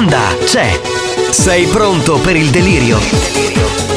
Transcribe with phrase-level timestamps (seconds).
[0.00, 0.80] banda c'è.
[1.30, 3.89] Sei pronto per il delirio?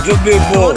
[0.00, 0.72] Ma ciao, giù bimbo!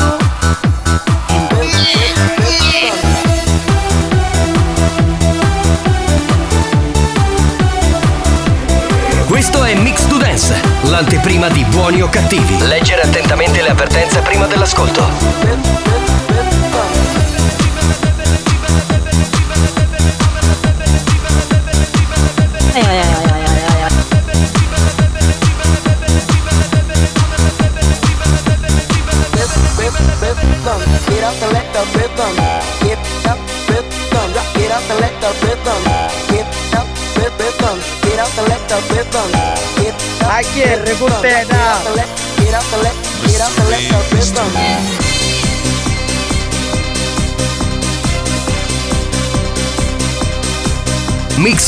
[9.27, 12.57] Questo è Mix to Dance, l'anteprima di buoni o cattivi.
[12.67, 15.22] Leggere attentamente le avvertenze prima dell'ascolto.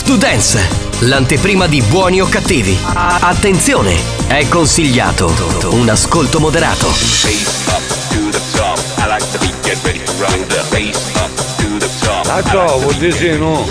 [0.05, 0.59] To Dance,
[0.99, 2.77] l'anteprima di buoni o cattivi.
[2.93, 5.33] Attenzione, è consigliato
[5.71, 6.87] un ascolto moderato.
[12.25, 13.67] Ma ciao, vuol dire no?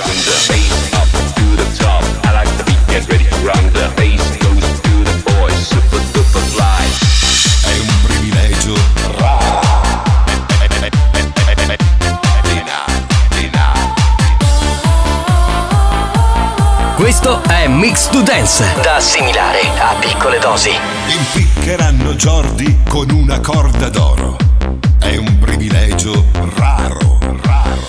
[17.85, 20.71] Mix to Dance, da assimilare a piccole dosi.
[21.07, 24.39] Impiccheranno Jordi con una corda d'oro.
[24.99, 26.25] È un privilegio
[26.55, 27.83] raro, raro.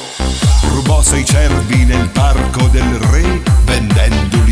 [0.67, 4.44] Rubò sei cervi nel parco del re vendendoli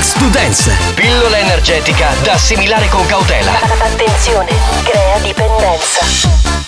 [0.00, 3.52] Mix to Dance, pillola energetica da assimilare con cautela.
[3.82, 4.50] Attenzione,
[4.82, 6.59] crea dipendenza.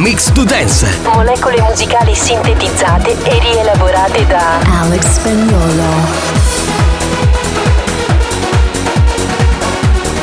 [0.00, 5.84] Mix to Dance, Molecole musicali sintetizzate e rielaborate da Alex Spagnolo.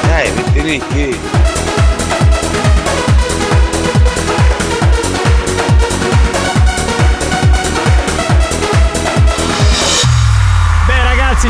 [0.01, 1.46] Dai, mettili qui!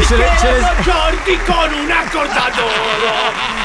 [0.07, 3.15] Ce le, ce le- Jordi con una corda d'oro.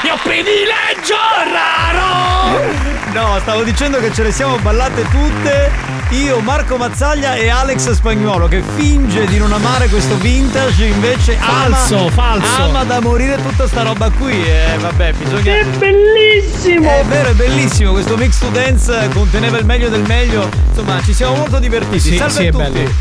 [0.03, 1.15] Io privilegio
[1.51, 2.91] raro!
[3.13, 5.71] No, stavo dicendo che ce le siamo ballate tutte.
[6.09, 11.75] Io, Marco Mazzaglia e Alex Spagnuolo che finge di non amare questo vintage, invece ama-
[11.75, 12.61] Falso, falso.
[12.63, 14.43] ama da morire tutta sta roba qui.
[14.43, 15.55] E vabbè, bisogna.
[15.57, 16.89] È bellissimo!
[16.89, 20.49] È vero, è bellissimo, questo mix to dance conteneva il meglio del meglio.
[20.69, 21.99] Insomma, ci siamo molto divertiti.
[21.99, 22.95] Sì, Salve sì, tutti.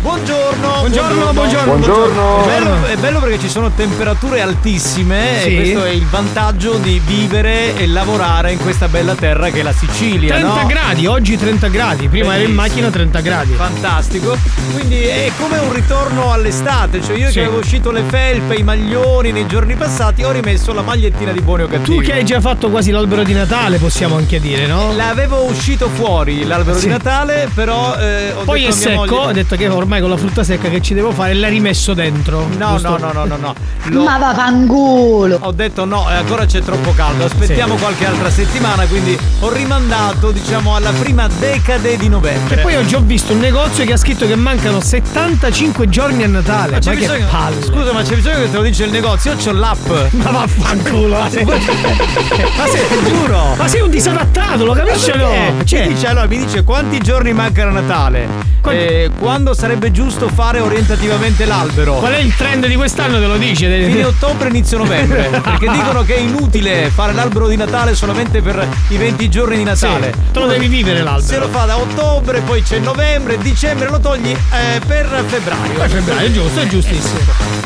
[0.00, 0.08] Bello.
[0.10, 1.64] Buongiorno, Buongiorno, buongiorno.
[1.76, 2.42] Buongiorno.
[2.42, 5.48] È bello, è bello perché ci sono temperature altissime Sì.
[5.48, 9.62] e questo è il vantaggio di vivere e lavorare in questa bella terra che è
[9.62, 10.34] la Sicilia.
[10.36, 10.66] 30 no?
[10.66, 12.60] gradi, oggi 30 gradi, prima ero in Bellissimo.
[12.62, 13.52] macchina 30 gradi.
[13.52, 14.36] Fantastico,
[14.72, 17.34] quindi è come un ritorno all'estate, cioè io Sì.
[17.34, 21.40] che avevo uscito le felpe, i maglioni nei giorni passati, ho rimesso la magliettina di
[21.40, 21.96] buoni o cattivi.
[21.96, 24.92] Tu che hai già fatto quasi l'albero di Natale, possiamo anche dire, no?
[24.94, 26.86] L'avevo uscito fuori l'albero Sì.
[26.86, 29.68] di Natale, però eh, ho Poi è detto a mia secco, moglie- ho detto che
[29.68, 32.46] ormai con la frutta secca che ci devo fare l'hai rimesso dentro.
[32.56, 32.98] No, giusto?
[32.98, 33.54] no, no, no, no,
[33.90, 34.02] no.
[34.04, 35.38] Ma vaffanculo!
[35.40, 40.30] Ho detto no, eh, ancora c'è troppo caldo, aspettiamo qualche altra settimana, quindi ho rimandato,
[40.30, 42.56] diciamo, alla prima decade di novembre.
[42.58, 46.28] E poi oggi ho visto un negozio che ha scritto che mancano 75 giorni a
[46.28, 46.72] Natale.
[46.72, 47.26] Ma c'è Ma che bisogno.
[47.30, 47.62] palle.
[47.62, 49.32] Scusa, ma c'è bisogno che te lo dice il negozio?
[49.32, 49.88] Io c'ho l'app.
[50.12, 51.18] Ma vaffanculo.
[51.18, 53.54] Ma sei, Ma se ti giuro.
[53.56, 55.30] ma sei un disadattato, lo capisci no?
[55.32, 58.28] Eh, Cioè, mi dice, allora mi dice quanti giorni mancano a Natale?
[58.60, 61.94] Quanti- Eh, quando sarebbe giusto fare orientativamente l'albero?
[61.94, 63.84] qual è il trend di quest'anno te lo dice?
[63.84, 65.28] Fine ottobre, inizio novembre.
[65.42, 69.64] Perché dicono che è inutile fare l'albero di Natale solamente per i 20 giorni di
[69.64, 70.12] Natale.
[70.12, 71.26] Sì, te lo devi vivere l'albero.
[71.26, 75.72] Se lo fa da ottobre, poi c'è novembre, dicembre lo togli eh, per febbraio.
[75.72, 77.20] Poi febbraio, è giusto, è giustissimo.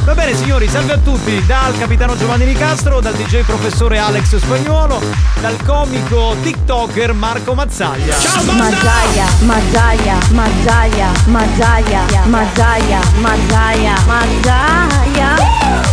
[0.05, 5.01] Va bene signori, salve a tutti dal capitano Giovanni Nicastro, dal DJ professore Alex Spagnuolo,
[5.41, 8.15] dal comico TikToker Marco Mazzaglia.
[8.19, 8.65] Ciao banda!
[8.65, 14.85] Mazzaia, Mazzaia, Mazzaia, Mazzaia, Mazzaia, Mazzaia,
[15.17, 15.37] Mazzaia.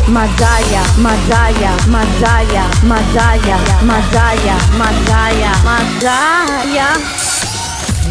[0.08, 6.88] Mazzaia, Mazzaia, Mazzaia, Mazzaia, Mazzaia, Mazzaia, Mazzaia.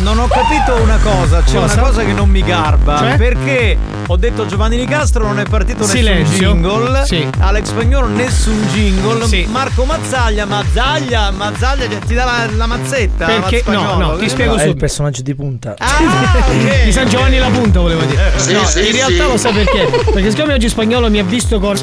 [0.00, 1.74] Non ho capito una cosa, c'è Cosa?
[1.74, 2.98] una cosa che non mi garba.
[2.98, 3.16] Cioè?
[3.16, 3.76] Perché
[4.06, 6.36] ho detto Giovanni Nicastro non è partito nessun Silenzio.
[6.52, 7.04] jingle.
[7.04, 7.28] Sì.
[7.38, 9.26] Alex Spagnolo nessun jingle.
[9.26, 9.46] Sì.
[9.50, 13.26] Marco Mazzaglia, Mazzaglia, Mazzaglia ti dà la, la mazzetta.
[13.26, 14.78] Perché- no, no, ti Che- spiego È il subito.
[14.78, 15.74] personaggio di punta.
[15.78, 16.84] Ah, ok.
[16.84, 18.32] Di San Giovanni la punta volevo dire.
[18.36, 19.86] Sì, no, sì, in realtà lo sai perché?
[20.12, 21.76] Perché siccome oggi spagnolo mi ha visto con.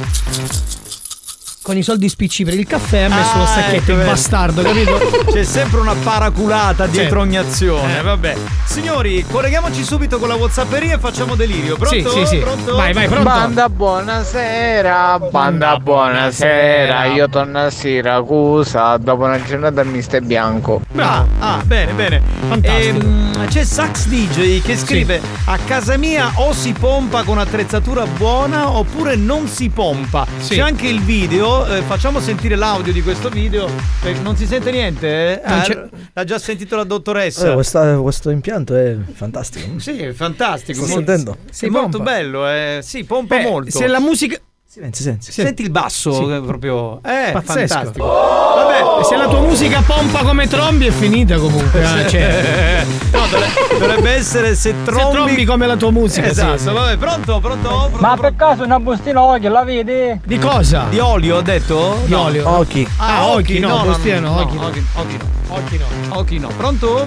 [1.67, 4.09] Con i soldi spicci per il caffè ha messo lo Ah, stacchetto, ecco, il vedi.
[4.09, 4.99] bastardo, capito?
[5.29, 7.27] C'è sempre una paraculata dietro Sì.
[7.27, 7.99] ogni azione.
[7.99, 8.01] Eh.
[8.03, 8.35] Vabbè.
[8.63, 11.75] Signori, colleghiamoci subito con la Whatsapperia e facciamo delirio.
[11.75, 12.09] Pronto?
[12.09, 12.37] Sì, sì, sì.
[12.37, 12.73] Pronto?
[12.73, 13.23] Vai, vai, pronto?
[13.25, 20.79] Banda buonasera, banda buonasera, io torno a Siracusa dopo una giornata al mister bianco.
[20.95, 22.21] Ah, ah, bene, bene.
[22.47, 22.99] Fantastico.
[23.05, 28.69] Ehm, c'è Sax DJ che scrive: A casa mia o si pompa con attrezzatura buona
[28.69, 30.25] oppure non si pompa.
[30.37, 30.55] Sì.
[30.55, 31.56] C'è anche il video.
[31.65, 33.69] Eh, facciamo sentire l'audio di questo video.
[34.01, 35.07] perché non si sente niente?
[35.07, 35.41] eh?
[35.43, 37.51] Ah, l'ha già sentito la dottoressa.
[37.51, 39.79] Eh, questa- questo impianto è fantastico.
[39.79, 40.85] Sì, è fantastico.
[40.85, 41.37] Sto molto- sentendo?
[41.59, 42.11] È molto pompa.
[42.11, 42.79] bello, eh.
[42.83, 43.71] Sì, pompa Beh, molto.
[43.77, 44.37] Se la musica.
[44.77, 45.33] Silenzio, silenzio.
[45.33, 46.41] Senti il basso, Sì.
[46.45, 46.97] proprio.
[47.03, 47.67] Eh, Pazzesco.
[47.73, 48.05] fantastico.
[48.05, 51.81] Vabbè, Se la tua musica pompa come trombi è finita comunque.
[51.81, 55.13] eh, cioè, no, dovrebbe, dovrebbe essere se se trombi.
[55.15, 56.25] trombi come la tua musica.
[56.27, 56.65] sì, Esatto, sì.
[56.69, 60.19] vabbè, pronto, pronto, pronto, Ma per caso una bustina occhio la vedi?
[60.23, 60.85] Di cosa?
[60.89, 61.97] Di olio, ho detto?
[62.05, 62.21] Di No.
[62.25, 62.47] olio.
[62.47, 62.87] Occhi.
[62.97, 64.65] Ah, occhi, no, bustina no, occhi no.
[64.67, 65.25] occhi, occhi no.
[65.49, 66.17] Occhi no.
[66.19, 66.47] Occhi no.
[66.55, 67.05] Pronto?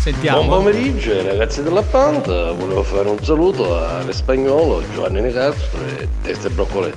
[0.00, 0.44] Sentiamo.
[0.44, 6.48] Buon pomeriggio ragazzi della banda, volevo fare un saluto a Spagnolo, Giovanni Nicastro e Testa
[6.48, 6.50] e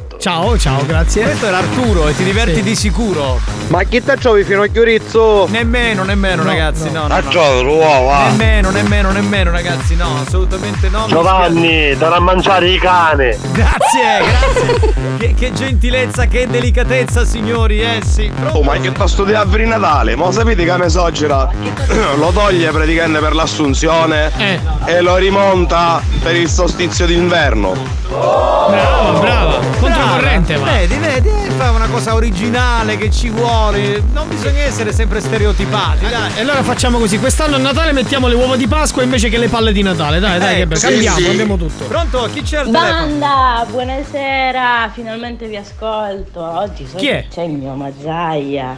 [0.06, 0.18] Broccoletto.
[0.20, 1.24] Ciao, ciao, grazie.
[1.24, 2.64] Questo era Arturo e ti diverti Sì.
[2.64, 3.40] di sicuro.
[3.68, 5.48] Ma chi ti trovi fino a Chiorizzo?
[5.50, 7.14] Nemmeno, nemmeno, No, ragazzi, no, no.
[7.14, 7.30] A no.
[7.30, 8.14] gioco.
[8.30, 11.06] Nemmeno, nemmeno, nemmeno, ragazzi, no, assolutamente no.
[11.08, 13.38] Giovanni, da a mangiare i cane!
[13.52, 14.94] Grazie, grazie.
[15.18, 18.32] che, che gentilezza, che delicatezza, signori, eh sì.
[18.34, 18.60] Pronto?
[18.60, 20.16] Oh, ma che sta studiando per il Natale?
[20.16, 21.50] Ma sapete che Mesogera
[22.18, 24.60] lo toglie praticamente per l'assunzione Eh.
[24.86, 28.04] e lo rimonta per il solstizio d'inverno.
[28.20, 29.60] Brava, brava.
[29.80, 30.66] Controcorrente, va.
[30.72, 34.02] Vedi, vedi, eh, fa una cosa originale che ci vuole.
[34.14, 36.32] Non bisogna essere sempre stereotipati, dai.
[36.36, 39.48] E allora facciamo così, quest'anno a Natale mettiamo le uova di Pasqua invece che le
[39.50, 40.20] palle di Natale.
[40.20, 40.80] Dai, dai, che Ecco, bello.
[40.80, 41.24] sì, cambiamo, sì.
[41.26, 41.84] cambiamo tutto.
[41.86, 42.30] Pronto?
[42.34, 42.92] Chi c'è al telefono?
[43.00, 46.42] Banda, buonasera, finalmente vi ascolto.
[46.42, 47.26] Oggi sono Chi è?
[47.30, 48.78] c'è il mio Mazzaia.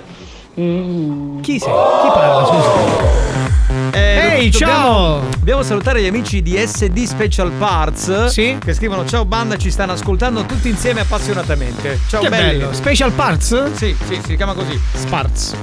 [0.60, 1.40] Mm.
[1.42, 1.72] Chi sei?
[1.72, 2.46] Chi parla?
[2.46, 3.47] Scusa.
[3.92, 5.22] Eh, Ehi, dobbiamo- ciao!
[5.38, 8.58] Dobbiamo salutare gli amici di SD Special Parts Sì.
[8.64, 12.00] che scrivono ciao banda, ci stanno ascoltando tutti insieme appassionatamente.
[12.08, 12.58] Ciao Che belli.
[12.60, 12.74] bello.
[12.74, 13.72] Special Parts?
[13.74, 14.80] Sì, sì, si chiama così.
[14.94, 15.54] Sparts.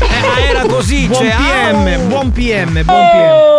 [0.00, 2.06] Eh, ah, era così, Buon cioè, PM, au!
[2.08, 3.52] buon PM, buon PM.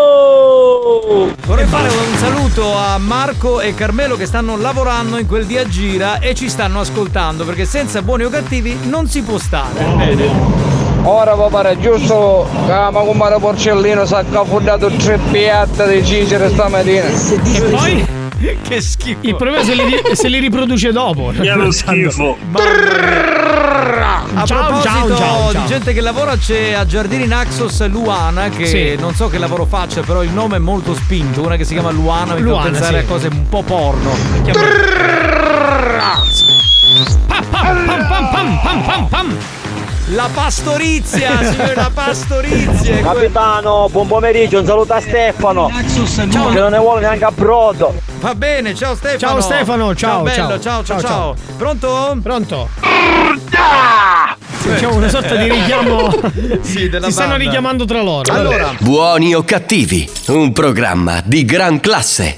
[1.45, 6.17] Vorrei fare un saluto a Marco e Carmelo che stanno lavorando in quel dia gira
[6.17, 9.83] e ci stanno ascoltando perché senza buoni o cattivi non si può stare.
[9.95, 10.73] Bene.
[11.03, 17.05] Ora pare giusto che ma compare Porcellino si è cafondato tre piatte di cicere stamattina.
[17.05, 18.14] E poi?
[18.67, 19.19] Che schifo.
[19.21, 21.31] Il problema è se li, se li riproduce dopo.
[21.37, 22.37] È lo schifo.
[24.37, 25.61] A Ciao, proposito ciao, ciao, ciao.
[25.61, 28.95] di gente che lavora c'è a Giardini Naxos Luana che Sì.
[28.99, 31.91] non so che lavoro faccia però il nome è molto spinto una che si chiama
[31.91, 33.05] Luana mi Luana, fa pensare sì.
[33.05, 34.11] a cose un po' porno
[37.27, 39.37] Pam, pam, pam, pam, pam, pam, pam.
[40.09, 45.71] La pastorizia signore la pastorizia Capitano, buon pomeriggio, un saluto a Stefano.
[46.31, 46.49] Ciao.
[46.49, 47.99] Che non ne vuole neanche a brodo.
[48.19, 49.17] Va bene, ciao Stefano.
[49.19, 50.59] Ciao, Stefano, ciao, bello, ciao.
[50.59, 51.35] ciao, ciao, Ciao, ciao.
[51.57, 52.17] Pronto?
[52.21, 52.69] Pronto?
[54.47, 56.13] Facciamo una sorta di richiamo.
[56.61, 57.43] Sì, della si stanno banda.
[57.43, 58.31] richiamando tra loro.
[58.31, 62.37] Allora, Buoni o cattivi, un programma di gran classe.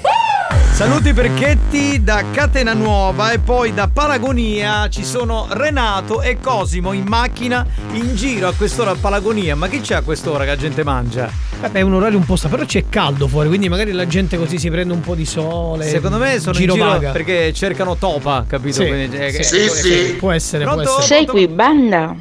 [0.78, 6.92] Saluti per Chetti da Catena Nuova e poi da Palagonia ci sono Renato e Cosimo
[6.92, 9.56] in macchina in giro a quest'ora a Palagonia.
[9.56, 11.28] Ma chi c'è a quest'ora che la gente mangia?
[11.60, 14.38] Vabbè, è un orario un po' sta, però c'è caldo fuori, quindi magari la gente
[14.38, 15.84] così si prende un po' di sole.
[15.88, 17.10] Secondo me sono giro in giro vaga.
[17.10, 18.80] perché cercano topa, capito?
[18.80, 20.14] Sì, Quindi, eh, sì, che- sì, sì.
[20.16, 21.00] Può essere, può Pronto?
[21.00, 21.06] essere.
[21.16, 22.14] Sei qui, banda?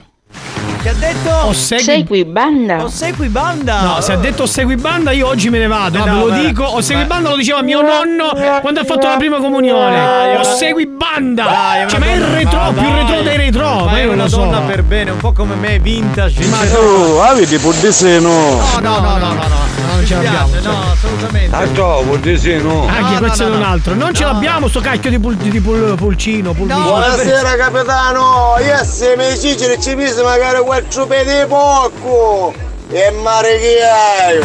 [0.88, 1.29] Che ha detto?
[1.48, 2.82] O segui- Sei qui, banda?
[2.86, 3.82] O segui banda?
[3.82, 5.98] No, se ha detto segui banda, io oggi me ne vado.
[5.98, 6.46] No, ve lo beh.
[6.48, 6.63] dico.
[6.63, 7.08] O segui Beh.
[7.10, 8.29] banda lo diceva mio nonno
[8.62, 10.38] quando ha fatto la prima comunione.
[10.38, 11.44] O segui banda.
[11.44, 12.94] Dai, cioè, ma è il retro, ma più dai.
[13.01, 13.63] retro dei retro.
[13.65, 14.38] Ma, Ma, è io una so.
[14.38, 16.46] donna per bene, un po' come me, vintage.
[16.46, 18.29] Ma tu avete Puddisino?
[18.29, 20.72] No, no, no, no, no, no, non ce l'abbiamo, spiace, cioè.
[20.72, 21.56] no, assolutamente.
[21.56, 22.88] Ah, ciao, Puddisino.
[22.88, 23.67] Ah, No, che no, questo no, è un no.
[23.67, 23.94] altro.
[23.94, 24.32] Non ce No.
[24.32, 26.53] l'abbiamo sto cacchio di, pul- di pul- pulcino.
[26.53, 30.75] Buonasera capitano, io se mi cicere ci magari quattro
[31.08, 32.54] pedi di poco.
[32.90, 34.42] E mare che hai?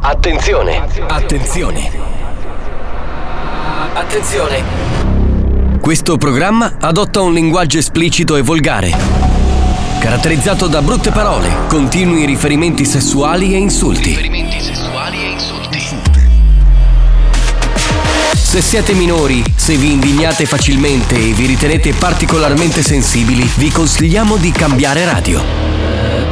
[0.00, 1.90] Attenzione, attenzione.
[3.94, 4.62] Attenzione.
[5.80, 8.90] Questo programma adotta un linguaggio esplicito e volgare,
[10.00, 14.14] caratterizzato da brutte parole, continui riferimenti sessuali e insulti.
[18.56, 24.50] Se siete minori, se vi indignate facilmente e vi ritenete particolarmente sensibili, vi consigliamo di
[24.50, 25.42] cambiare radio.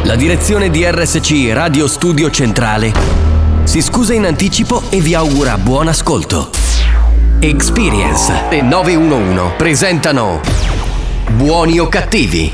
[0.05, 2.95] La direzione di RSC Radio Studio Centrale
[3.65, 6.49] si scusa in anticipo e vi augura buon ascolto.
[7.41, 10.41] Experience e 911 presentano
[11.29, 12.51] Buoni o cattivi?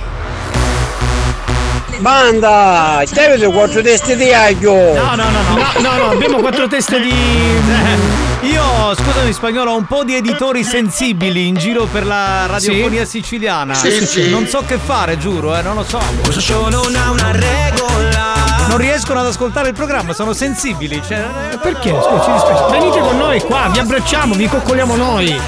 [1.99, 4.75] Banda, stai quattro teste di aglio.
[4.75, 5.55] No, no, no, no.
[5.55, 7.11] No, no, no, abbiamo quattro teste di.
[8.43, 13.75] Io, scusami spagnolo, ho un po' di editori sensibili in giro per la radiofonia siciliana.
[13.75, 14.31] Sì, sì.
[14.31, 16.01] Non so che fare, giuro, eh, non lo so.
[16.23, 18.33] Questo show non ha una regola.
[18.69, 21.03] Non riescono ad ascoltare il programma, sono sensibili.
[21.07, 21.19] Cioè,
[21.53, 21.91] eh, Perché?
[21.91, 22.71] Scusa, ci dispiace.
[22.71, 25.41] Venite con noi qua, vi abbracciamo, vi coccoliamo noi.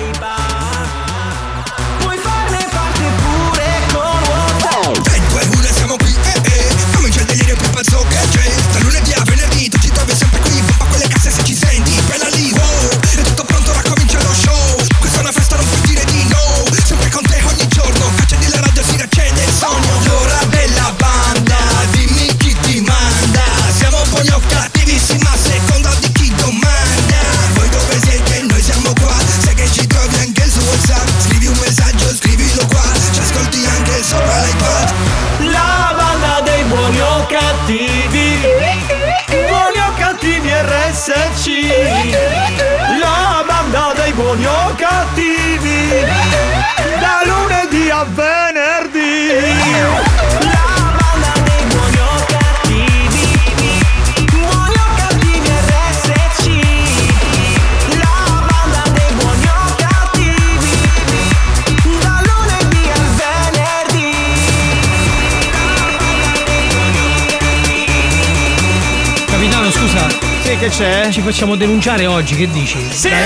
[70.62, 71.08] Che c'è?
[71.10, 72.78] Ci facciamo denunciare oggi, che dici?
[72.92, 73.08] Sì!
[73.08, 73.22] Mi hai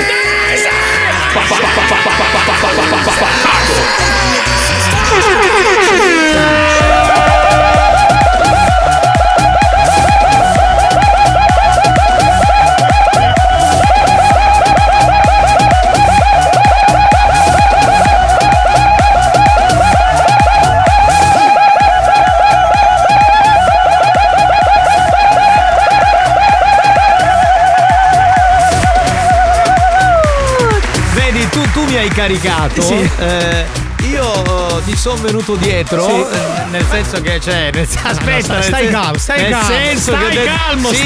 [32.16, 32.80] caricato.
[32.80, 33.11] Sì.
[33.18, 33.64] Eh,
[34.08, 36.12] io io mi sono venuto dietro, Sì.
[36.37, 40.12] eh, nel senso che, cioè, nel- aspetta, stai- nel stai calmo, stai nel calmo, senso
[40.12, 41.04] stai che calmo, sì,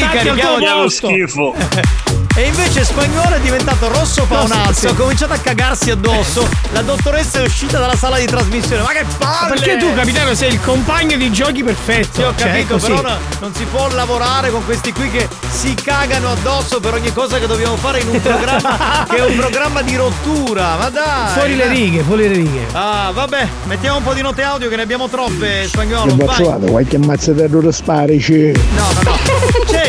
[0.60, 1.06] già lo posto.
[1.08, 1.54] schifo.
[2.40, 6.48] E invece spagnolo è diventato rosso paonazzo, ha cominciato a cagarsi addosso.
[6.72, 8.80] La dottoressa è uscita dalla sala di trasmissione.
[8.80, 9.52] Ma che palle!
[9.52, 12.14] Perché tu, capitano, sei il compagno di giochi perfetto.
[12.14, 15.74] Sì, ho Cioè, capito, però no- non si può lavorare con questi qui che si
[15.74, 19.82] cagano addosso per ogni cosa che dobbiamo fare in un programma che è un programma
[19.82, 20.76] di rottura.
[20.78, 21.32] Ma dai!
[21.34, 22.66] Fuori le righe, fuori le righe.
[22.72, 26.16] Ah, vabbè, mettiamo un po' di note audio che ne abbiamo troppe, spagnolo.
[26.16, 26.70] Vai.
[26.70, 28.50] qualche mazzaterro sparici.
[28.76, 28.99] No, no, no.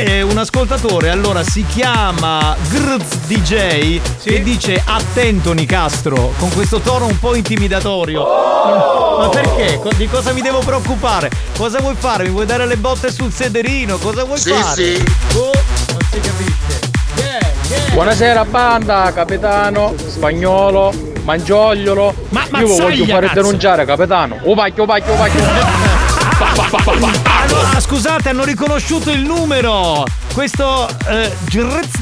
[0.03, 7.05] C'è un ascoltatore, allora si chiama Grz DJ che dice attento Nicastro con questo tono
[7.05, 8.23] un po' intimidatorio.
[8.23, 9.79] Ma perché?
[9.97, 11.29] Di cosa mi devo preoccupare?
[11.55, 12.23] Cosa vuoi fare?
[12.23, 13.97] Mi vuoi dare le botte sul sederino?
[13.99, 14.73] Cosa vuoi Sì, fare?
[14.73, 15.03] sì.
[15.35, 15.51] Oh,
[15.91, 17.93] non si capisce.
[17.93, 20.91] Buonasera banda, capitano, spagnolo,
[21.25, 22.15] mangiogliolo.
[22.29, 23.41] Ma Io vi voglio fare cazzo.
[23.41, 24.39] denunciare, capitano.
[24.45, 25.13] Oh pacchio, pacchio,
[26.43, 27.30] Ah,
[27.91, 30.05] scusate, hanno riconosciuto il numero.
[30.33, 31.29] Questo eh,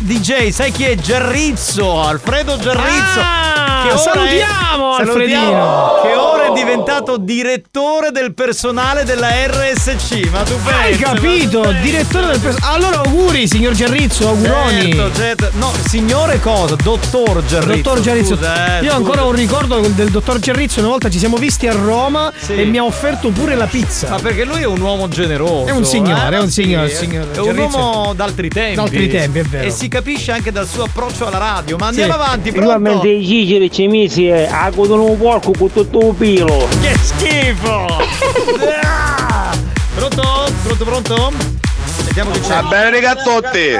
[0.02, 0.94] DJ, sai chi è?
[0.94, 3.20] Gerrizzo, Alfredo Gerrizzo.
[3.20, 6.00] Ah, è- salutiamo, Alfredino.
[6.04, 10.30] Che ora è diventato direttore del personale della RSC.
[10.32, 10.70] Ma tu pensi?
[10.82, 11.62] Hai capito?
[11.62, 11.72] ma?
[11.74, 12.76] Direttore del personale.
[12.76, 14.94] Allora auguri, signor Gerrizzo, auguroni.
[14.94, 15.50] Certo, certo.
[15.54, 16.76] No, signore cosa?
[16.76, 17.76] Dottor Gerrizzo.
[17.82, 20.80] Dottor Gerrizzo, scusa, eh, io ho ancora un ricordo del dottor Gerrizzo.
[20.80, 24.10] Una volta ci siamo visti a Roma e mi ha offerto pure la pizza.
[24.10, 25.66] Ma perché lui è un uomo generoso.
[25.68, 26.40] È un signore, eh?
[26.40, 27.78] è un Sì, signore, è- signore È un Gerrizzo.
[27.78, 28.76] uomo d'altri tempi.
[28.76, 29.66] D'altri tempi, è vero.
[29.68, 31.78] E si capisce anche dal suo approccio alla radio.
[31.78, 32.70] Ma andiamo avanti, pronto?
[32.72, 36.49] Igualmente i ciceri ci misi e agodono un porco con tutto un pilo.
[36.50, 37.86] Che schifo!
[38.84, 39.56] Ah!
[39.94, 40.52] pronto?
[40.64, 41.32] Pronto, pronto?
[42.06, 42.48] Vediamo che c'è.
[42.48, 43.80] Va bene, ragazzotti.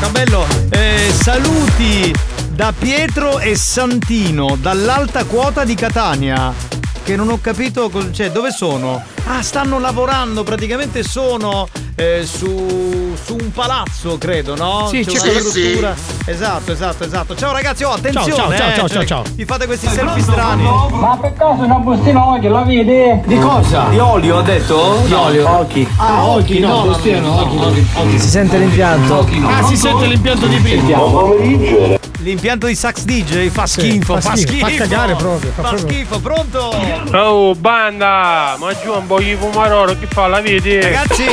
[0.00, 2.10] Cabello, eh, saluti
[2.48, 6.54] da Pietro e Santino dall'alta quota di Catania.
[7.02, 9.02] Che non ho capito cioè, dove sono.
[9.26, 14.86] Ah, stanno lavorando, praticamente sono eh, su, su un palazzo, credo, no?
[14.88, 15.94] Sì, C'è c'è una struttura.
[16.26, 17.34] Esatto, esatto, esatto.
[17.34, 18.34] Ciao ragazzi, oh, attenzione!
[18.34, 19.32] Ciao, ciao, eh, ciao, cioè, ciao, ciao.
[19.34, 20.62] Vi fate questi selfie strani.
[20.62, 23.20] Ma per caso una bustina oggi la vedi?
[23.24, 23.86] Di cosa?
[23.88, 25.02] Di olio ho detto?
[25.06, 25.48] Di olio?
[25.48, 25.88] Occhi.
[25.96, 28.18] Ah, occhi, no, bustina no, occhi, occhi.
[28.18, 29.26] Si sente l'impianto.
[29.46, 32.02] Ah, si sente l'impianto di prima.
[32.24, 34.66] L'impianto di Sax DJ fa schifo, fa fa schifo, schifo.
[34.66, 36.74] fa cagare proprio, fa Fa proprio- schifo, pronto?
[37.12, 40.80] Oh banda, ma giù un po' di fumarolo che fa la vedi?
[40.80, 41.24] Ragazzi,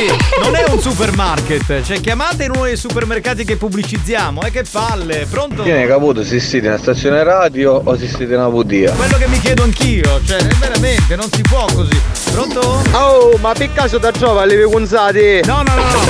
[0.42, 5.26] non è un supermarket, cioè chiamate in uno dei supermercati che pubblicizziamo, e che palle,
[5.30, 5.62] pronto?
[5.64, 8.92] Ne caputo se siete in una stazione radio o se siete in una budia.
[8.92, 11.98] Quello che mi chiedo anch'io, cioè veramente, non si può così.
[12.32, 12.82] Pronto?
[12.92, 15.40] Oh, ma per caso da giova le conzate?
[15.46, 16.00] No, no, no, no.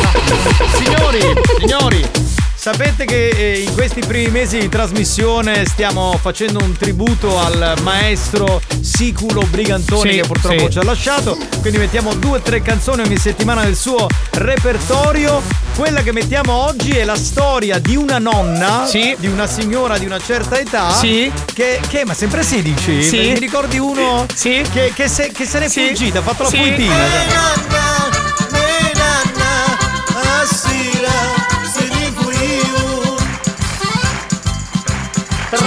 [0.76, 1.20] Signori,
[1.60, 2.04] signori,
[2.66, 8.60] sapete che eh, in questi primi mesi di trasmissione stiamo facendo un tributo al maestro
[8.80, 10.70] Siculo Brigantoni Sì, che purtroppo sì.
[10.70, 11.36] ci ha lasciato.
[11.60, 15.42] Quindi mettiamo due o tre canzoni ogni settimana del suo repertorio.
[15.74, 19.12] Quella che mettiamo oggi è la storia di una nonna, Sì.
[19.18, 20.92] di una signora di una certa età.
[20.94, 21.32] Sì.
[21.52, 23.02] Che, che ma sempre 16?
[23.02, 23.16] Sì.
[23.32, 24.62] Mi ricordi uno Sì.
[24.72, 25.86] che, che se, che se n'è Sì.
[25.88, 26.58] fuggita, ha fatto la Sì.
[26.58, 26.76] cioè.
[26.76, 28.21] Ci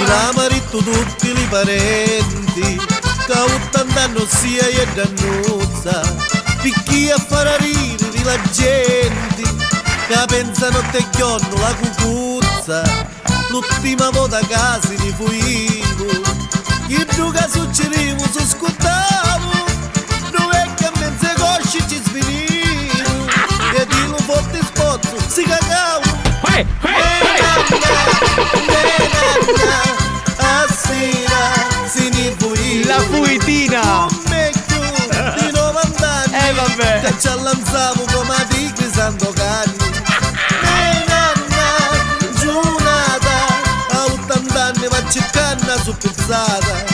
[0.06, 2.80] la maritto tutti i parenti
[3.26, 6.00] Che a 80 anni sia e dannuzza
[6.62, 12.82] Picchi a fare ridere la gente Che pensano te chionno la cucuzza
[13.48, 16.22] L'ultima volta che si ne fuivo
[16.86, 19.64] Che duca succedivo su scottavo
[20.30, 23.26] Dove che a mezze cosci ci svenivo
[23.74, 26.04] E di un forte spozzo si cagavo
[26.54, 27.15] Eh, a
[34.28, 34.80] vecchio
[35.38, 37.00] di 90 anni Eh, vabbè.
[37.00, 39.74] Che ci allanzavo come a tigri santo canni
[41.06, 41.74] nanna
[42.40, 43.46] giornata
[43.90, 46.84] A 80 anni va cercando su pizzata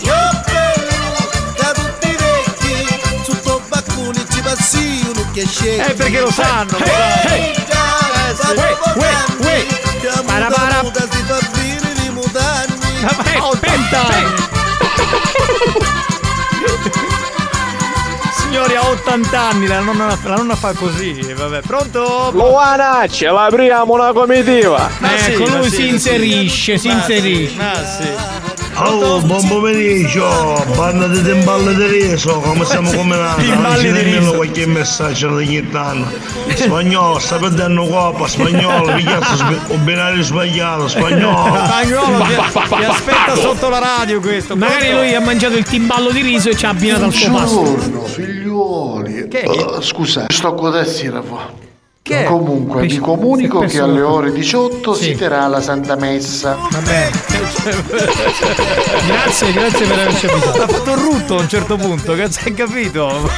[0.00, 6.30] Io bello da tutti vecchi Sotto bacconi ci passi uno che scende Eh, perché lo
[6.30, 6.76] sanno.
[6.78, 7.62] Uè,
[8.96, 9.66] uè, uè.
[10.26, 10.82] Para, para.
[11.10, 14.43] si fa vivere i mutanni A 80 anni!
[18.54, 21.62] Signori, a 80 anni la nonna, la nonna fa così, vabbè.
[21.62, 22.30] Pronto?
[22.32, 24.90] Luana, ce l'apriamo una comitiva.
[24.98, 27.56] Ma Ecco, lui si inserisce, si sì, inserisce.
[27.56, 28.54] Ma sì.
[28.76, 33.40] Oh, buon pomeriggio, banda di timballe di riso, come stiamo combinando?
[33.40, 34.32] Timballi di riso.
[34.32, 36.16] qualche messaggio ogni tanto.
[36.54, 41.54] Spagnolo, sta perdendo coppa, spagnolo, mi chiama un binario sbagliato, spagnolo.
[41.64, 42.34] Spagnolo ti,
[42.68, 44.56] ti aspetta sotto la radio questo.
[44.56, 47.60] Magari lui ha mangiato il timballo di riso e ci ha abbinato al suo pasto.
[47.60, 48.06] Buongiorno,
[48.54, 49.28] figliuoli.
[49.28, 49.40] Che?
[49.40, 51.62] Eh, scusa, sto la fa.
[52.00, 52.24] Che?
[52.24, 55.04] Comunque vi comunico che alle ore 18 Sì.
[55.04, 56.54] si terrà la Santa Messa.
[56.70, 57.10] Vabbè.
[59.06, 60.62] grazie, grazie per averci avvisato.
[60.62, 63.30] Ha fatto un rutto a un certo punto, cazzo hai capito?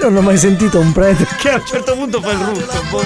[0.00, 1.24] Non ho mai sentito un prete.
[1.38, 3.04] Che a un certo punto fa il rutto, boh.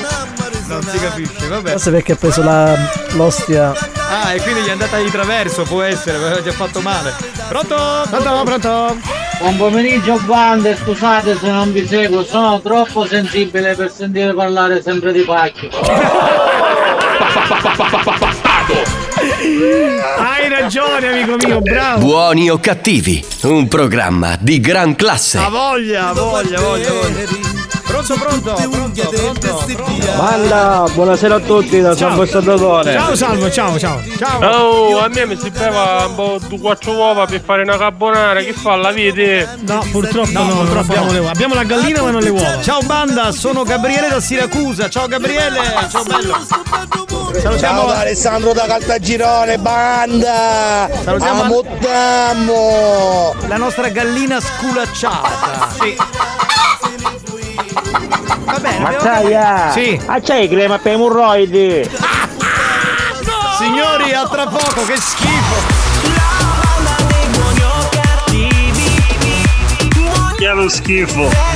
[0.69, 1.71] Non si capisce, vabbè.
[1.73, 2.75] Forse perché ha preso la,
[3.11, 3.75] l'ostia.
[4.09, 7.15] Ah, e quindi gli è andata di traverso, può essere, aveva già fatto male.
[7.49, 7.77] Pronto?
[8.09, 9.26] Pronto, pronto?
[9.39, 15.13] Buon pomeriggio bande, scusate se non vi seguo, sono troppo sensibile per sentire parlare sempre
[15.13, 15.69] di pacchi.
[20.19, 22.01] Hai ragione, amico mio, bravo.
[22.01, 25.39] Buoni o cattivi, un programma di gran classe.
[25.39, 27.56] Ha voglia, voglia, voglia, voglia.
[27.97, 30.07] Pronto, pronto, pronto, pronto, pronto.
[30.19, 32.93] Banda, buonasera a tutti da San Salvatore.
[32.93, 34.03] Ciao Salvo, ciao, ciao.
[34.19, 34.39] Ciao.
[34.43, 38.41] Oh, a me mi si beva un po' di quattro uova per fare una carbonara,
[38.41, 39.43] che fa la vedi?
[39.61, 41.31] No, purtroppo No, no, non purtroppo abbiamo le uova.
[41.31, 42.61] Abbiamo la gallina ma non le uova.
[42.61, 44.91] Ciao banda, sono Gabriele da Siracusa.
[44.91, 45.59] Ciao Gabriele,
[45.91, 46.37] ciao bello.
[47.41, 50.89] Salutiamo Ciao da Alessandro da Caltagirone, banda!
[51.03, 53.35] Salutiamo- Amuttammo!
[53.49, 55.69] la nostra gallina sculacciata.
[55.81, 55.97] Sì.
[58.45, 59.71] Va bene, Mazzaia!
[59.73, 60.01] Sì.
[60.07, 61.91] Ah, c'hai crema per i emorroidi?
[63.59, 65.75] Signori, a tra poco, che schifo.
[70.37, 71.56] Che lo schifo.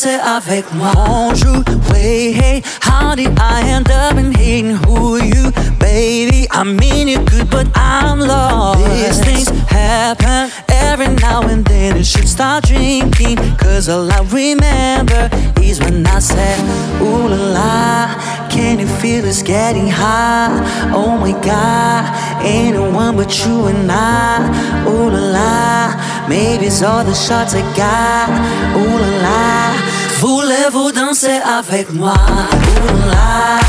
[0.00, 0.92] Danser avec moi?
[0.94, 2.32] Won't you wait?
[2.32, 6.46] Hey, how did I end up in hating who you, baby?
[6.50, 8.84] I mean you could, but I'm lost.
[8.84, 10.69] These things happen
[11.00, 11.96] every now and then.
[11.96, 15.30] You should start drinking, cause all I remember
[15.62, 16.58] is when I said,
[17.00, 20.60] Ooh la la, can you feel it's getting hot?
[20.94, 24.86] Oh my god, ain't one but you and I.
[24.88, 28.28] Ooh la la, maybe it's all the shots I got.
[28.76, 29.72] Ooh la la,
[30.20, 32.14] voulez-vous danser avec moi?
[32.14, 33.60] Ooh la la,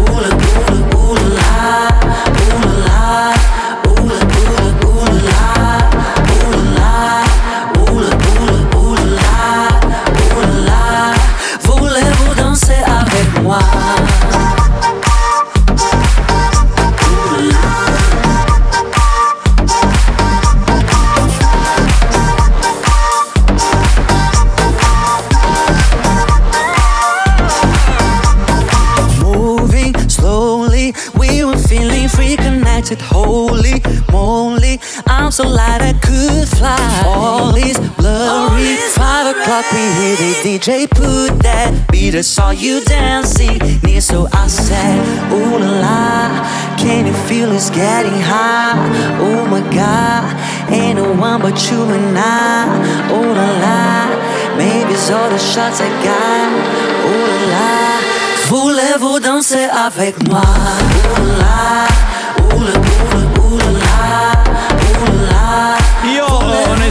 [0.00, 1.88] ooh la ooh la ooh la
[2.44, 2.73] ooh la,
[32.94, 34.80] connected, holy moly.
[35.06, 37.02] I'm so light I could fly.
[37.06, 38.76] All is blurry.
[38.94, 42.14] Five o'clock, we hear the DJ put that beat.
[42.14, 44.98] I saw you dancing near, so I said,
[45.32, 48.76] Ooh la la, can you feel it's getting hot?
[49.20, 50.24] Oh my god,
[50.72, 53.10] ain't no one but you and I.
[53.10, 56.50] Ooh la la, maybe it's all the shots I got.
[57.08, 57.74] Ooh la la.
[58.48, 60.38] Voulez-vous danser avec moi?
[60.38, 62.13] Ooh la la,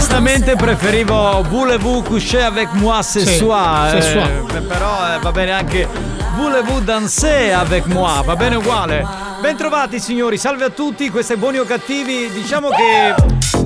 [0.08, 3.90] onestamente preferivo Voulez-vous coucher avec moi ce Sì, soir.
[4.02, 4.20] ce
[4.58, 5.88] eh, però eh, va bene anche
[6.36, 8.22] Voulez-vous danser avec moi?
[8.26, 9.06] Va bene uguale.
[9.40, 12.28] Bentrovati signori, salve a tutti, questo è Buoni o Cattivi.
[12.34, 13.14] Diciamo che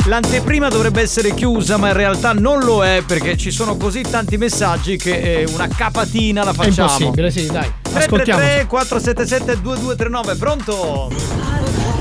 [0.10, 4.36] l'anteprima dovrebbe essere chiusa, ma in realtà non lo è perché ci sono così tanti
[4.38, 5.12] messaggi che
[5.44, 6.90] eh, una capatina la È facciamo.
[6.92, 7.72] impossibile, sì, dai.
[7.94, 8.42] Ascoltiamo.
[8.42, 11.10] 333 477 2239, pronto?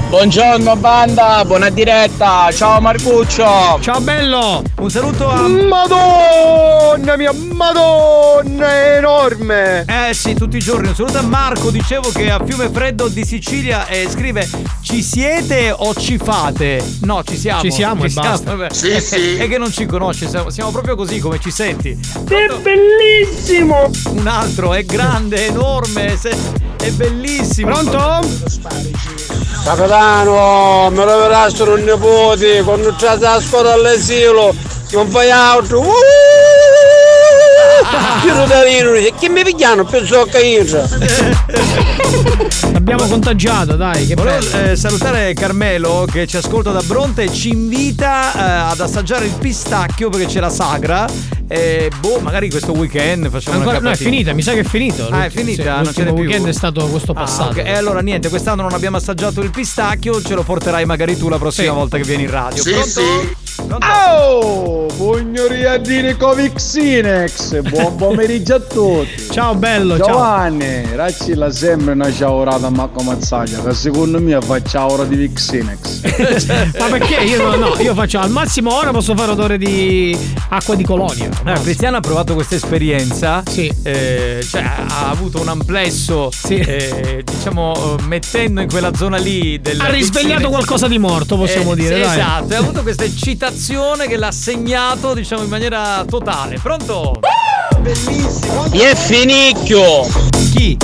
[0.09, 3.79] Buongiorno banda, buona diretta, ciao Marcuccio.
[3.81, 4.63] Ciao bello.
[4.79, 9.85] Un saluto a Madonna mia, madonna, è enorme.
[9.87, 10.89] Eh sì, tutti i giorni.
[10.89, 14.49] Un saluto a Marco, dicevo che a Fiume Freddo di Sicilia e scrive
[14.81, 16.83] ci siete o ci fate?
[17.03, 17.61] No, ci siamo.
[17.63, 18.55] Ci siamo e basta.
[18.55, 18.73] vabbè.
[18.73, 19.37] Sì, Eh, sì.
[19.39, 21.91] È che non ci conosce, siamo, siamo proprio così come ci senti.
[21.91, 23.91] È bellissimo!
[24.11, 26.37] Un altro, è grande, è enorme, se-
[26.77, 27.73] è bellissimo.
[27.73, 28.55] Pronto?
[29.97, 34.55] Capitano, me lo verrassero un nipote, quando c'è la scuola all'asilo,
[34.91, 35.81] non fai altro.
[35.81, 36.56] Uh!
[38.23, 40.65] Tiro da ridere, che mi pigliano più zocca io.
[42.75, 47.49] Abbiamo contagiato, dai, che Volevo eh, salutare Carmelo che ci ascolta da Bronte e ci
[47.49, 51.07] invita eh, ad assaggiare il pistacchio perché c'è la sagra.
[51.49, 54.65] E boh, magari questo weekend facciamo Ancora, una no, è finita, mi sa che è
[54.65, 55.07] finito.
[55.11, 55.63] Ah, è finita?
[55.63, 55.69] Sì,
[56.03, 56.23] non n'è più.
[56.25, 57.51] weekend è stato questo Ah, passato.
[57.51, 57.67] ok.
[57.67, 61.39] E allora niente, quest'anno non abbiamo assaggiato il pistacchio, ce lo porterai magari tu la
[61.39, 61.75] prossima Sì.
[61.75, 62.63] volta che vieni in radio.
[62.63, 62.89] Sì, Pronto?
[62.89, 63.46] sì.
[63.57, 63.87] Pronto?
[63.87, 69.29] Oh, pugnoria di Nicovic Sinex, buon pomeriggio a tutti.
[69.31, 70.07] Ciao bello, ciao.
[70.09, 75.17] Giovanni, ragazzi la sempre una ciaurata ma come zaglia, che secondo me fa ciaura di
[75.17, 75.95] Vixinex.
[76.79, 80.17] Ma perché io no, no, io faccio al massimo ora posso fare odore di
[80.51, 81.29] acqua di colonia.
[81.43, 83.43] No, Cristiano ha provato questa esperienza.
[83.47, 83.73] Sì.
[83.83, 86.31] eh, cioè ha avuto un amplesso.
[86.49, 89.81] eh, diciamo, eh, mettendo in quella zona lì del.
[89.81, 92.19] Ha risvegliato qualcosa di morto, possiamo Eh, dire, sì, dai.
[92.19, 93.45] Esatto, ha avuto questa eccitazione
[94.09, 96.59] che l'ha segnato, diciamo, in maniera totale.
[96.61, 97.21] Pronto?
[97.79, 98.65] Bellissimo.
[98.71, 100.07] Chi è finicchio?
[100.53, 100.77] Chi?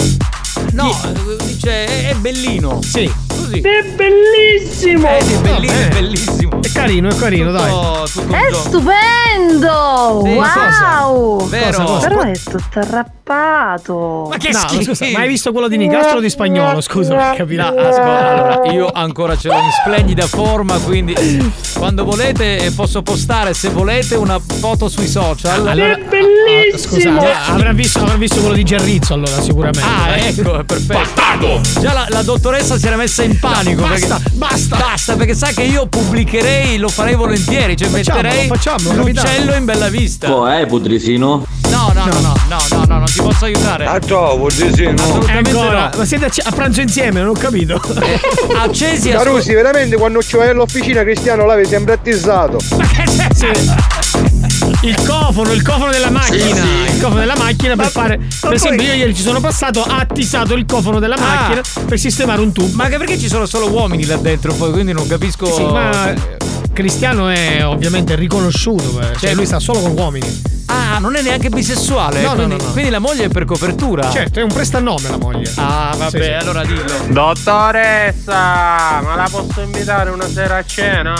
[0.72, 2.80] No, eh, dice è, è bellino.
[2.82, 3.12] Sì.
[3.26, 3.60] Così.
[3.60, 5.08] È bellissimo!
[5.16, 6.62] Eh, sì, è bellino, è bellissimo.
[6.62, 7.70] È carino, è carino, dai.
[7.70, 8.68] Tutto- tutto un È gioco.
[8.68, 10.20] stupendo!
[10.24, 11.48] Sì, wow!
[11.48, 11.76] Vero?
[11.78, 12.08] Cosa, cosa?
[12.08, 12.80] Però è tutto
[13.24, 14.26] arrappato.
[14.30, 14.82] Ma che No, schifo.
[14.94, 16.80] scusa, ma hai visto quello di Nicastro o di spagnolo?
[16.80, 17.14] Scusa.
[17.14, 21.14] No, ascolta, allora, io ancora ce l'ho in splendida forma, quindi
[21.76, 25.66] quando volete eh, posso postare se volete una foto sui social.
[25.66, 26.94] Allora- È bellissimo!
[27.12, 29.80] Scusa, avrà visto, avrà visto quello di Gerrizzo allora, sicuramente.
[29.88, 31.60] Ah, ecco, è perfetto.
[31.80, 33.82] Già la, la dottoressa si era messa in panico.
[33.82, 34.76] basta, perché, basta.
[34.76, 37.76] Basta, perché sa che io pubblicherei, lo farei volentieri.
[37.76, 39.56] Cioè, Facciamolo, metterei facciamolo, l'uccello capitano.
[39.56, 40.58] in bella vista.
[40.60, 41.44] eh, Pudrisino?
[41.82, 43.84] No, no, no, no, no, no, no, non ti posso aiutare.
[43.86, 44.94] Ah, ciao, Pudrisino.
[45.02, 45.98] Assolutamente Ancora, no.
[45.98, 47.80] ma siete a, a pranzo insieme, non ho capito.
[48.56, 52.58] Accesi a Carusi, veramente quando ci vai all'officina Cristiano l'avevi sempre attizzato.
[53.34, 53.50] Sì.
[54.82, 56.64] Il cofono, il cofono della macchina.
[56.86, 58.20] Il cofono della macchina per fare.
[58.40, 61.20] Per esempio, io ieri ci sono passato, ha attisato il cofono della Ah.
[61.20, 62.74] macchina per sistemare un tubo.
[62.76, 65.46] Ma anche perché ci sono solo uomini là dentro, poi quindi non capisco.
[65.52, 66.16] Sì, ma eh,
[66.72, 70.60] Cristiano è ovviamente riconosciuto, eh, cioè lui sta solo con uomini.
[70.74, 72.22] Ah, non è neanche bisessuale.
[72.22, 72.72] No, no, quindi, no, no.
[72.72, 74.10] quindi la moglie è per copertura.
[74.10, 75.52] Certo, è un prestannome la moglie.
[75.56, 76.30] Ah, vabbè, Sì, sì.
[76.30, 76.92] allora dillo.
[77.08, 78.32] Dottoressa,
[79.02, 81.14] ma la posso invitare una sera a cena?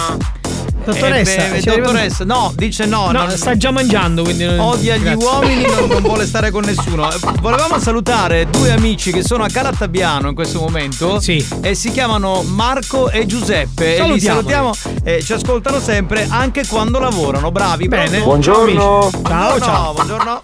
[0.85, 3.11] Dottoressa, Eh, dottoressa, no, dice no.
[3.12, 5.25] No, non- sta già mangiando, quindi non- Odia gli Grazie.
[5.27, 7.11] uomini, non, non vuole stare con nessuno.
[7.11, 11.21] Eh, Volevamo salutare due amici che sono a Calattabiano in questo momento.
[11.21, 11.45] Sì.
[11.61, 13.97] E si chiamano Marco e Giuseppe.
[13.97, 14.73] E li salutiamo
[15.05, 17.51] e ci ascoltano sempre anche quando lavorano.
[17.53, 18.21] Bravi, Bene.
[18.21, 19.11] Buongiorno.
[19.12, 19.92] Ciao, Buongiorno, ciao.
[19.92, 20.40] Buongiorno.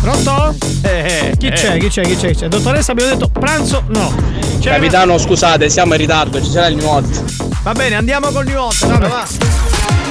[0.00, 0.54] Pronto?
[0.82, 1.52] Eh, Chi eh.
[1.52, 1.78] c'è?
[1.78, 2.02] Chi c'è?
[2.02, 2.28] Chi c'è?
[2.32, 2.48] Chi c'è?
[2.48, 3.82] Dottoressa, abbiamo detto pranzo?
[3.88, 4.14] No.
[4.60, 7.24] C'è Capitano, scusate, siamo in ritardo, ci sarà il new hot.
[7.62, 8.82] Va bene, andiamo col new hot.
[8.82, 9.24] allora, va.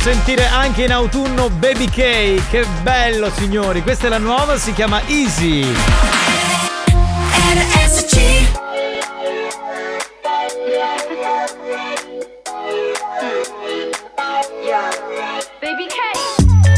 [0.00, 2.48] Sentire anche in autunno Baby K.
[2.48, 3.82] Che bello, signori.
[3.82, 5.62] Questa è la nuova, si chiama Easy.
[7.52, 8.18] RSC.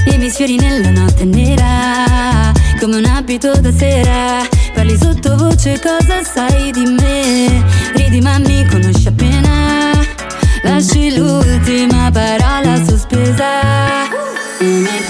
[0.06, 6.70] I miei sfiori nella notte nera Come un abito da sera Parli sottovoce cosa sai
[6.72, 9.41] di me Ridi ma mi conosci appena
[10.62, 14.04] Lasci l'ultima parola sospesa.
[14.58, 15.04] E mi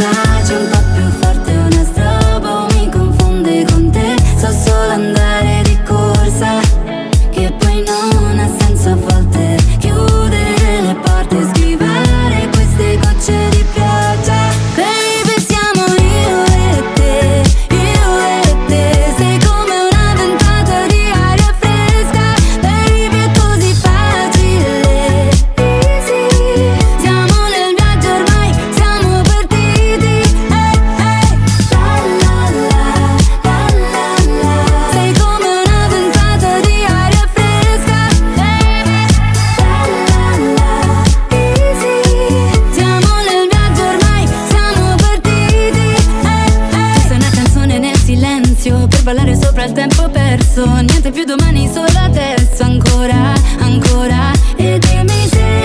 [49.63, 54.31] sopra il tempo perso Niente più domani, solo adesso Ancora, ancora.
[54.57, 55.62] E dimmi se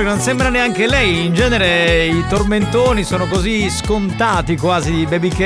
[0.00, 1.26] perché non sembra neanche lei.
[1.26, 5.40] In genere i tormentoni sono così scontati quasi di Baby K.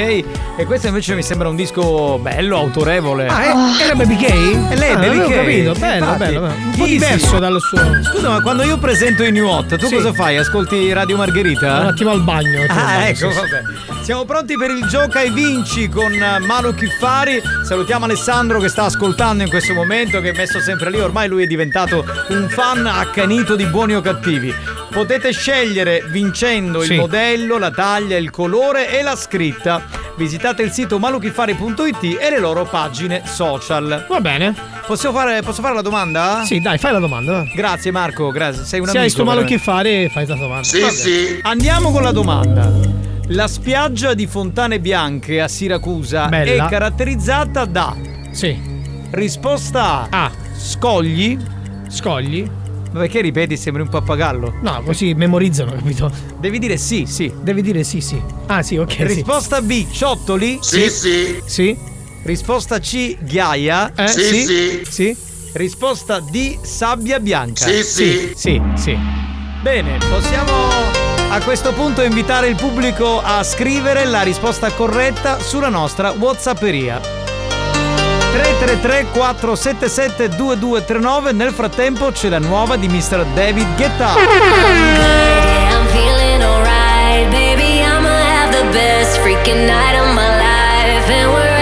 [0.56, 3.26] E questo invece mi sembra un disco bello, autorevole.
[3.26, 4.22] Ah, è- era Baby K?
[4.70, 5.34] E lei è Ah, Baby K.
[5.34, 6.54] capito, bello, Infatti, bello, bello.
[6.54, 7.78] Un po' diverso dal suo.
[8.02, 9.94] Scusa, ma quando io presento i New Hot, tu Sì.
[9.96, 10.36] cosa fai?
[10.36, 11.80] Ascolti Radio Margherita?
[11.80, 12.62] Un attimo al bagno.
[12.68, 13.36] Ah, bagno, ecco, sì.
[13.36, 13.62] vabbè.
[14.04, 17.40] Siamo pronti per il gioca e vinci con eh, Manu Chiffari.
[17.64, 21.00] Salutiamo Alessandro che sta ascoltando in questo momento, che è messo sempre lì.
[21.00, 24.54] Ormai lui è diventato un fan accanito di buoni o cattivi.
[24.90, 26.92] Potete scegliere vincendo Sì.
[26.92, 29.82] il modello, la taglia, il colore e la scritta.
[30.16, 34.04] Visitate il sito maluchiffari.it e le loro pagine social.
[34.06, 34.54] Va bene.
[34.86, 36.42] Posso fare, posso fare la domanda?
[36.44, 37.42] Sì, dai, fai la domanda.
[37.54, 38.64] Grazie Marco, grazie.
[38.66, 39.14] Sei un Se hai amico.
[39.14, 39.64] sto malo veramente.
[39.64, 40.68] che fare, fai la domanda.
[40.78, 41.38] Vabbè.
[41.42, 42.70] Andiamo con la domanda.
[43.28, 46.66] La spiaggia di Fontane Bianche a Siracusa Bella.
[46.66, 47.96] è caratterizzata da
[48.32, 48.56] Sì.
[49.10, 50.30] Risposta A.
[50.56, 51.38] Scogli.
[51.88, 52.46] Scogli?
[52.92, 54.54] Perché ripeti sembri un pappagallo?
[54.60, 56.12] No, così memorizzano, capito?
[56.38, 57.32] Devi dire sì, sì.
[57.40, 58.20] Devi dire sì, sì.
[58.46, 58.92] Ah, sì, ok.
[58.92, 59.04] sì.
[59.04, 59.86] Risposta B.
[59.90, 60.58] Ciottoli.
[60.60, 61.40] Sì, sì.
[61.44, 61.76] Sì.
[62.24, 63.16] Risposta C.
[63.20, 63.92] Ghiaia.
[63.96, 64.44] Eh, Sì, sì.
[64.44, 64.82] sì.
[64.88, 65.16] Sì.
[65.54, 66.58] Risposta D.
[66.62, 67.64] Sabbia bianca.
[67.66, 68.32] Sì, sì.
[68.34, 68.96] Sì, sì.
[69.62, 70.52] Bene, possiamo
[71.34, 77.00] a questo punto invitare il pubblico a scrivere la risposta corretta sulla nostra Whatsapperia.
[77.00, 83.26] 333 477 2239 Nel frattempo c'è la nuova di Mr.
[83.34, 84.14] David Guetta.
[90.54, 91.53] I'm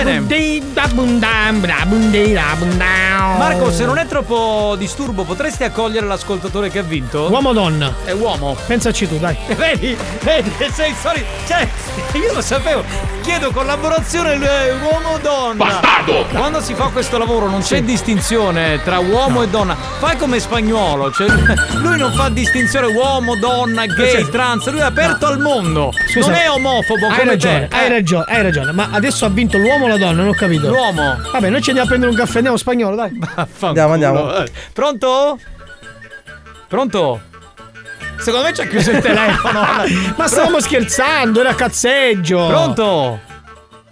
[0.00, 1.60] double D, double down.
[1.60, 2.99] Bene.
[3.40, 7.28] Marco, se non è troppo disturbo, potresti accogliere l'ascoltatore che ha vinto?
[7.30, 7.94] Uomo o donna?
[8.04, 8.54] È uomo.
[8.66, 9.34] Pensaci tu, dai.
[9.56, 11.24] Vedi, vedi, sei solito.
[11.46, 11.66] Cioè,
[12.22, 12.84] io lo sapevo.
[13.22, 14.36] Chiedo collaborazione
[14.82, 15.54] uomo o donna.
[15.64, 16.26] Bastardo!
[16.32, 19.74] Quando si fa questo lavoro non c'è distinzione tra uomo e donna.
[19.74, 21.10] Fai come spagnolo.
[21.10, 21.28] Cioè,
[21.80, 24.30] lui non fa distinzione uomo, donna, gay, Sì.
[24.30, 24.68] trans.
[24.70, 25.92] Lui è aperto al mondo.
[26.12, 27.76] Scusa, non è omofobo Hai come ragione, te.
[27.76, 28.72] hai Eh, ragione, hai ragione.
[28.72, 30.20] Ma adesso ha vinto l'uomo o la donna?
[30.20, 30.68] Non ho capito.
[30.68, 31.16] L'uomo.
[31.32, 33.18] Vabbè, noi ci andiamo a prendere un caffè, andiamo spagnolo, dai.
[33.60, 34.34] Andiamo, andiamo.
[34.36, 35.38] Eh, Pronto?
[36.68, 37.20] Pronto?
[38.18, 39.60] Secondo me ci ha chiuso il telefono.
[40.16, 42.46] Ma stavamo scherzando, era cazzeggio.
[42.46, 43.20] Pronto?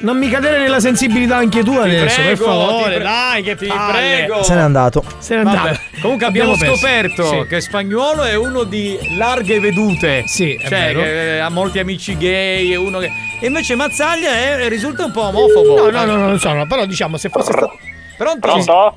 [0.01, 2.83] Non mi cadere nella sensibilità anche tu adesso, prego, per favore.
[2.85, 4.43] ti pre- dai, che ti prego.
[4.45, 5.03] Se n'è andato.
[5.19, 5.81] Se n'è Vabbè, andato.
[6.01, 6.77] Comunque abbiamo, perso.
[6.77, 7.47] scoperto Sì.
[7.49, 10.23] che spagnolo è uno di larghe vedute.
[10.29, 11.01] Sì, è cioè, vero.
[11.03, 13.11] che ha molti amici gay, è uno che.
[13.41, 15.91] E invece Mazzaglia è- risulta un po' omofobo.
[15.91, 17.77] No, no, no, no, non so, no, però diciamo, se fosse stato.
[18.17, 18.39] Pronto?
[18.39, 18.95] Pronto?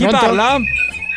[0.00, 0.24] Chi Pronto?
[0.26, 0.58] parla?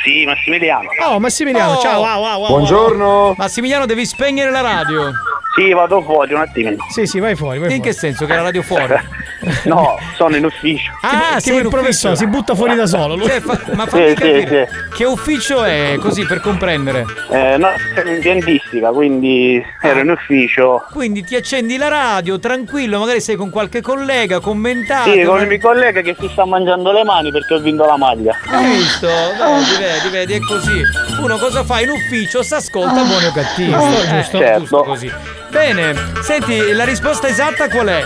[0.03, 0.89] Sì, Massimiliano.
[1.05, 1.79] Oh, Massimiliano, Oh.
[1.79, 2.47] ciao, wow, wow, wow.
[2.49, 3.33] Buongiorno.
[3.37, 5.09] Massimiliano, devi spegnere la radio.
[5.55, 6.85] Sì, vado fuori un attimino.
[6.89, 7.89] Sì, sì, vai fuori, vai In fuori.
[7.91, 8.25] che senso?
[8.25, 8.93] Che la radio fuori?
[9.65, 10.91] No, sono in ufficio.
[11.01, 13.15] Ah, sei il professore, si butta fuori da solo.
[13.15, 13.27] lui.
[13.27, 14.69] Cioè, fa- ma fammi Sì, sì, capire.
[14.95, 17.05] Che ufficio è così per comprendere?
[17.29, 20.85] Eh, no, sono in dentistica, quindi ero in ufficio.
[20.91, 25.11] Quindi ti accendi la radio, tranquillo, magari sei con qualche collega, commentate.
[25.11, 27.85] Sì, con ma- il mio collega che si sta mangiando le mani perché ho vinto
[27.85, 28.35] la maglia.
[28.49, 29.07] Hai visto?
[29.07, 30.81] Vedi, vedi, vedi, è così.
[31.21, 32.43] Uno cosa fa in ufficio?
[32.43, 33.73] Si ascolta buoni o cattivi.
[33.73, 33.79] Ah,
[34.17, 34.59] giusto, certo.
[34.59, 35.11] giusto così.
[35.49, 38.01] Bene, senti, la risposta esatta qual è?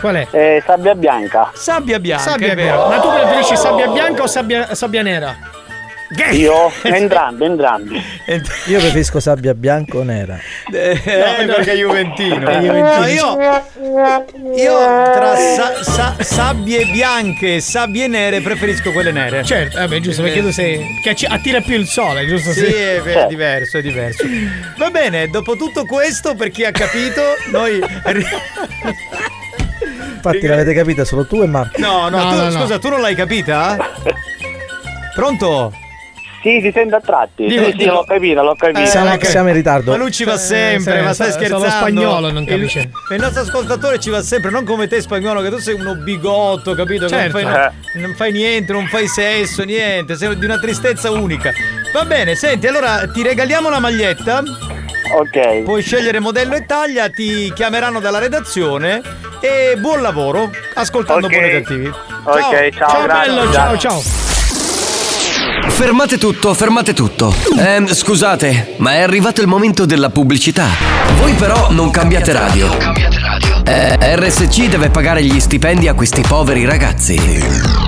[0.00, 0.26] Qual è?
[0.30, 1.50] Eh, sabbia bianca.
[1.54, 2.86] Sabbia bianca, Sabbia è vero.
[2.88, 2.96] bianca.
[2.96, 5.36] Ma tu preferisci sabbia bianca o sabbia, sabbia nera?
[6.30, 6.72] Io?
[6.84, 8.02] Entrambi, entrambi.
[8.68, 10.38] Io preferisco sabbia bianca o nera.
[10.72, 12.48] Eh, perché è Juventino.
[12.48, 13.36] È Juventino.
[13.36, 14.78] No, io, io
[15.12, 19.44] tra sa- sa- sabbie bianche e sabbie nere preferisco quelle nere.
[19.44, 20.98] Certo, eh beh, giusto, perché tu sei.
[21.02, 22.52] che attira più il sole, giusto?
[22.52, 24.24] Sì, è, è diverso, è diverso.
[24.78, 27.20] Va bene, dopo tutto questo, per chi ha capito,
[27.50, 27.80] noi.
[30.24, 31.80] Infatti l'avete capita solo tu e Marco.
[31.80, 32.50] No, no, No, tu- no, no.
[32.50, 33.76] scusa, tu non l'hai capita?
[35.14, 35.72] Pronto?
[36.40, 37.46] Sì, si sente a tratti.
[37.46, 38.86] Dico- sì, sì, dico- l'ho capita, l'ho capita.
[38.86, 39.26] siamo, ok.
[39.26, 39.90] siamo in ritardo.
[39.90, 41.68] Ma lui ci va sempre, sì, ma stai solo scherzando?
[41.68, 42.78] spagnolo non capisce.
[42.80, 45.96] Il, il nostro ascoltatore ci va sempre, non come te spagnolo, che tu sei uno
[45.96, 47.08] bigotto, capito?
[47.08, 47.40] Certo.
[47.40, 51.50] Non, fai, non fai niente, non fai sesso, niente, sei di una tristezza unica.
[51.92, 54.42] Va bene, senti, allora ti regaliamo la maglietta.
[55.14, 55.62] Ok.
[55.64, 59.00] Puoi scegliere modello e taglia, ti chiameranno dalla redazione
[59.40, 61.32] e buon lavoro ascoltando Ok.
[61.32, 61.86] buoni e cattivi.
[61.86, 63.32] Ok, ciao, Ciao grazie.
[63.32, 64.02] bello, ciao, ciao.
[65.70, 67.34] Fermate tutto, fermate tutto.
[67.58, 70.66] Ehm, scusate, ma è arrivato il momento della pubblicità.
[71.20, 72.68] Voi però non cambiate radio.
[73.64, 77.87] Eh, RSC deve pagare gli stipendi a questi poveri ragazzi.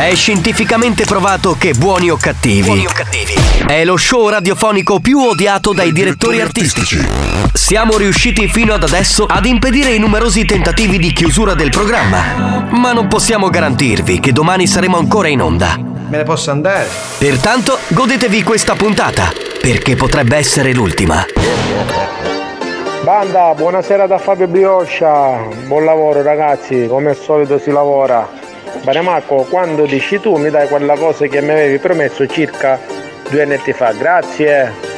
[0.00, 2.86] È scientificamente provato che buoni o cattivi.
[3.66, 7.06] È lo show radiofonico più odiato dai direttori artistici.
[7.52, 12.94] Siamo riusciti fino ad adesso ad impedire i numerosi tentativi di chiusura del programma, ma
[12.94, 15.76] non possiamo garantirvi che domani saremo ancora in onda.
[15.76, 16.88] Me ne posso andare?
[17.18, 19.30] Pertanto, godetevi questa puntata,
[19.60, 21.22] perché potrebbe essere l'ultima.
[23.02, 25.46] Banda, buonasera da Fabio Bioscia.
[25.66, 28.48] Buon lavoro ragazzi, come al solito si lavora.
[28.82, 32.78] Bene Marco, quando dici tu mi dai quella cosa che mi avevi promesso circa
[33.28, 33.92] due anni fa.
[33.92, 34.89] Grazie.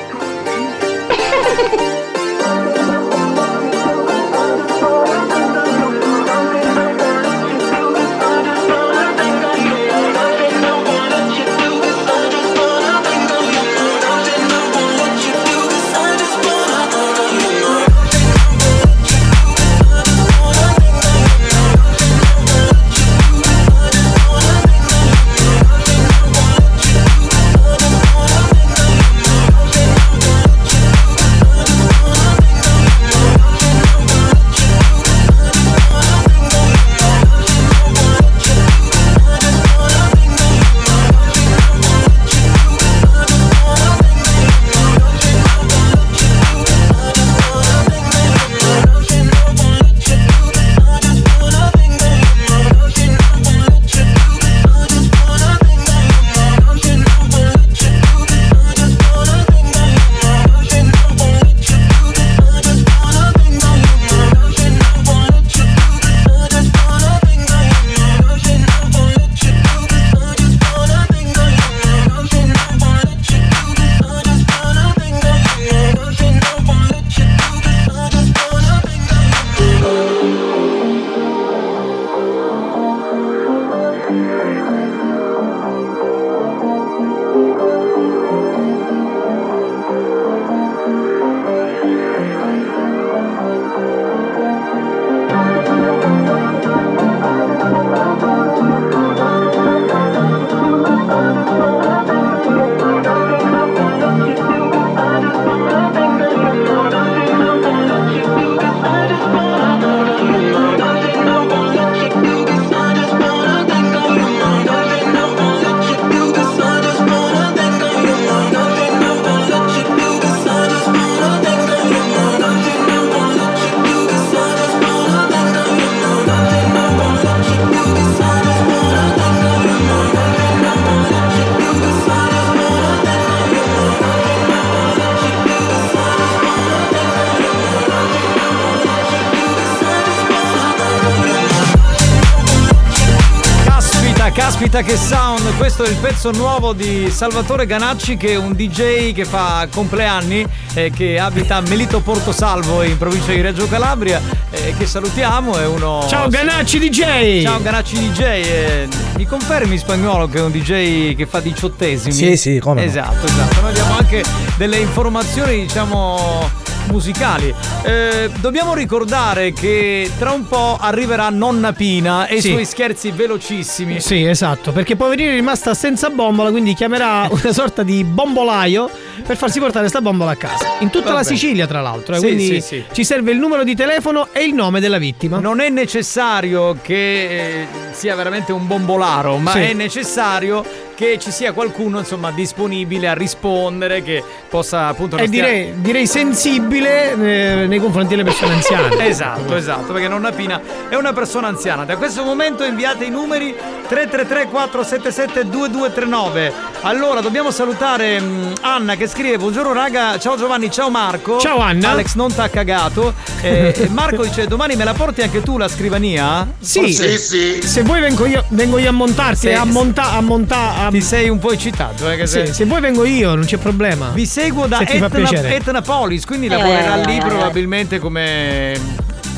[144.93, 149.25] Che sound, questo è il pezzo nuovo di Salvatore Ganacci che è un DJ che
[149.25, 154.21] fa compleanni e che abita a Melito Porto Salvo in provincia di Reggio Calabria
[154.51, 156.05] e che salutiamo, è uno...
[156.09, 157.43] Ciao Ganacci DJ!
[157.43, 162.13] Ciao Ganacci DJ, eh, mi confermi in spagnolo che è un DJ che fa diciottesimi?
[162.13, 162.87] Sì, sì, come no.
[162.87, 164.23] Esatto, esatto, noi diamo anche
[164.59, 166.51] delle informazioni diciamo
[166.93, 167.53] musicali.
[167.83, 172.49] Eh, dobbiamo ricordare che tra un po' arriverà Nonna Pina e Sì.
[172.49, 173.99] i suoi scherzi velocissimi.
[174.01, 178.89] Sì, esatto, perché poverina è rimasta senza bombola, quindi chiamerà una sorta di bombolaio
[179.27, 180.67] per farsi portare sta bombola a casa.
[180.81, 181.25] In tutta la Vabbè.
[181.25, 182.15] Sicilia, tra l'altro.
[182.15, 185.39] eh, Sì, quindi sì, ci serve il numero di telefono e il nome della vittima.
[185.41, 191.53] Non è necessario che eh, sia veramente un bombolaro, ma è necessario che ci sia
[191.53, 194.23] qualcuno insomma disponibile a rispondere, che
[194.53, 195.17] possa appunto...
[195.17, 198.91] E stia- direi, direi sensibile eh, nei confronti delle persone anziane.
[199.13, 201.85] Esatto, esatto, perché nonna Pina è una persona anziana.
[201.85, 203.55] Da questo momento inviate i numeri
[203.89, 206.72] 333 477 2239.
[206.85, 211.39] Allora, dobbiamo salutare mm, Anna che scrive "Buongiorno raga, ciao Giovanni, ciao Marco".
[211.39, 211.91] Ciao, Anna.
[211.91, 213.15] Alex non t'ha cagato.
[213.41, 218.27] Eh, Marco dice "Domani me la porti anche tu la scrivania?" Sì, se vuoi vengo
[218.27, 219.69] io, vengo io a montarti Sì, e a sì.
[219.71, 220.17] montare.
[220.17, 220.89] A monta, a...
[220.91, 223.59] Ti sei un po' eccitato, eh, che Sì, sei- se vuoi vengo io, non c'è
[223.59, 224.09] problema.
[224.13, 225.09] Vi seguo da Etna.
[225.55, 228.77] Etnapolis, quindi lavorerà lì probabilmente come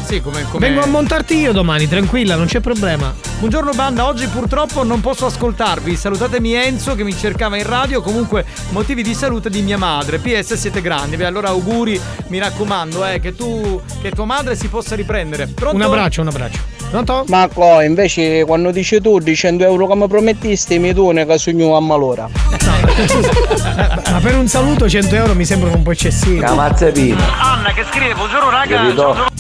[0.07, 3.24] sì, come, come Vengo a montarti io domani, tranquilla, non c'è problema.
[3.39, 5.97] Buongiorno banda, oggi purtroppo non posso ascoltarvi.
[5.97, 10.19] Salutatemi Enzo che mi cercava in radio, comunque motivi di salute di mia madre.
[10.19, 14.69] PS siete grandi, beh, allora auguri, mi raccomando, eh, che tu che tua madre si
[14.69, 15.49] possa riprendere.
[15.49, 15.77] Pronto?
[15.77, 16.61] Un abbraccio, un abbraccio.
[16.89, 17.25] Pronto?
[17.29, 21.81] Marco, invece quando dici tu di 100 euro mi promettisti, mi tu ne casugno a
[21.81, 22.29] malora.
[24.11, 26.39] Ma per un saluto 100 euro mi sembrano un po' eccessivi.
[27.41, 28.77] Anna che scrive, buongiorno raga.
[28.77, 29.34] Capito?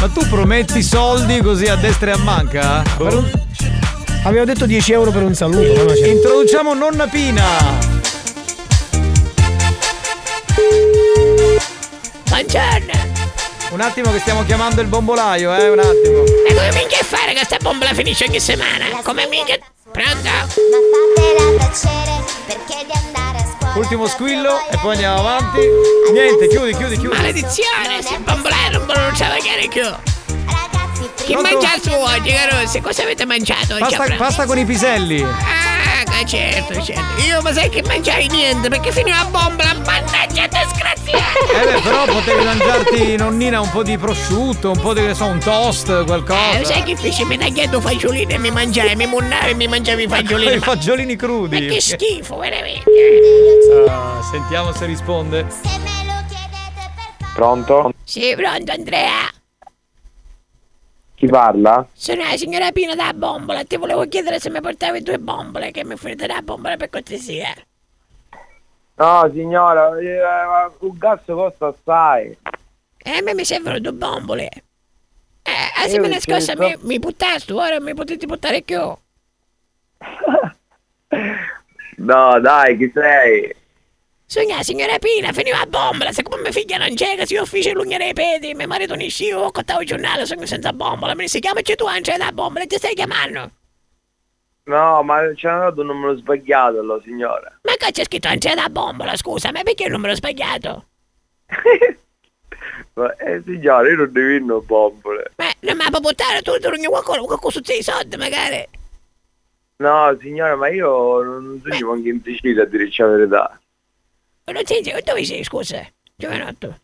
[0.00, 2.82] Ma tu prometti soldi così a destra e a manca?
[2.98, 3.30] Un-
[4.24, 7.44] Avevo detto 10 euro per un saluto, ma no, Introduciamo nonna Pina.
[12.28, 13.08] Buongiorno.
[13.70, 16.22] Un attimo che stiamo chiamando il bombolaio, eh, un attimo.
[16.22, 18.86] Ma come minchia fare che sta bombola finisce ogni settimana?
[19.02, 19.58] Come minchia...
[19.90, 20.28] Pronto?
[23.80, 25.58] Ultimo squillo e poi andiamo avanti.
[26.12, 27.16] Niente, chiudi, chiudi, chiudi.
[27.16, 30.19] Maledizione, se bombolare non non ce la chiede più.
[31.30, 31.58] Che Pronto?
[31.64, 32.80] mangiato oggi, Carossi?
[32.80, 33.94] Cosa avete mangiato oggi?
[33.94, 35.22] a Pasta, pasta con i piselli.
[35.22, 37.22] Ah, certo, certo.
[37.24, 41.52] Io ma sai che mangiai niente perché finiva la bombola, mannaggia disgraziato.
[41.54, 45.26] Eh beh, però potevi mangiarti, nonnina, un po' di prosciutto, un po' di, che so,
[45.26, 46.58] un toast, qualcosa.
[46.58, 47.24] Eh, sai che fece?
[47.24, 50.52] Mi tagliato fagiolini e mi mangiai, mi munnavi e mi mangiavi i fagiolini.
[50.54, 51.60] I ma- fagiolini crudi.
[51.68, 52.90] Ma che schifo, veramente.
[53.88, 55.46] Ah, sentiamo se risponde.
[57.34, 57.92] Pronto?
[58.02, 59.30] Sì, pronto Andrea.
[61.20, 61.86] Chi parla?
[61.92, 63.62] Sono la signora Pina da bombola.
[63.62, 67.54] Ti volevo chiedere se mi portavi due bombole, che mi offrite la bombola per cortesia.
[68.94, 72.34] No signora, eh, ma un gas costa assai.
[72.96, 74.48] Eh, a me mi servono due bombole.
[75.42, 78.80] Eh, la settimana mi scorsa mi, mi buttaste, ora mi potete buttare più.
[82.00, 83.54] No dai, chi sei?
[84.30, 87.72] Sono la signora Pina, finiva la bombola, siccome mia figlia non c'è, che si ufficia
[87.72, 91.26] l'ugna dei piedi, mio marito non scio, ho contato il giornale, sono senza bombola, mi
[91.26, 93.50] si chiama tu non c'è la bombola, ti stai chiamando?
[94.66, 97.58] No, ma ci hanno dato un numero sbagliato, allora, signora.
[97.62, 100.84] Ma che c'è scritto non c'è la bombola, scusa, ma perché il numero sbagliato?
[102.94, 105.32] Ma, eh signora, io non divino bombole.
[105.38, 108.64] Ma non mi può buttare tu, tu non qualcuno, qualcosa sui soldi magari.
[109.78, 113.59] No, signora, ma io non sono anche in Sicilia a dirci la verità.
[114.50, 115.86] Ma non sei, dove sei, scusa?
[116.16, 116.76] Giovanotto.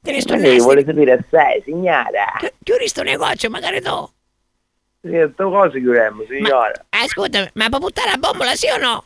[0.00, 2.38] Te ne sto Lei vuole sapere assai, signora.
[2.62, 4.08] Chiudi sto negozio, magari tu.
[5.00, 6.86] Sì, queste cose chiudiamo, signora.
[6.90, 9.04] Ascolta, ma può buttare la bombola, sì o no?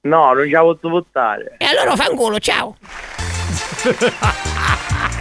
[0.00, 1.56] No, non ce la posso buttare.
[1.58, 2.74] E allora fa un culo, ciao.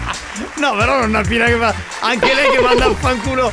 [0.55, 1.73] No, però non appena che fa.
[2.01, 3.51] Anche lei che manda a fanculo.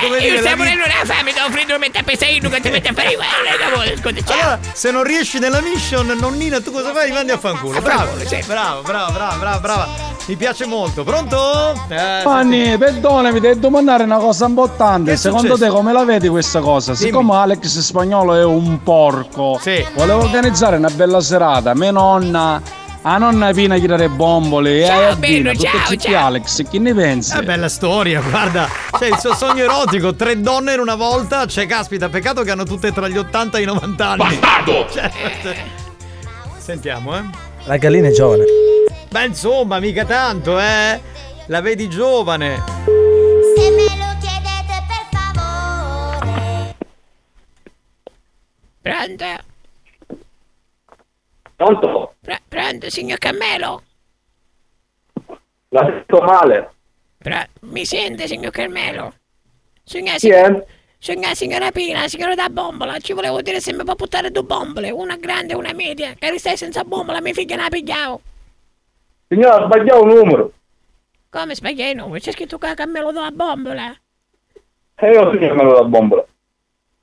[0.00, 2.60] Come Eh, dire, io la stiamo vita- morendo la fame, offri due metà pesaino che
[2.60, 4.34] ti metti a fare guarda, ciao.
[4.34, 7.06] Allora, se non riesci nella mission, nonnina, tu cosa fai?
[7.08, 7.80] Li mandi a fanculo.
[7.80, 9.88] Bravo, sì, bravo, bravo, bravo, bravo, brava.
[10.26, 11.04] Mi piace molto.
[11.04, 11.72] Pronto?
[11.88, 15.16] Eh, Fanny, perdonami, ti devo domandare una cosa importante.
[15.16, 15.64] Secondo successo?
[15.70, 16.94] te come la vedi questa cosa?
[16.94, 19.60] Siccome Alex Spagnolo è un porco,
[19.94, 21.74] volevo organizzare una bella serata.
[21.74, 22.60] Mia nonna,
[23.08, 26.26] a nonna Pina tirare bombole e Ciao, a Pina, bello, tutti ciao, ciao.
[26.26, 27.36] Alex, che ne pensi?
[27.36, 28.68] È bella storia, guarda.
[28.98, 31.46] C'è il suo sogno erotico, tre donne in una volta.
[31.46, 34.38] Cioè, caspita, peccato che hanno tutte tra gli 80 e i 90 anni.
[34.38, 34.86] Bastardo!
[36.58, 37.22] Sentiamo, eh.
[37.66, 38.44] La gallina è giovane.
[39.08, 41.00] Beh, insomma, mica tanto, eh.
[41.46, 42.60] La vedi giovane.
[48.82, 49.54] Pronto?
[51.56, 52.14] Pronto?
[52.20, 53.82] Pr- pronto, signor Carmelo?
[55.70, 56.70] La sento male.
[57.18, 59.14] Pro- mi sente, signor Carmelo?
[59.82, 60.66] Signora, Chi è?
[60.98, 64.90] signora, signora Pina, signora da bombola, ci volevo dire se mi può portare due bombole,
[64.90, 68.20] una grande e una media, che ristai senza bombola, mia figlia ne ha pigliato.
[69.28, 70.52] Signora, sbagliato un numero.
[71.30, 72.18] Come sbagliai il numero?
[72.20, 73.94] C'è scritto qua Carmelo della bombola.
[74.98, 76.25] E io sono Carmelo da bombola.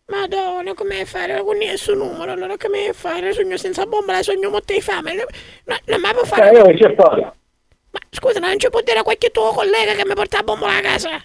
[0.07, 2.33] Madonna, come fare con nessun numero?
[2.33, 3.31] Allora come fare?
[3.31, 5.13] Sogno senza bombola, sogno morte di fame.
[5.13, 5.23] No,
[5.65, 6.51] no, non mi può fare...
[6.51, 7.21] Eh, io c'è fare?
[7.21, 10.75] Ma scusa, non ci può dire a qualche tuo collega che mi porta la bombola
[10.75, 11.21] a casa?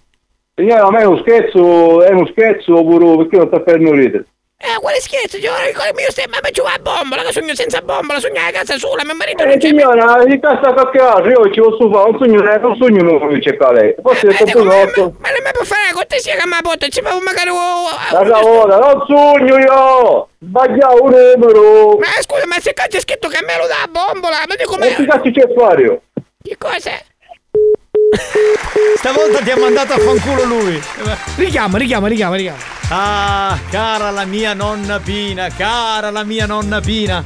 [0.54, 4.26] Signora, a me è uno scherzo, è uno scherzo oppure perché non sta per ridere?
[4.61, 5.36] Eh, quale scherzo?
[5.36, 8.76] Io ricordo mio stemma, ma giù la bombola, che sogno senza bombola, sogno a casa
[8.76, 9.68] sola, mio marito non Eh, c'è...
[9.68, 13.70] signora, di casa cacchiare, io ci posso fare un sogno, non sogno non mi cerca
[13.70, 13.94] lei.
[14.02, 15.14] Forse è troppo nostro.
[15.20, 17.50] Ma non mi può fare cortesia che mi ha portato, ci può magari...
[18.11, 20.28] La ora, non sogno io!
[20.40, 21.96] Sbagliavo un numero!
[21.98, 25.06] Ma scusa, ma se c'è scritto Carmelo della bombola, ma dico che ma...
[25.06, 26.02] cazzo c'è a fare io?
[26.42, 26.90] Che cosa?
[28.96, 30.82] Stavolta ti ha mandato a fanculo lui.
[31.36, 32.59] Richiama, richiama, richiama, richiama.
[32.90, 37.22] Ah, cara la mia nonna Pina, cara la mia nonna Pina.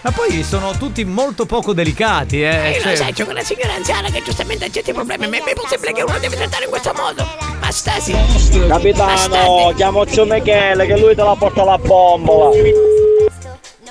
[0.00, 2.70] Ma poi sono tutti molto poco delicati, eh.
[2.70, 5.52] Io cioè- lo sai, c'è quella signora anziana che giustamente ha certi problemi, ma è
[5.54, 7.26] possibile che uno deve trattare in questo modo?
[7.60, 8.14] Ma stasi...
[8.68, 12.56] Capitano, chiamo zio Michele che lui te la porta la bombola.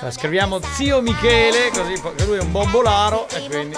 [0.00, 3.76] La scriviamo zio Michele, così che lui è un bombolaro e quindi.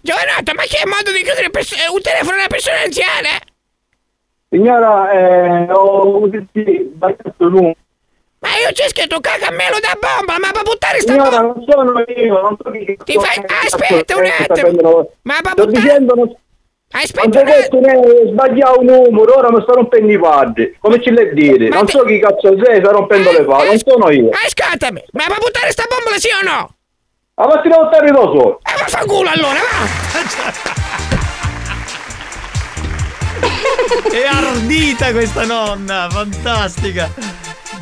[0.00, 3.30] Giovanotto, ma che modo di chiudere pers- eh, un telefono a una persona anziana?
[4.48, 7.74] Signora, eh, ho sbagliato il numero.
[8.38, 11.54] Ma io c'è scritto cagamelo da bomba, ma per buttare sta Signora, bomba...
[11.54, 13.44] non sono io, non so chi Ti fai...
[13.64, 15.10] Aspetta un attimo!
[15.22, 15.70] Ma Sto buttare...
[15.70, 16.36] dicendo, non...
[16.92, 18.00] Aspetta Non detto ne
[18.30, 20.76] sbagliato un numero, ora mi sto rompendo i padri.
[20.78, 21.68] Come ci le dire?
[21.68, 24.28] Non so chi cazzo sei, sto rompendo le palle, non sono io.
[24.30, 26.74] Ascoltami, ma per buttare sta bombola sì o no?
[27.36, 28.60] Ma fatti da buttare da solo.
[28.62, 29.86] Eh, ma fa culo allora, va!
[34.08, 37.10] È ardita questa nonna, fantastica.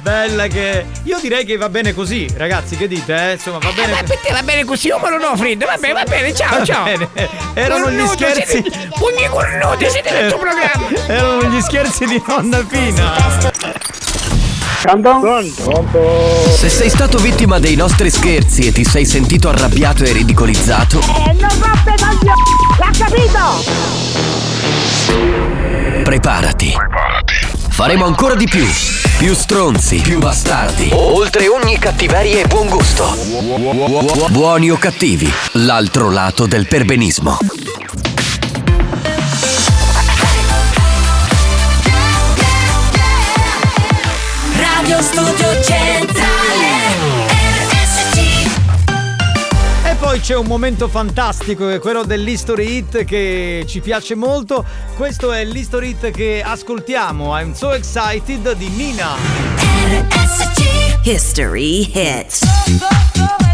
[0.01, 0.87] Bella che.
[1.05, 3.15] Io direi che va bene così, ragazzi, che dite?
[3.15, 3.33] Eh?
[3.33, 3.93] Insomma, va bene.
[3.93, 5.63] Ma per te va bene così, umoro no, Fred?
[5.67, 6.85] Va bene, va bene, ciao, Va ciao!
[6.85, 7.09] bene.
[7.53, 8.63] Erano gli Cornuto, scherzi.
[8.63, 10.89] siete- Pugni cornuti, siete nel tuo programma!
[11.09, 12.65] Erano gli scherzi di nonna
[14.83, 15.21] Pina.
[16.57, 21.33] Se sei stato vittima dei nostri scherzi e ti sei sentito arrabbiato e ridicolizzato, Eh,
[21.35, 22.43] non roppe coglioni!
[22.79, 23.41] L'ha capito?
[26.03, 26.75] preparati.
[27.71, 28.67] Faremo ancora di più.
[29.19, 30.91] Più stronzi, più bastardi.
[30.93, 33.17] Oltre ogni cattiveria e buon gusto.
[34.31, 37.39] Buoni o cattivi, l'altro lato del perbenismo.
[50.23, 54.65] C'è un momento fantastico, che è quello dell'History Hit che ci piace molto.
[54.95, 57.37] Questo è l'History Hit che ascoltiamo.
[57.37, 59.17] I'm so excited di Nina.
[61.03, 63.52] History Hits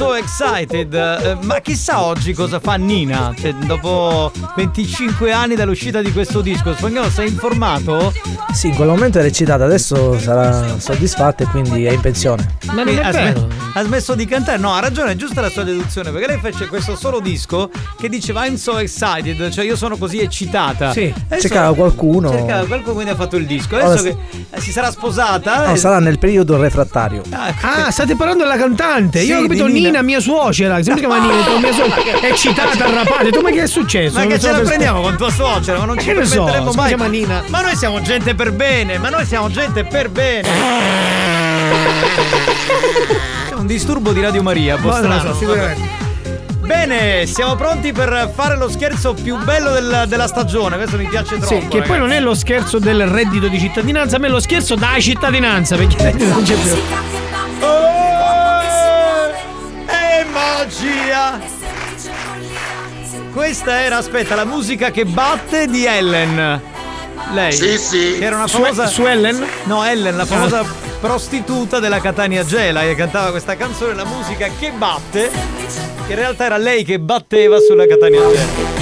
[0.00, 0.94] so excited.
[0.94, 3.34] Eh, ma chissà oggi cosa fa Nina?
[3.38, 8.10] Cioè, dopo 25 anni dall'uscita di questo disco, spagnolo sei informato?
[8.54, 12.56] Sì, in quel momento era eccitata, adesso sarà soddisfatta e quindi è in pensione.
[12.72, 13.46] Ma non è ha, vero.
[13.74, 14.56] ha smesso di cantare?
[14.56, 18.08] No, ha ragione, è giusta la sua deduzione, perché lei fece questo solo disco che
[18.08, 20.92] diceva I'm so excited, cioè io sono così eccitata.
[20.92, 22.30] Sì, Adesso- cercava qualcuno.
[22.30, 23.76] Cercava qualcuno quindi ha fatto il disco.
[23.76, 24.16] Adesso Ora che
[24.48, 25.66] eh, si sarà sposata.
[25.66, 27.22] No, eh, sarà nel periodo refrattario.
[27.30, 29.20] Ah, state parlando della cantante.
[29.20, 29.89] Sì, Io ho capito di Nina.
[29.90, 30.02] Nina.
[30.02, 30.82] mia suocera.
[30.82, 32.18] Se mi chiama Nina, ho mia suocera.
[32.20, 33.22] È eccitata, arrapata.
[33.24, 34.14] Detto, ma che è successo?
[34.14, 35.78] Ma Non che ce la per- prendiamo con tua suocera?
[35.78, 36.88] Ma non ci che ne so, mai.
[36.88, 37.42] chiama Nina.
[37.48, 40.48] Ma noi siamo gente per bene, ma noi siamo gente per bene.
[43.48, 45.32] C'è un disturbo di Radio Maria, un po' strano.
[45.32, 45.98] so, sicuramente.
[46.60, 50.76] Bene, siamo pronti per fare lo scherzo più bello del- della stagione.
[50.76, 51.60] Questo mi piace troppo.
[51.60, 54.76] Sì, che poi non è lo scherzo del reddito di cittadinanza, ma è lo scherzo
[54.76, 56.70] da cittadinanza, perché il reddito non c'è più.
[56.70, 56.78] è
[60.56, 61.40] magia!
[63.32, 66.60] Questa era, aspetta, la musica che batte di Ellen.
[67.32, 67.52] Lei.
[67.52, 68.16] Sì, sì.
[68.18, 68.86] Che era una Su- famosa.
[68.86, 69.46] su Ellen?
[69.64, 70.64] No, Ellen, la famosa
[71.00, 75.30] prostituta della Catania Gela che cantava questa canzone, la musica che batte.
[76.06, 78.78] Che in realtà era lei che batteva sulla Catania Gela.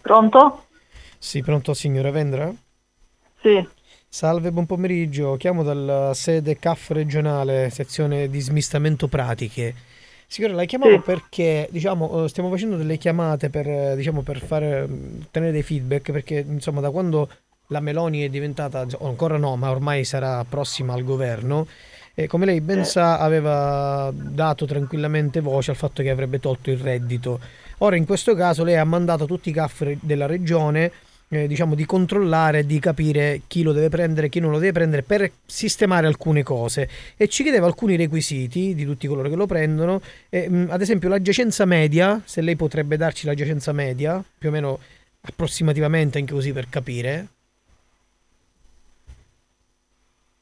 [0.00, 0.66] Pronto?
[1.18, 2.52] Sì, pronto signora Vendra?
[3.42, 3.68] Sì.
[4.08, 5.36] Salve, buon pomeriggio.
[5.36, 9.74] Chiamo dalla sede CAF regionale, sezione di smistamento pratiche.
[10.26, 11.00] Signora, la chiamavo Sì.
[11.04, 15.62] perché diciamo, eh, stiamo facendo delle chiamate per, eh, diciamo, per fare, mm, ottenere dei
[15.62, 17.28] feedback, perché insomma da quando
[17.68, 21.66] la Meloni è diventata, o ancora no, ma ormai sarà prossima al governo,
[22.14, 26.78] e come lei ben sa aveva dato tranquillamente voce al fatto che avrebbe tolto il
[26.78, 27.38] reddito.
[27.78, 30.90] Ora in questo caso lei ha mandato tutti i CAF della regione
[31.28, 35.02] eh, diciamo di controllare, di capire chi lo deve prendere, chi non lo deve prendere
[35.02, 40.00] per sistemare alcune cose e ci chiedeva alcuni requisiti di tutti coloro che lo prendono,
[40.28, 44.48] e, mh, ad esempio la giacenza media, se lei potrebbe darci la giacenza media, più
[44.48, 44.78] o meno
[45.20, 47.26] approssimativamente anche così per capire.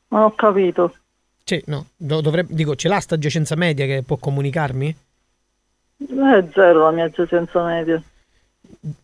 [0.08, 0.94] Non ho capito.
[1.42, 4.96] Sì, no, do- dovrebbe, dico, ce l'ha sta giacenza media che può comunicarmi?
[5.96, 8.02] È zero la mia giacenza media.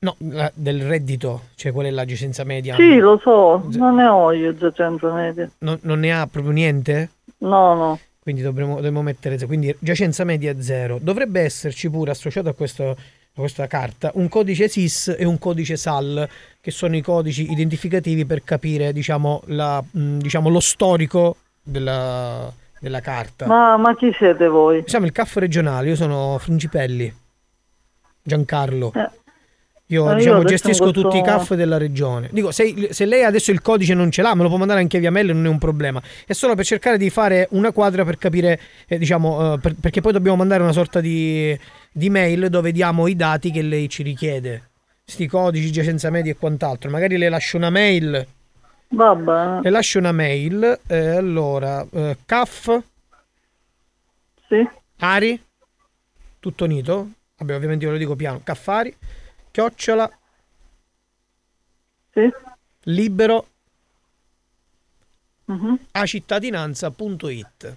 [0.01, 2.75] No, la- del reddito, cioè qual è la giacenza media?
[2.77, 5.51] Sì, lo so, non ne ho io giacenza media.
[5.59, 7.11] Non, non ne ha proprio niente?
[7.39, 7.99] No, no.
[8.23, 9.47] Quindi dovremmo, dovremmo mettere zero.
[9.49, 10.99] Quindi giacenza media zero.
[11.01, 12.97] Dovrebbe esserci pure associato a, questo- a
[13.41, 16.29] questa carta un codice SIS e un codice SAL,
[16.61, 23.01] che sono i codici identificativi per capire, diciamo, la, mh, diciamo lo storico della, della
[23.01, 23.47] carta.
[23.47, 24.83] Ma, ma chi siete voi?
[24.87, 27.14] Siamo il CAF regionale, io sono Frungipelli.
[28.23, 28.93] Giancarlo.
[28.95, 29.09] Eh.
[29.91, 32.28] Io, Ma io diciamo, adesso gestisco posso- tutti i CAF della regione.
[32.32, 35.01] Dico, se, se lei adesso il codice non ce l'ha, me lo può mandare anche
[35.01, 36.01] via mail, non è un problema.
[36.24, 40.01] È solo per cercare di fare una quadra per capire, eh, diciamo, eh, per- perché
[40.01, 41.59] poi dobbiamo mandare una sorta di,
[41.91, 44.68] di mail dove diamo i dati che lei ci richiede.
[45.05, 46.88] Sti codici, giacenza media e quant'altro.
[46.88, 48.24] Magari le lascio una mail.
[48.91, 49.61] Vabbè.
[49.62, 50.78] Le lascio una mail.
[50.86, 52.80] eh, allora, eh, CAF.
[54.49, 54.68] Sì.
[54.99, 55.41] Ari.
[56.38, 57.09] Tutto unito.
[57.38, 58.41] Vabbè, ovviamente io lo dico piano.
[58.45, 58.95] Caffari.
[59.51, 60.11] Chiocciola.
[62.13, 62.29] Sì.
[62.85, 63.47] Libero.
[65.47, 65.79] Mhm.
[65.93, 67.77] a cittadinanza.it.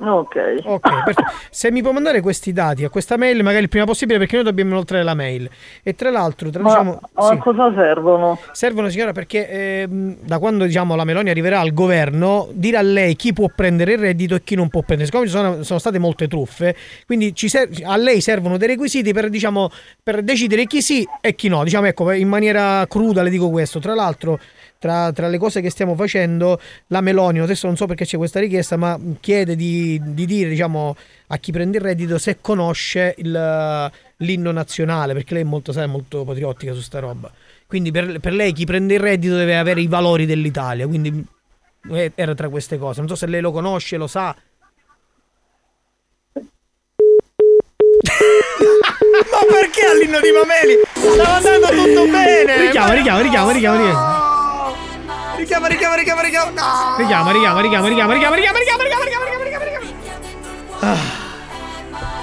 [0.00, 0.36] Ok.
[0.64, 1.32] Ok, perfetto.
[1.50, 4.44] se mi può mandare questi dati a questa mail, magari il prima possibile, perché noi
[4.44, 5.50] dobbiamo inoltrare la mail.
[5.82, 7.36] E tra l'altro, tra, Ma diciamo, a sì.
[7.38, 8.38] cosa servono?
[8.52, 9.48] servono signora perché
[9.82, 13.94] ehm, da quando diciamo la Meloni arriverà al governo, dire a lei chi può prendere
[13.94, 15.06] il reddito e chi non può prendere.
[15.10, 19.12] Siccome ci sono, sono state molte truffe, quindi ci ser- a lei servono dei requisiti
[19.12, 19.68] per, diciamo,
[20.00, 21.64] per decidere chi sì e chi no.
[21.64, 23.80] Diciamo, ecco, in maniera cruda le dico questo.
[23.80, 24.38] Tra l'altro,
[24.78, 28.40] tra, tra le cose che stiamo facendo, la Meloni, adesso non so perché c'è questa
[28.40, 30.96] richiesta, ma chiede di, di dire, diciamo,
[31.28, 35.86] a chi prende il reddito se conosce il- l'inno nazionale, perché lei è molto, sai,
[35.88, 37.30] molto patriottica su sta roba.
[37.66, 41.24] Quindi per, per lei chi prende il reddito deve avere i valori dell'Italia, quindi
[41.90, 43.00] eh, era tra queste cose.
[43.00, 44.34] Non so se lei lo conosce, lo sa.
[49.30, 50.78] Ma perché all'inno di Mameli?
[51.14, 52.60] Stava andando tutto bene!
[52.66, 54.17] Richiama, richiama, richiama, richiama, richiama.
[55.38, 56.50] Richiama, richiama, richiama, richiama.
[56.50, 56.96] No!
[56.98, 61.26] Richiama, richiama, richiama, richiama, richiama, richiama, richiama, richiama, richiama, richiama, richiama, richiama.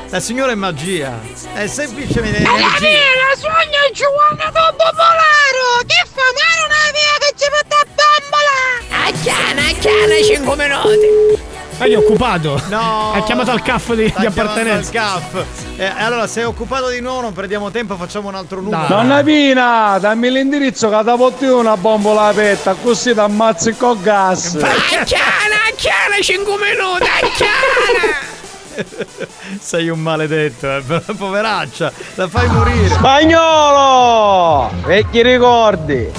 [0.10, 1.20] La signora è magia.
[1.54, 5.84] È semplicemente fine la sogno Giovanna Tombo Polaro!
[5.86, 9.06] Che fa male una via che ci porta a bambola!
[9.06, 11.35] A chiana, a chiana, 5 minuti!
[11.78, 12.62] Ma è occupato.
[12.70, 13.12] No.
[13.14, 14.90] Ha chiamato al CAF di, di appartenenza.
[14.90, 15.46] al CAF.
[15.76, 18.86] Eh, allora, se è occupato di nuovo, non perdiamo tempo, facciamo un altro numero.
[18.88, 24.56] Donna Pina, dammi l'indirizzo che ti porti una bombola aperta, così ti ammazzi con gas.
[24.56, 28.34] Acchiana, acchiana, 5 minuti, acchiana!
[29.60, 30.82] Sei un maledetto, eh,
[31.18, 32.90] poveraccia, la fai morire.
[32.90, 34.72] Spagnolo!
[34.86, 36.12] Vecchi ricordi!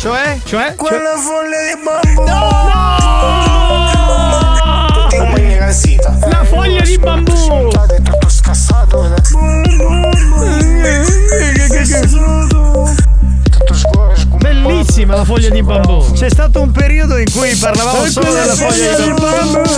[0.00, 0.38] Cioè?
[0.44, 0.74] Cioè?
[0.76, 3.55] Quella foglia di bambù
[6.30, 7.32] La foglia di bambù
[7.70, 9.14] Tutto scassato
[14.38, 18.94] Bellissima la foglia di bambù C'è stato un periodo in cui parlavamo solo della foglia
[18.94, 19.70] di bambù.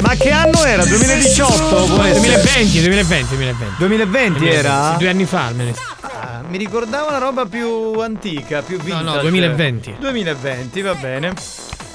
[0.00, 0.84] Ma che anno era?
[0.84, 1.82] 2018?
[1.82, 4.94] oppure- 2020 2020 2020 2020 era?
[4.98, 9.02] Due anni fa almeno Ah, mi ricordava una roba più antica, più vintage.
[9.04, 9.96] no, 2020.
[9.98, 11.32] 2020, va bene.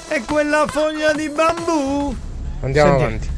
[0.08, 2.14] E quella foglia di bambù.
[2.60, 3.04] Andiamo Senti.
[3.04, 3.28] avanti.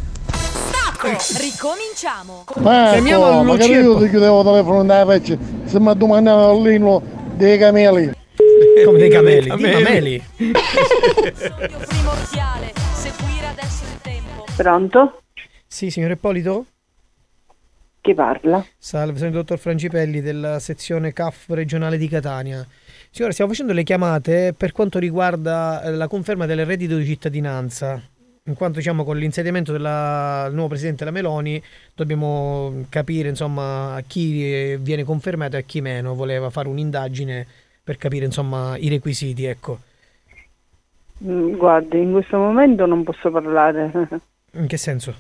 [1.38, 2.44] Ricominciamo.
[2.46, 7.02] Chiamiamo Ecco, al magari io ti chiudevo il telefono da vecchia, se mi domandava all'inno
[7.34, 8.10] dei cameli.
[8.84, 10.24] Come dei cameli Dei cameli.
[11.86, 12.72] Primordiale.
[12.94, 14.44] Seguire adesso il tempo.
[14.56, 15.22] Pronto?
[15.66, 16.66] Sì signor Ippolito?
[18.00, 18.64] Chi parla?
[18.78, 22.66] Salve, sono il dottor Francipelli della sezione CAF regionale di Catania.
[23.10, 28.02] Signora, stiamo facendo le chiamate per quanto riguarda eh, la conferma del reddito di cittadinanza.
[28.46, 29.82] In quanto diciamo con l'insediamento del
[30.52, 31.62] nuovo presidente la Meloni
[31.94, 36.16] dobbiamo capire insomma a chi viene confermato e a chi meno.
[36.16, 37.46] Voleva fare un'indagine
[37.84, 39.78] per capire insomma i requisiti, ecco.
[41.24, 43.92] Mm, Guardi, in questo momento non posso parlare.
[44.54, 45.14] In che senso?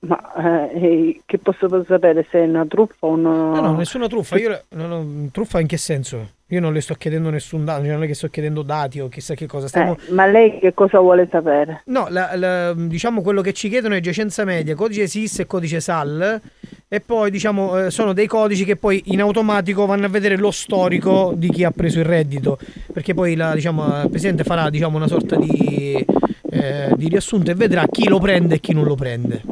[0.00, 3.52] Ma eh, che posso sapere se è una truffa o no?
[3.52, 4.38] No, no, nessuna truffa.
[4.38, 6.34] Io, no, no, truffa in che senso?
[6.50, 9.08] Io non le sto chiedendo nessun dato, cioè non è che sto chiedendo dati o
[9.08, 9.66] chissà che cosa.
[9.66, 9.96] Stiamo...
[10.08, 11.82] Eh, ma lei che cosa vuole sapere?
[11.86, 15.80] No, la- la- diciamo quello che ci chiedono è giacenza media, codice SIS e codice
[15.80, 16.40] SAL
[16.86, 20.52] e poi diciamo eh, sono dei codici che poi in automatico vanno a vedere lo
[20.52, 22.56] storico di chi ha preso il reddito,
[22.92, 26.02] perché poi la, diciamo, il Presidente farà diciamo, una sorta di,
[26.50, 29.42] eh, di riassunto e vedrà chi lo prende e chi non lo prende.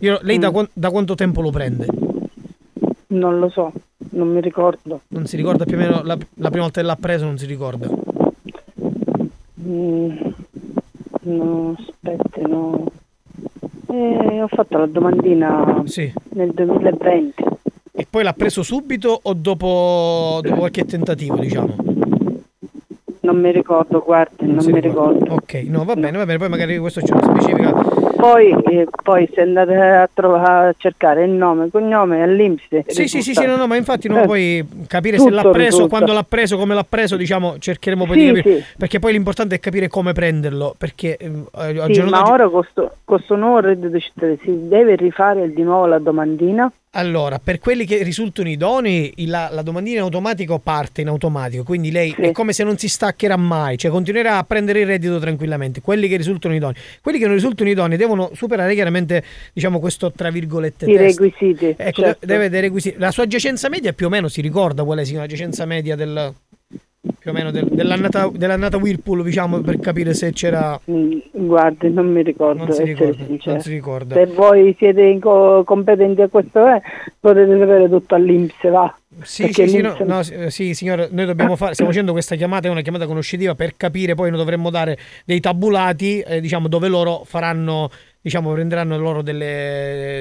[0.00, 1.86] Io- lei da, quan- da quanto tempo lo prende?
[3.08, 3.72] Non lo so,
[4.10, 5.00] non mi ricordo.
[5.08, 7.46] Non si ricorda più o meno la, la prima volta che l'ha preso, non si
[7.46, 7.88] ricorda.
[9.60, 10.16] Mm,
[11.22, 12.86] no, aspetti, no.
[13.90, 16.12] Eh, ho fatto la domandina Sì.
[16.34, 17.44] nel 2020.
[17.92, 21.74] E poi l'ha preso subito o dopo, dopo qualche tentativo, diciamo?
[23.20, 25.18] Non mi ricordo, guardi, non, si mi ricorda.
[25.24, 25.34] ricordo.
[25.34, 27.72] Ok, no, va bene, va bene, poi magari questo ce lo specifica.
[28.18, 32.64] Poi, eh, poi se andate a, trovare, a cercare il nome, il cognome all'Inps.
[32.88, 35.58] Sì, sì, sì, sì, no, no, ma infatti no, Eh, poi capire se l'ha preso,
[35.76, 35.88] risulta.
[35.88, 38.56] quando l'ha preso, come l'ha preso, diciamo, cercheremo poi Sì, di capire.
[38.56, 38.64] sì.
[38.76, 42.00] Perché poi l'importante è capire come prenderlo, perché eh, Sì, ma d'oggi-
[42.30, 45.98] ora con sto, con sto nuovo reddito di cittadinanza si deve rifare di nuovo la
[46.00, 46.70] domandina?
[46.98, 51.62] Allora, per quelli che risultano idonei, il- la, la domandina in automatico parte in automatico,
[51.62, 55.18] quindi lei è come se non si staccherà mai, cioè continuerà a prendere il reddito
[55.20, 55.80] tranquillamente.
[55.80, 59.22] Quelli che risultano idonei, quelli che non risultano idonei devono superare chiaramente,
[59.52, 61.20] diciamo, questo tra virgolette I test.
[61.20, 61.74] requisiti.
[61.78, 62.26] Ecco, certo.
[62.26, 62.96] deve avere requisiti.
[62.98, 65.94] La sua giacenza media più o meno si ricorda qual è sì, la giacenza media
[65.94, 66.34] del
[67.18, 72.10] più o meno del- dell'annata, dell'annata Whirlpool, diciamo, per capire se c'era Mm, Guardi, non
[72.10, 72.64] mi ricordo.
[72.64, 73.52] Non si essere ricorda, sincera.
[73.54, 74.14] non si ricorda.
[74.14, 76.82] Se voi siete co- competenti a questo, eh,
[77.20, 78.92] potete sapere tutto all'Inps, va.
[79.22, 82.68] Sì, sì, sì, no, no, eh, sì, signora, noi dobbiamo fare, stiamo facendo questa chiamata,
[82.68, 86.88] è una chiamata conoscitiva per capire, poi noi dovremmo dare dei tabulati, eh, diciamo, dove
[86.88, 87.90] loro faranno,
[88.20, 89.44] diciamo, prenderanno loro delle,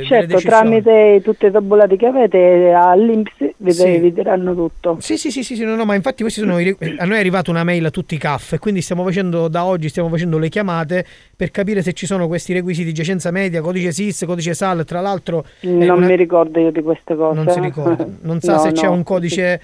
[0.01, 0.81] delle Certo, decisioni.
[0.81, 3.97] tramite tutte le tabulate che avete all'Inps vi, Sì.
[3.97, 4.97] vi diranno tutto.
[4.99, 7.19] Sì, sì, sì, sì, sì, no, no, ma infatti questi sono i- a noi è
[7.19, 10.37] arrivata una mail a tutti i CAF e quindi stiamo facendo da oggi stiamo facendo
[10.37, 14.85] le chiamate per capire se ci sono questi requisiti giacenza media, codice SIS, codice SAL,
[14.85, 17.35] tra l'altro Non una- mi ricordo io di queste cose.
[17.35, 18.91] non si ricorda, non sa No, se c'è no.
[18.93, 19.59] un codice eh,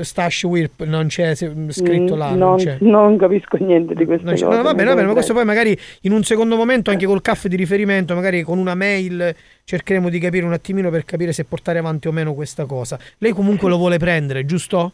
[0.00, 2.76] Stash Whirp, non c'è se- scritto Mm, là, non, non c'è.
[2.80, 4.14] non capisco niente di no,
[4.62, 7.46] va bene, va bene, ma questo poi magari in un secondo momento anche col CAF
[7.46, 9.34] di riferimento, magari con una mail
[9.64, 12.98] cercheremo di capire un attimino per capire se portare avanti o meno questa cosa.
[13.18, 14.78] Lei comunque lo vuole prendere, giusto?
[14.78, 14.92] Lo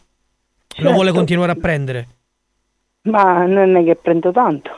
[0.75, 0.93] Certo.
[0.93, 2.07] vuole continuare a prendere?
[3.03, 4.71] Ma non è che prendo tanto.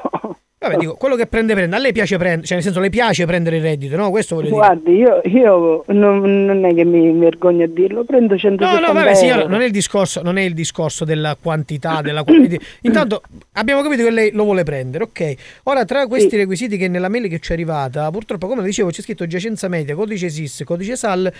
[0.62, 3.24] Vabbè, dico, quello che prende prende, a lei piace prendere, cioè nel senso le piace
[3.24, 4.10] prendere il reddito, no?
[4.10, 4.58] Questo voglio dire.
[4.58, 8.92] Guardi, io, io non, non è che mi vergogno a dirlo, prendo No, 170 no,
[8.92, 9.14] vabbè, euro.
[9.14, 12.62] signora, non è il discorso, non è il discorso della quantità, della quantità.
[12.82, 15.34] Intanto abbiamo capito che lei lo vuole prendere, ok.
[15.62, 19.00] Ora, tra questi requisiti che nella mail che ci è arrivata, purtroppo, come dicevo, c'è
[19.00, 21.32] scritto giacenza media, codice SIS, codice SAL.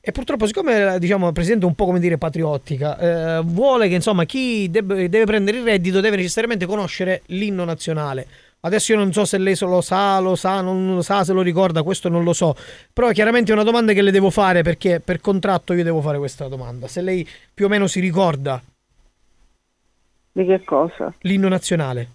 [0.00, 4.24] E purtroppo, siccome diciamo, presidente è un po' come dire patriottica, eh, vuole che insomma
[4.24, 8.26] chi deb- deve prendere il reddito deve necessariamente conoscere l'inno nazionale.
[8.68, 11.42] Adesso io non so se lei lo sa, lo sa, non lo sa, se lo
[11.42, 12.54] ricorda, questo non lo so.
[12.92, 16.18] Però chiaramente è una domanda che le devo fare perché per contratto io devo fare
[16.18, 16.86] questa domanda.
[16.86, 18.62] Se lei più o meno si ricorda
[20.32, 21.12] Di che cosa?
[21.20, 22.08] l'inno nazionale.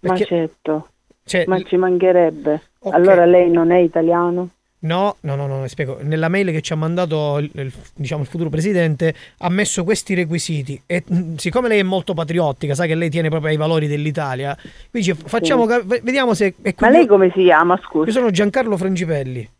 [0.00, 0.88] Ma Perché- certo.
[1.24, 2.62] Cioè, Ma ci mancherebbe.
[2.78, 2.94] Ok.
[2.94, 4.48] Allora lei non è italiano?
[4.80, 5.98] No, no, no, no, spiego.
[6.02, 10.80] Nella mail che ci ha mandato il, diciamo, il futuro presidente ha messo questi requisiti
[10.86, 14.54] e mh, siccome lei è molto patriottica, sa che lei tiene proprio ai valori dell'Italia,
[14.90, 16.00] quindi dice, facciamo, Sì.
[16.02, 18.06] vediamo se è Ma lei come si chiama, scusa?
[18.06, 19.50] Io sono Giancarlo Frangipelli.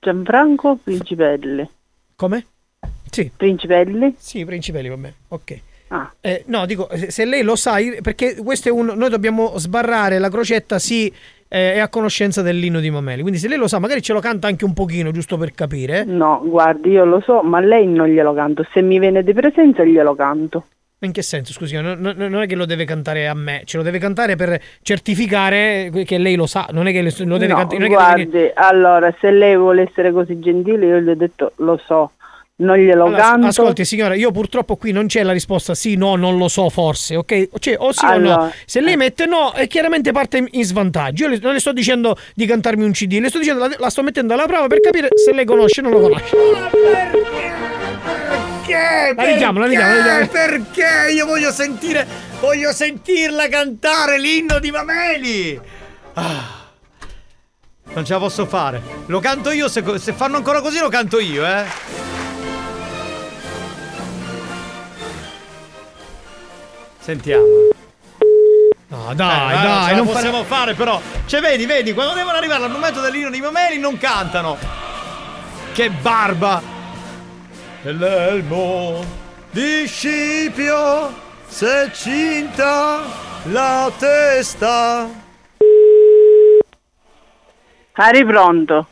[0.00, 1.68] Gianfranco Principelli.
[2.16, 2.46] Come?
[3.10, 3.30] Sì.
[3.36, 4.14] Principelli?
[4.18, 5.12] Sì, Principelli, vabbè.
[5.28, 5.60] Ok.
[5.88, 6.12] Ah.
[6.20, 8.92] Eh, no, dico, se lei lo sa, perché questo è un.
[8.94, 11.12] Noi dobbiamo sbarrare la crocetta, sì,
[11.48, 13.22] eh, è a conoscenza dell'inno di Mameli.
[13.22, 16.04] Quindi se lei lo sa, magari ce lo canta anche un pochino, giusto per capire.
[16.04, 18.66] No, guardi, io lo so, ma lei non glielo canto.
[18.72, 20.64] Se mi viene di presenza glielo canto.
[21.00, 21.52] In che senso?
[21.52, 24.60] Scusi, non, non- è che lo deve cantare a me, ce lo deve cantare per
[24.82, 27.66] certificare che lei lo sa, non è che lo deve no, cantare.
[27.66, 31.80] che deve guardi, allora, se lei vuole essere così gentile, io gli ho detto, lo
[31.86, 32.10] so,
[32.60, 33.46] non glielo Allora, canto.
[33.46, 37.14] Ascolti signora, io purtroppo qui non c'è la risposta sì, no, non lo so forse,
[37.16, 37.48] ok?
[37.58, 38.14] Cioè, o sì o no.
[38.14, 41.24] Allora, Se lei mette no, eh, chiaramente parte in- svantaggio.
[41.24, 43.90] Io le- non le sto dicendo di cantarmi un CD, le sto dicendo, la, la
[43.90, 46.36] sto mettendo alla prova per capire se lei conosce o non lo conosce.
[48.68, 49.14] Perché?
[49.16, 50.26] La richiamo, la richiamo, la richiamo.
[50.26, 51.12] Perché?
[51.12, 52.06] Io voglio sentire.
[52.40, 55.60] Voglio sentirla cantare l'inno di Mameli.
[56.14, 56.56] Ah.
[57.94, 58.80] Non ce la posso fare.
[59.06, 62.17] Lo canto io, se, se fanno ancora così lo canto io, eh.
[67.08, 67.44] Sentiamo.
[68.88, 71.00] No, Eh, dai, va, dai, non possiamo fare però.
[71.24, 74.58] Cioè, vedi, vedi, quando devono arrivare al momento dell'inno di Mameli non cantano.
[75.72, 76.60] Che barba!
[77.80, 79.02] L'elmo
[79.50, 81.14] di Scipio
[81.46, 83.00] se cinta
[83.44, 85.08] la testa.
[87.92, 88.86] Ari pronto?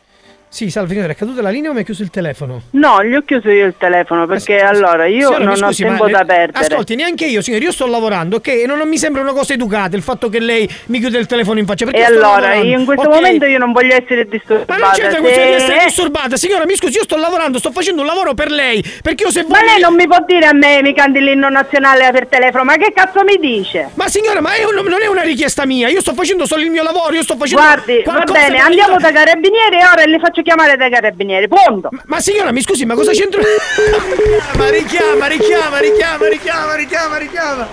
[0.49, 2.61] Sì, salve signora, è caduta la linea o mi ha chiuso il telefono?
[2.71, 5.91] No, gli ho chiuso io il telefono perché allora io Signora, non scusi, ho ma
[5.91, 6.65] tempo le- da perdere.
[6.65, 8.47] Ascolti, neanche io, signore, io sto lavorando, ok?
[8.47, 11.25] E non, non mi sembra una cosa educata il fatto che lei mi chiude il
[11.27, 11.83] telefono in faccia.
[11.85, 13.13] Perché E io allora, io in questo ok?
[13.13, 14.73] momento io non voglio essere disturbata.
[14.73, 18.01] Ma non c'entra se- di essere disturbata, signora, mi scusi, io sto lavorando, sto facendo
[18.01, 18.81] un lavoro per lei.
[19.03, 21.49] Perché io se Ma voglio- lei non mi può dire a me mi canti l'inno
[21.49, 23.89] nazionale per telefono, ma che cazzo mi dice?
[23.95, 26.71] Ma signora, ma è un- non è una richiesta mia, io sto facendo solo il
[26.71, 30.36] mio lavoro, io sto facendo Guardi, va bene, andiamo da carabinieri e ora li faccio
[30.41, 31.89] chiamare dai carabinieri, punto.
[32.05, 33.41] Ma signora, mi scusi, ma cosa c'entra?
[34.57, 37.67] Ma richiama, richiama, richiama, richiama, richiama, richiama.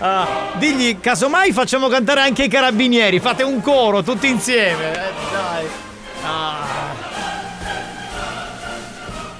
[0.00, 4.92] Ah, digli, casomai facciamo cantare anche i carabinieri, fate un coro tutti insieme.
[4.92, 5.66] Eh, dai.
[6.22, 6.88] Ah.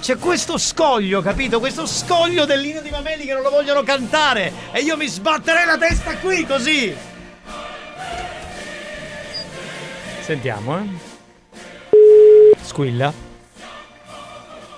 [0.00, 1.60] C'è questo scoglio, capito?
[1.60, 4.52] Questo scoglio dell'inno di Mameli che non lo vogliono cantare.
[4.72, 6.96] E io mi sbatterei la testa qui così.
[10.20, 11.07] Sentiamo, eh.
[12.60, 13.12] Squilla.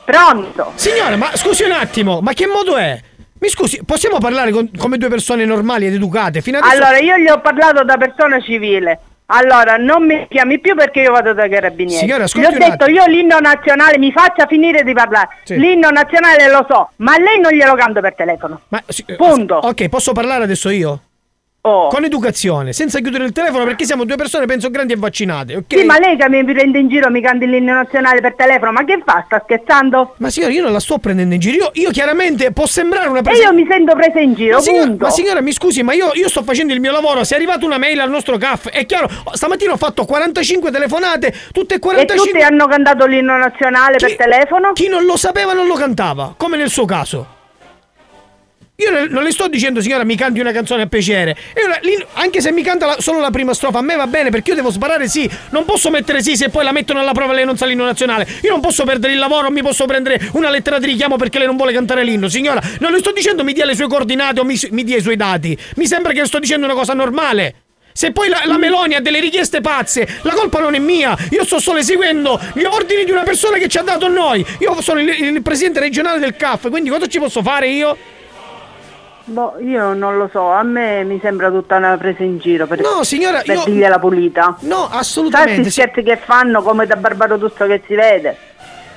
[0.05, 0.73] Pronto?
[0.75, 3.01] Signora, ma scusi un attimo, ma che modo è?
[3.39, 6.43] Mi scusi, possiamo parlare con- come due persone normali ed educate?
[6.43, 6.75] Fino adesso...
[6.75, 8.99] Allora, io gli ho parlato da persona civile.
[9.33, 12.01] Allora, non mi chiami più perché io vado dai carabinieri.
[12.01, 12.99] Signora, Gli ascolti ho un detto, attimo.
[12.99, 15.29] io l'inno nazionale, mi faccia finire di parlare.
[15.45, 15.57] Sì.
[15.57, 18.61] L'inno nazionale lo so, ma lei non glielo canto per telefono.
[18.69, 19.55] Ma, sì, eh, Punto.
[19.55, 21.01] Ok, posso parlare adesso io?
[21.63, 21.89] Oh.
[21.89, 25.65] Con educazione, senza chiudere il telefono perché siamo due persone, penso, grandi e vaccinate, ok?
[25.79, 28.83] Sì, ma lei che mi prende in giro mi canti l'inno nazionale per telefono, ma
[28.87, 29.25] che fa?
[29.27, 30.15] Sta scherzando?
[30.17, 31.57] Ma signora, io non la sto prendendo in giro.
[31.57, 33.43] Io, io chiaramente può sembrare una E presa.
[33.43, 35.05] io mi sento presa in giro, Ma signora, punto.
[35.05, 37.25] ma signora, mi scusi, ma io, io sto facendo il mio lavoro.
[37.25, 39.11] Se è arrivata una mail al nostro caff, è chiaro.
[39.33, 42.31] Stamattina ho fatto 45 telefonate, tutte e E 45.
[42.41, 44.73] tutti hanno cantato l'inno nazionale per telefono?
[44.73, 47.39] Chi non lo sapeva non lo cantava, come nel suo caso.
[48.81, 51.37] Io non le sto dicendo, signora, mi canti una canzone a piacere.
[51.83, 54.51] Lì- anche se mi canta la- solo la prima strofa, a me va bene perché
[54.51, 55.29] io devo sparare sì.
[55.51, 57.85] Non posso mettere sì se poi la mettono alla prova e lei non sa l'inno
[57.85, 58.27] nazionale.
[58.43, 61.37] Io non posso perdere il lavoro, non mi posso prendere una lettera di richiamo perché
[61.37, 62.29] lei non vuole cantare l'inno.
[62.29, 65.03] Signora, non le sto dicendo mi dia le sue coordinate o mi, mi dia i
[65.03, 65.57] suoi dati.
[65.77, 67.55] Mi sembra che le sto dicendo una cosa normale.
[67.93, 71.15] Se poi la, la Meloni ha delle richieste pazze, la colpa non è mia.
[71.33, 74.43] Io sto solo eseguendo gli ordini di una persona che ci ha dato noi.
[74.61, 77.97] Io sono il, il presidente regionale del CAF, quindi cosa ci posso fare io?
[79.25, 82.81] Boh, io non lo so, a me mi sembra tutta una presa in giro per,
[82.81, 84.57] No, signora, per io- dirgliela pulita.
[84.61, 85.55] No, assolutamente.
[85.55, 88.37] Tanti scherzi che fanno come da Barbarotusto che si vede.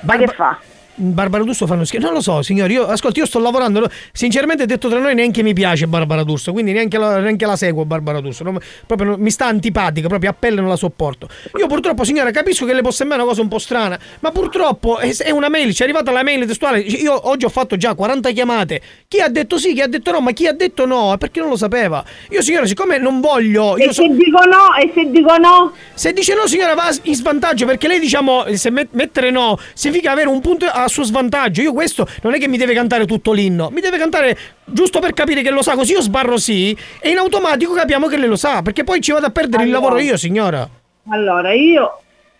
[0.00, 0.58] Ma che fa?
[0.96, 2.02] Barbara D'Urso fanno schifo.
[2.04, 2.74] Non lo so, signori.
[2.74, 3.88] Io, ascolti, io sto lavorando.
[4.12, 6.52] Sinceramente, detto tra noi, neanche mi piace Barbara D'Urso.
[6.52, 8.44] Quindi neanche la, neanche la seguo, Barbara D'Urso.
[8.44, 11.28] Non- proprio non- mi sta antipatica, proprio a pelle non la sopporto.
[11.58, 13.98] Io, purtroppo, signora, capisco che le può sembrare una cosa un po' strana.
[14.20, 15.74] Ma purtroppo è, è una mail.
[15.74, 16.78] Ci è arrivata la mail testuale.
[16.78, 18.80] Io oggi ho fatto già 40 chiamate.
[19.08, 21.16] Chi ha detto sì, chi ha detto no, ma chi ha detto no?
[21.18, 22.04] Perché non lo sapeva.
[22.30, 23.76] Io, signora, siccome non voglio.
[23.76, 25.72] E se dico no, e se dico no?
[25.94, 30.10] se dice no, signora, va in svantaggio perché lei, diciamo, se met- mettere no significa
[30.12, 31.62] avere un punto a suo svantaggio.
[31.62, 35.12] Io questo non è che mi deve cantare tutto l'inno, mi deve cantare giusto per
[35.12, 38.36] capire che lo sa, così io sbarro sì e in automatico capiamo che lei lo
[38.36, 39.84] sa, perché poi ci vado a perdere il Allora.
[39.84, 40.68] lavoro io, signora.
[41.10, 41.98] Allora, io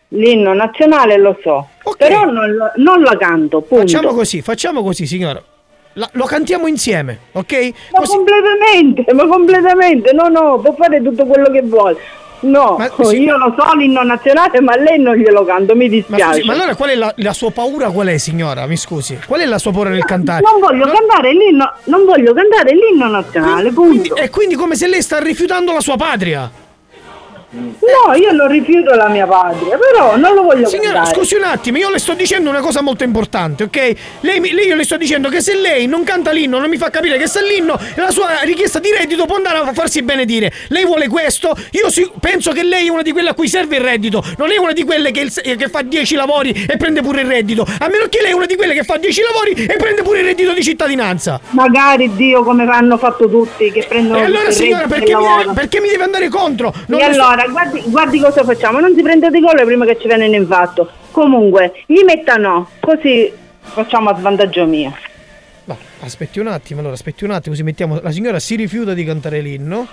[0.08, 1.68] l'inno nazionale lo so,
[1.98, 3.86] però non lo, non la canto, punto.
[3.86, 5.42] Facciamo così, facciamo così, signora.
[5.96, 7.72] La- lo cantiamo insieme, ok?
[7.92, 11.96] Ma completamente, ma completamente, no, no, può fare tutto quello che vuole.
[12.44, 13.22] No, sì.
[13.22, 16.34] io lo so l'inno nazionale, ma lei non glielo canto, mi Ma, dispiace.
[16.34, 17.90] scusi, ma allora qual è la, la sua paura?
[17.90, 18.66] Qual è, signora?
[18.66, 19.18] Mi scusi.
[19.26, 20.42] Qual è la sua paura nel cantare?
[20.42, 24.14] Non voglio cantare l'inno, non voglio cantare l'inno nazionale, punto.
[24.16, 26.50] È quindi come se lei sta rifiutando la sua patria.
[27.54, 31.14] No, io non rifiuto la mia patria, però non lo voglio Signora, cantare.
[31.14, 33.92] scusi un attimo, io le sto dicendo una cosa molto importante, ok?
[34.20, 36.90] Lei, lei io le sto dicendo che se lei non canta l'inno, non mi fa
[36.90, 40.52] capire che se l'inno la sua richiesta di reddito può andare a farsi benedire.
[40.68, 41.54] Lei vuole questo?
[41.72, 44.50] Io si- penso che lei è una di quelle a cui serve il reddito, non
[44.50, 47.62] è una di quelle che, il che fa 10 lavori e prende pure il reddito.
[47.62, 50.18] A meno che lei è una di quelle che fa 10 lavori e prende pure
[50.20, 51.40] il reddito di cittadinanza.
[51.50, 55.38] Magari Dio come hanno fatto tutti che prendono E allora il signora, reddito e lavorano.
[55.42, 56.72] deve, perché mi deve andare contro?
[56.86, 59.98] Non e sto- allora, guardi, guardi cosa facciamo, non si prende di gol prima che
[60.00, 60.90] ci vengano in fatto.
[61.10, 64.96] Comunque, gli metta no, così facciamo a svantaggio mio.
[65.64, 68.00] Va, aspetti un attimo, allora aspetti un attimo, così mettiamo.
[68.00, 69.86] La signora si rifiuta di cantare l'inno.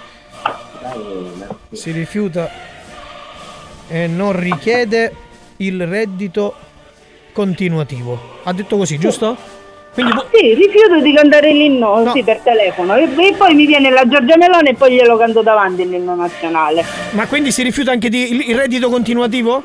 [1.72, 2.50] Si rifiuta
[3.88, 5.14] e non richiede
[5.58, 6.56] il reddito
[7.32, 8.40] continuativo.
[8.44, 9.38] Ha detto così, giusto?
[9.94, 13.90] Quindi vo- Sì, rifiuto di cantare l'inno sì, per telefono e, e poi mi viene
[13.90, 16.84] la Giorgia Melone e poi glielo canto davanti l'inno nazionale.
[17.12, 19.62] ma quindi si rifiuta anche di, il reddito continuativo?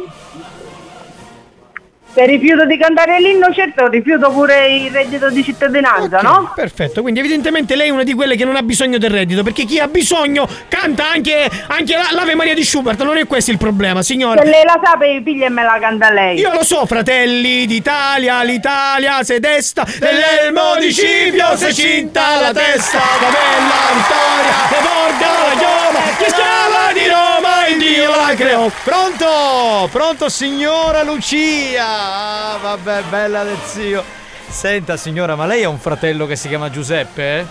[2.16, 6.50] Se rifiuto di cantare l'inno, certo rifiuto pure il reddito di cittadinanza, no?
[6.54, 9.66] Perfetto, quindi evidentemente lei è una di quelle che non ha bisogno del reddito, perché
[9.66, 13.58] chi ha bisogno canta anche, anche la- l'Ave Maria di Schubert, non è questo il
[13.58, 14.40] problema, signora.
[14.42, 16.38] Se lei la sape, piglia e me la canta lei.
[16.38, 22.96] Io lo so, fratelli d'Italia, l'Italia se desta, nell'elmo di Scipio se cinta la testa,
[22.96, 28.70] la bella vittoria, e porta la chioma, chi schiava di Roma, il Dio la creò.
[28.84, 29.88] Pronto?
[29.92, 32.04] Pronto signora Lucia?
[32.08, 34.04] Ah, vabbè, bella del zio.
[34.48, 37.38] Senta signora, ma lei ha un fratello che si chiama Giuseppe?
[37.38, 37.46] eh?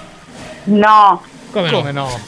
[0.66, 1.22] No.
[1.52, 1.78] Come no?
[1.80, 2.20] Come no?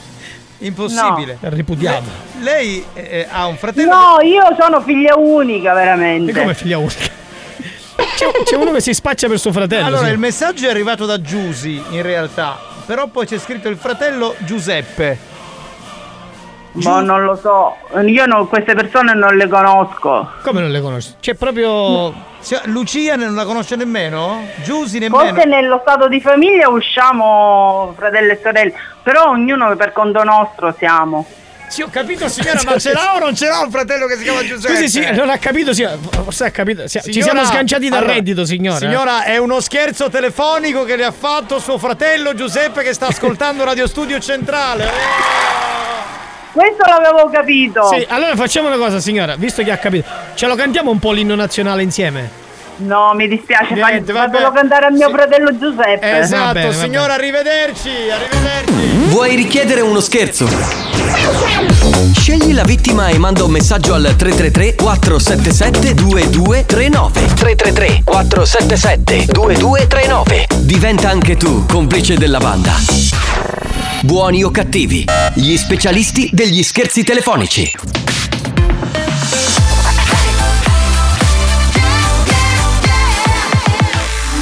[0.58, 1.38] Impossibile.
[1.40, 2.04] Ripudiato.
[2.42, 6.32] Lei eh, ha un fratello No, io sono figlia unica, veramente.
[6.32, 7.16] E come figlia unica?
[8.18, 9.86] C'è, c'è uno che si spaccia per suo fratello.
[9.86, 10.12] Allora, sì.
[10.12, 12.60] il messaggio è arrivato da Giusy, in realtà.
[12.86, 15.18] Però poi c'è scritto il fratello Giuseppe.
[16.84, 17.76] Ma non lo so,
[18.06, 20.30] io no- queste persone non le conosco.
[20.44, 21.14] Come non le conosci?
[21.20, 22.14] C'è proprio.
[22.66, 24.48] Lucia non la conosce nemmeno?
[24.64, 25.34] Giusy nemmeno?
[25.34, 28.74] Forse nello stato di famiglia usciamo fratelli e sorelle,
[29.04, 31.26] però ognuno per conto nostro siamo.
[31.68, 34.24] Sì, ho capito signora, ma ce l'ha o non ce l'ha un fratello che si
[34.24, 34.76] chiama Giuseppe?
[34.78, 36.88] Scusi, sì, non ha capito, sì, forse ha capito.
[36.88, 38.78] sì, ci Signora- siamo sganciati dal allora, reddito, signora.
[38.78, 43.66] Signora, è uno scherzo telefonico che le ha fatto suo fratello Giuseppe che sta ascoltando
[43.66, 44.86] Radio Studio Centrale.
[46.58, 47.88] Questo l'avevo capito.
[47.94, 50.10] Sì, allora facciamo una cosa, signora, visto che ha capito.
[50.34, 52.46] Ce lo cantiamo un po' l'inno nazionale insieme?
[52.78, 54.32] No, mi dispiace, Niente, vabbè.
[54.32, 56.18] fatelo cantare a mio fratello Giuseppe.
[56.20, 59.10] Esatto, Va bene, va signora, arrivederci, arrivederci.
[59.10, 60.48] Vuoi richiedere uno scherzo?
[62.16, 71.10] Scegli la vittima e manda un messaggio al 333 477 2239 333 477 2239 Diventa
[71.10, 73.77] anche tu complice della banda.
[74.02, 77.72] Buoni o cattivi, gli specialisti degli scherzi telefonici.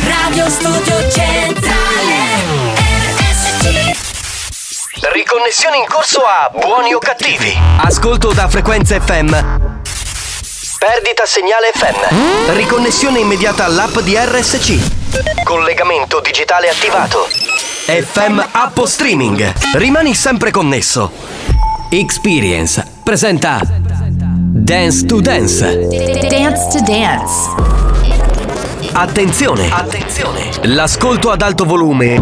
[0.03, 2.33] Radio Studio Centrale
[3.17, 3.97] RSC
[5.13, 7.53] Riconnessione in corso a buoni o cattivi.
[7.77, 9.29] Ascolto da frequenza FM.
[10.77, 12.53] Perdita segnale FM.
[12.55, 14.94] Riconnessione immediata all'app di RSC.
[15.43, 17.27] Collegamento digitale attivato.
[17.85, 19.53] FM App Streaming.
[19.75, 21.11] Rimani sempre connesso.
[21.89, 25.87] Experience presenta Dance to Dance.
[26.27, 27.73] Dance to Dance
[28.91, 29.69] Attenzione!
[29.69, 30.51] Attenzione!
[30.63, 32.21] L'ascolto ad alto volume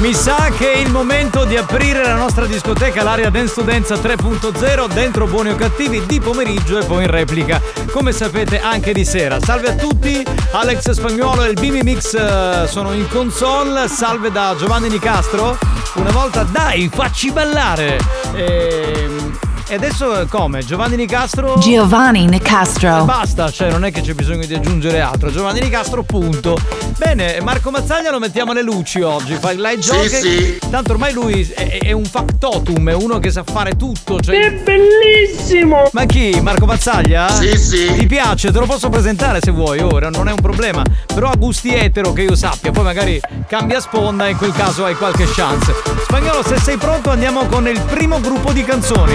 [0.00, 4.92] Mi sa che è il momento di aprire la nostra discoteca, l'area Dance Dance 3.0,
[4.92, 7.60] dentro Buoni o Cattivi di pomeriggio e poi in replica,
[7.90, 9.40] come sapete anche di sera.
[9.40, 14.54] Salve a tutti, Alex Spagnuolo e il Bimi Mix eh, sono in console, salve da
[14.58, 15.58] Giovanni Nicastro.
[15.94, 17.98] Una volta, dai, facci ballare!
[18.34, 20.64] Ehm, E adesso come?
[20.64, 21.56] Giovanni Nicastro?
[21.58, 23.04] Giovanni E Nicastro.
[23.04, 25.28] basta, cioè non è che c'è bisogno di aggiungere altro.
[25.32, 26.56] Giovanni Nicastro, punto.
[26.96, 29.34] Bene, Marco Mazzaglia lo mettiamo alle luci oggi.
[29.34, 30.08] Fa il Sì, jockey.
[30.20, 30.58] sì.
[30.70, 34.20] Tanto ormai lui è, è un factotum, è uno che sa fare tutto.
[34.20, 34.36] Cioè...
[34.38, 35.88] È bellissimo!
[35.92, 36.38] Ma chi?
[36.40, 37.28] Marco Mazzaglia?
[37.28, 37.92] Sì, sì.
[37.92, 38.52] Ti piace?
[38.52, 40.82] Te lo posso presentare se vuoi ora, non è un problema.
[41.12, 44.84] Però ha gusti etero che io sappia, poi magari cambia sponda e in quel caso
[44.84, 45.74] hai qualche chance.
[46.04, 49.14] Spagnolo, se sei pronto andiamo con il primo gruppo di canzoni.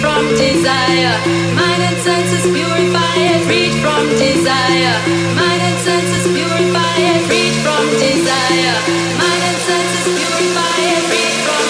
[0.00, 1.16] From desire,
[1.54, 3.42] mind and senses purify it.
[3.82, 4.96] From desire,
[5.34, 7.22] mind and senses purify it.
[7.64, 8.78] From desire,
[9.20, 11.02] mind and senses purify it.
[11.44, 11.66] From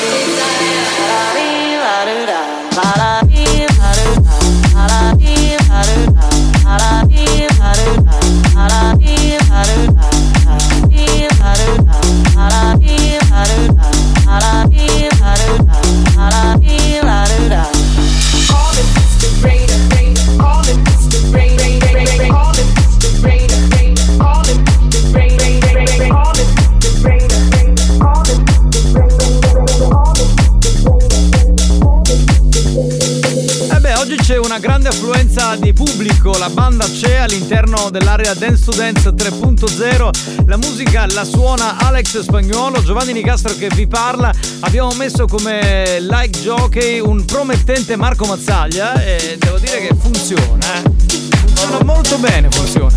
[14.39, 14.66] Eh
[34.57, 40.57] una grande affluenza di pubblico, la banda c'è all'interno dell'area Dance to Dance 3.0, la
[40.57, 47.01] musica la suona Alex Spagnuolo, Giovanni Nicastro che vi parla, abbiamo messo come like jockey
[47.01, 50.91] un promettente Marco Mazzaglia e devo dire che funziona, eh.
[51.37, 52.97] funziona molto bene, funziona.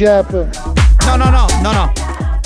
[0.00, 0.32] mashup.
[1.06, 1.92] No, no, no, no, no.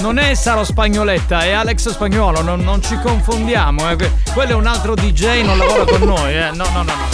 [0.00, 3.90] Non è Saro Spagnoletta, è Alex Spagnuolo, non, non ci confondiamo.
[3.90, 3.96] eh.
[3.96, 6.34] Que- Quello è un altro DJ, non lavora con noi.
[6.36, 6.50] Eh.
[6.52, 7.07] No, no, no, no.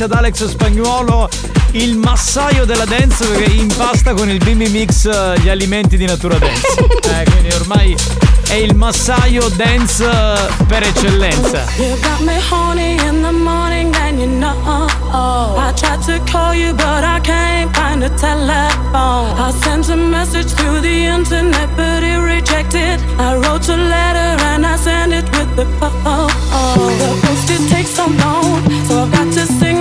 [0.00, 1.28] Grazie ad Alex Spagnuolo,
[1.72, 6.38] il massaio della dance che impasta con il Bimbi Mix eh, gli alimenti di Natura
[6.38, 6.88] Dance.
[7.10, 7.96] Eh, quindi ormai
[8.48, 11.64] è il massaio dance eh, per eccellenza.
[11.76, 16.72] You got me horny in the morning and you know I tried to call you
[16.72, 22.18] but I can't find a telephone I sent a message through the internet but it
[22.20, 26.30] rejected I wrote a letter and I sent it with the phone
[26.98, 29.79] The post it takes so long so I've got to sing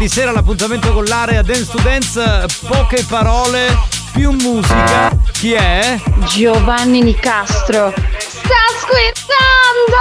[0.00, 2.46] di sera l'appuntamento con l'area Dance to Dance.
[2.66, 3.78] Poche parole,
[4.12, 5.10] più musica.
[5.30, 6.00] Chi è?
[6.24, 7.92] Giovanni Nicastro.
[8.16, 9.98] Sta scherzando!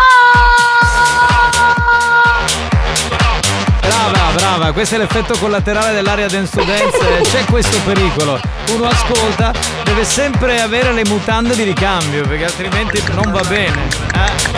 [3.81, 7.21] Brava, brava, questo è l'effetto collaterale dell'area Dance to Dance.
[7.29, 8.39] C'è questo pericolo.
[8.69, 9.51] Uno ascolta,
[9.83, 13.87] deve sempre avere le mutande di ricambio perché altrimenti non va bene.
[14.13, 14.48] Eh?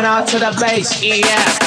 [0.00, 1.59] Going out to the base, yeah.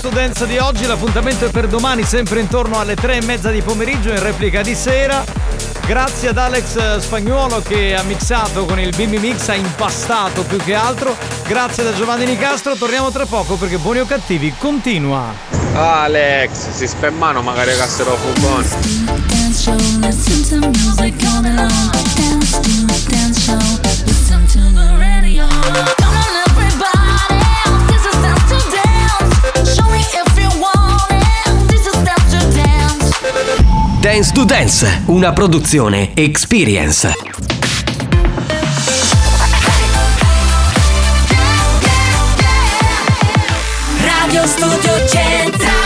[0.00, 0.86] To Dance di oggi.
[0.86, 4.74] L'appuntamento è per domani, sempre intorno alle tre e mezza di pomeriggio, in replica di
[4.74, 5.24] sera.
[5.86, 10.74] Grazie ad Alex Spagnuolo che ha mixato con il Bimbi Mix, ha impastato più che
[10.74, 11.16] altro.
[11.46, 12.74] Grazie da Giovanni Nicastro.
[12.74, 15.32] Torniamo tra poco perché Buoni o Cattivi continua.
[15.74, 18.64] Alex, si spemmano magari cassero fubone.
[34.16, 34.32] Dance.
[34.32, 37.12] To Dance, una produzione Experience.
[44.00, 45.85] Radio Studio Centrale.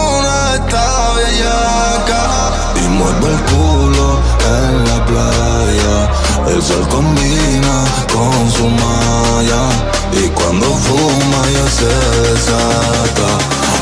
[6.51, 9.69] El sol combina con su malla.
[10.11, 13.29] Y cuando fuma ya se desata.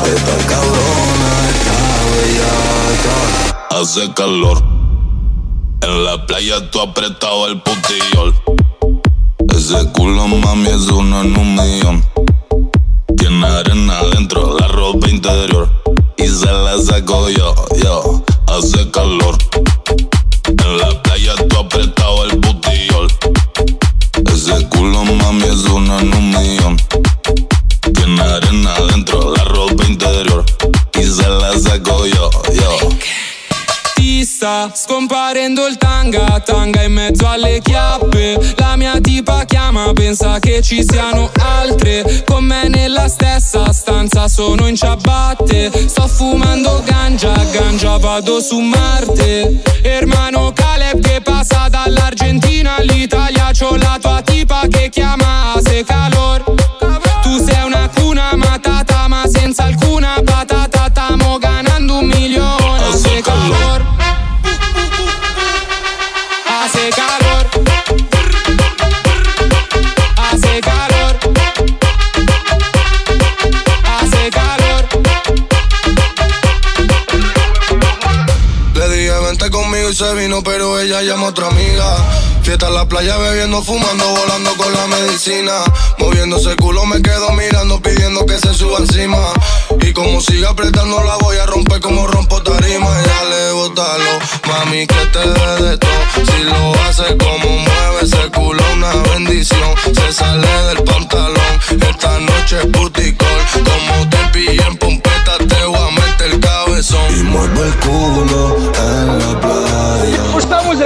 [0.06, 1.76] Esta cabrona está
[2.14, 3.80] bellaca.
[3.80, 4.62] Hace calor.
[5.82, 8.34] En la playa tú apretado el putillol.
[9.52, 12.04] Ese culo mami es uno en un millón.
[13.16, 15.68] Tiene arena adentro, la ropa interior.
[16.16, 17.52] Y se la saco yo,
[17.82, 18.22] yo.
[18.46, 19.36] Hace calor.
[20.46, 22.39] En la playa tú apretado el
[24.80, 26.76] culo mami es uno en un millón.
[27.92, 30.42] Tiene arena adentro, la ropa interior.
[30.98, 32.88] Y se la saco yo, yo.
[33.94, 38.54] Ti sta scomparendo il tanga, tanga in mezzo alle chiappe.
[38.56, 42.24] La mia tipa chiama, pensa che ci siano altre.
[42.26, 45.70] Con me nella stessa stanza sono in ciabatte.
[45.88, 49.60] Sto fumando ganja, ganja vado su Marte.
[49.82, 50.49] Hermano
[50.80, 53.50] Caleb che passa dall'Argentina all'Italia.
[53.52, 56.42] C'ho la tua tipa che chiama Ase Calor.
[57.22, 60.88] Tu sei una cuna matata, ma senza alcuna patata.
[60.90, 62.49] Stamo ganando un milione.
[79.90, 81.96] Vente conmigo y se vino, pero ella llama a otra amiga.
[82.42, 85.52] Fiesta en la playa bebiendo, fumando, volando con la medicina.
[85.98, 89.18] Moviéndose el culo me quedo mirando, pidiendo que se suba encima.
[89.82, 92.88] Y como siga apretando la voy a romper como rompo tarima.
[93.02, 95.90] Y dale, bótalo, mami, que te dé de todo.
[96.14, 99.74] Si lo hace como mueve ese culo, una bendición.
[99.94, 103.28] Se sale del pantalón, esta noche es puticol.
[103.52, 107.18] Como te pillé en pompeta, te voy a meter el cabezón.
[107.18, 109.29] Y muevo el culo.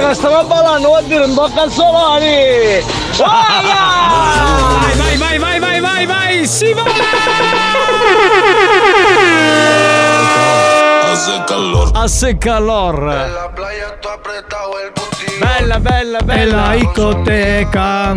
[0.05, 2.85] Musica stava ballando, vuol dire un po' canzonari!
[3.17, 6.75] Vai, vai, vai, vai, vai, vai, vai, si
[11.15, 11.91] Hace calor.
[11.93, 12.99] Hace calor.
[15.39, 16.73] Bella, bella, bella.
[16.73, 18.15] icoteca.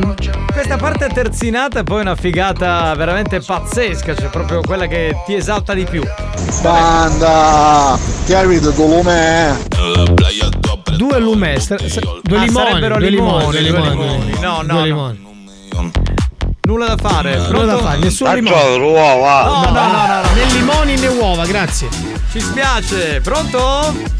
[0.52, 5.74] Questa parte terzinata è poi una figata veramente pazzesca, cioè proprio quella che ti esalta
[5.74, 6.02] di più.
[6.60, 7.96] Banda,
[8.26, 9.56] ti visto tu lume?
[10.96, 14.38] Due lume, st- st- due Ah, limoni, due limoni, limoni, due due limoni.
[14.40, 14.84] No, no, Due no.
[14.84, 15.26] limoni.
[16.62, 17.36] Nulla da fare.
[17.48, 18.76] Nulla da fare, nessun limone.
[18.76, 19.44] uova.
[19.44, 21.88] No, no, no, no, no, né limoni né uova, grazie.
[22.30, 23.20] Ci spiace.
[23.22, 24.16] Pronto?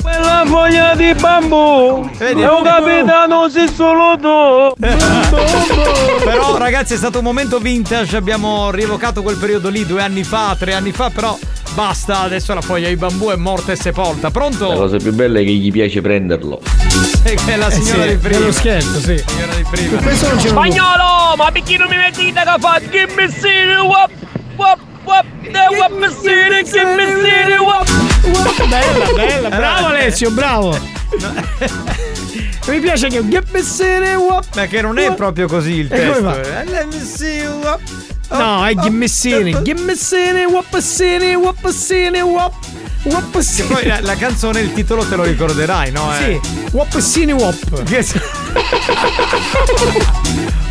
[0.00, 2.08] Quella foglia di bambù!
[2.16, 4.74] Vedi, è un capitano si solo tu!
[6.24, 10.54] Però ragazzi è stato un momento vintage, abbiamo rievocato quel periodo lì due anni fa,
[10.56, 11.36] tre anni fa, però
[11.74, 14.30] basta, adesso la foglia di bambù è morta e sepolta.
[14.30, 14.68] Pronto?
[14.68, 16.60] La cosa più bella è che gli piace prenderlo.
[17.24, 18.38] Sì, che è la signora Eh sì, di prima.
[18.38, 19.24] dello scherzo, sì.
[19.26, 20.00] Signora di prima.
[20.38, 21.34] Spagnolo!
[21.36, 22.80] Ma perché non mi metti da che fa?
[22.90, 23.74] Give me city,
[24.56, 24.78] wap,
[28.68, 30.78] Bella, bella, bravo Alessio, bravo.
[32.68, 33.46] Mi piace che Get
[34.16, 34.44] Wap.
[34.56, 36.22] Ma che non è proprio così il testo.
[36.40, 36.64] eh.
[38.30, 42.20] No, è Gimmessini, Gimmessini, Wapassini, Wapassini,
[43.10, 43.38] Wap.
[43.54, 46.10] Che poi la, la canzone, il titolo te lo ricorderai, no?
[46.18, 46.40] Eh?
[46.42, 47.82] Sì, Wapassini Wap.
[47.84, 48.20] Che s-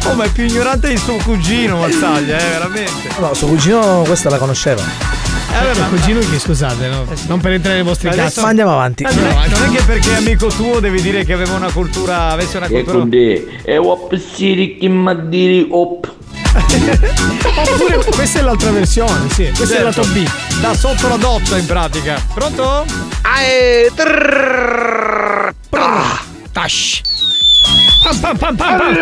[0.05, 3.09] oh, ma è più ignorante di suo cugino, Mazzaglia, eh, veramente.
[3.19, 4.81] No, suo cugino questa la conosceva.
[4.81, 7.05] Eh, vabbè, ma cugino che scusate, no?
[7.27, 8.41] Non per entrare nei vostri cazzi.
[8.41, 9.03] Ma andiamo avanti.
[9.03, 12.29] Non è, non è che perché è amico tuo devi dire che aveva una cultura,
[12.31, 12.97] avesse una E cultura.
[12.99, 16.13] con te, e wappissiri chi maddiri op.
[16.55, 19.51] Oppure questa è l'altra versione, sì.
[19.55, 20.01] Questo è il Certo.
[20.01, 20.29] lato B.
[20.61, 22.21] Da sotto la dotta in pratica.
[22.33, 22.85] Pronto?
[26.51, 27.01] Tash.
[28.03, 28.95] Pam pam pam pam pam.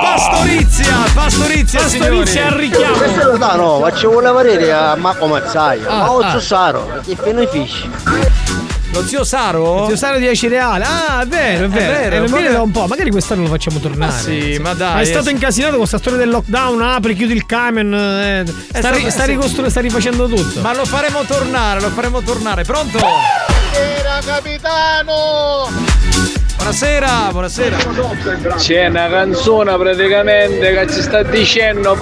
[0.00, 2.96] Pastorizia, pastorizia, Pastorizia al richiamo.
[2.96, 5.88] Questo lo no, faccio una parere a Marco Mazzaia.
[5.88, 6.12] Ah, Ma ah.
[6.12, 7.90] Ozzo Saro, che fino ai fisci.
[8.92, 9.84] Lo zio Saro?
[9.86, 10.84] Zio Saro di Acireale.
[10.84, 11.92] Ah, è vero, è vero.
[11.92, 12.86] vero, Eh, non come- viene da un po'.
[12.86, 14.12] Magari quest'anno lo facciamo tornare.
[14.12, 15.30] Ma sì, ma dai, Ma è eh, stato sì.
[15.32, 16.82] incasinato con questa storia del lockdown.
[16.82, 17.92] Apri, chiudi il camion.
[17.94, 19.30] eh, sta, stato- ri- sta, sì.
[19.30, 20.60] ricostru- sta rifacendo tutto.
[20.62, 22.64] Ma lo faremo tornare, lo faremo tornare.
[22.64, 22.98] Pronto?
[22.98, 25.70] Era capitano!
[26.56, 27.76] Buonasera, buonasera.
[28.56, 31.94] C'è una canzone praticamente che ci sta dicendo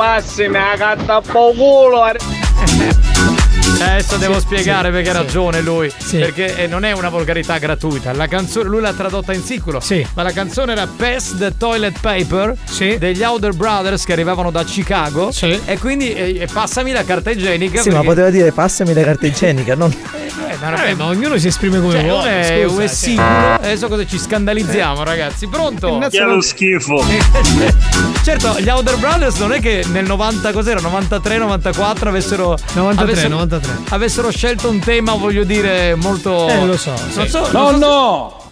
[0.77, 2.05] carta a po' culo!
[3.79, 5.19] Eh, Adesso devo spiegare sì, perché ha sì.
[5.19, 5.93] ragione lui.
[5.97, 6.19] Sì.
[6.19, 8.13] Perché eh, non è una volgarità gratuita.
[8.13, 9.81] La canzone, lui l'ha tradotta in siculo.
[9.81, 10.07] Sì.
[10.15, 12.57] Ma la canzone era Pass the Toilet Paper
[12.99, 15.31] degli Outer Brothers che arrivavano da Chicago.
[15.31, 15.61] Sì.
[15.65, 17.81] E quindi eh, eh, passami la carta igienica.
[17.83, 19.95] Sì, ma perché- poteva dire passami la carta igienica, non.
[20.49, 22.41] Eh, ma Vabbè, ma ognuno si esprime come Cioè, uno vuole.
[22.41, 22.95] è scusa, un è cioè.
[22.95, 23.55] siculo.
[23.55, 25.49] Adesso cosa ci scandalizziamo, ragazzi?
[25.49, 25.99] Pronto?
[26.09, 27.05] Che lo schifo!
[28.23, 30.81] certo, gli Outer Brothers non è che nel 90 cos'era?
[30.81, 33.66] 93, 94 avessero 93, avessero, 93.
[33.91, 37.87] Avessero scelto un tema, voglio dire, molto Eh, lo so, Non so, No, non so
[37.87, 38.45] no!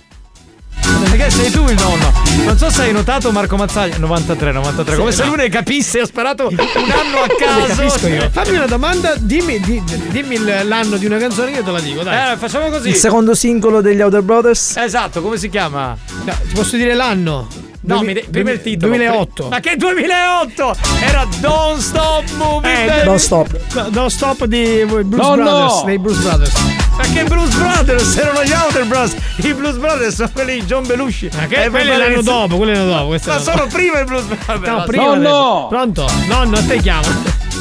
[1.10, 2.12] Perché sei tu il nonno?
[2.44, 5.28] Non so se hai notato Marco Mazzaglia 93, 93, come Sì, se no.
[5.30, 7.74] lui ne capisse, ho sperato un anno a caso.
[7.74, 8.28] capisco io.
[8.30, 12.02] Fammi una domanda, dimmi, di- dimmi l'anno di una canzone che io te la dico,
[12.02, 12.32] dai.
[12.32, 12.88] Eh, facciamo così.
[12.90, 14.76] Il secondo singolo degli Outer Brothers?
[14.76, 15.96] Esatto, come si chiama?
[16.24, 17.46] No, ti posso dire l'anno?
[17.86, 18.92] No, mi de- prima il titolo.
[18.94, 19.48] 2008.
[19.48, 20.74] Ma che 2008?
[21.00, 23.02] Era Don't Stop Moving Eh.
[23.04, 23.48] Don't stop.
[23.74, 25.82] No, Don't Stop di Bruce No, Brothers, no.
[25.84, 26.52] dei Bruce Brothers.
[26.96, 28.16] Ma che Blues Brothers?
[28.16, 29.16] Erano gli Outer Brothers.
[29.38, 31.28] I Blues Brothers sono quelli di John Belushi.
[31.34, 33.06] Ma che Eh, quelli l'anno dopo, quelli l'anno dopo.
[33.08, 34.70] questo Ma sono prima i Blues Brothers.
[34.72, 35.66] No, prima No, no.
[35.68, 36.08] Pronto?
[36.28, 37.02] Nonno, te chiamo.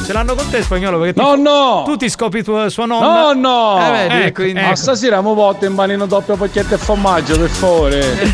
[0.06, 1.82] Ce l'hanno con te spagnolo perché No, ti- no!
[1.84, 3.06] tu ti scopi tua, sua nonna.
[3.06, 3.86] No, no!
[3.86, 7.48] Eh, vedi, ecco, quindi- Ma stasera mi porto in panino doppio pacchetto e formaggio, per
[7.48, 8.32] favore.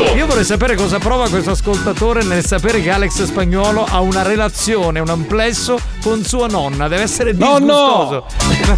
[0.00, 0.16] Bastardo!
[0.16, 5.00] Io vorrei sapere cosa prova questo ascoltatore nel sapere che Alex Spagnuolo ha una relazione,
[5.00, 6.88] un amplesso con sua nonna.
[6.88, 8.26] Deve essere No, disgustoso.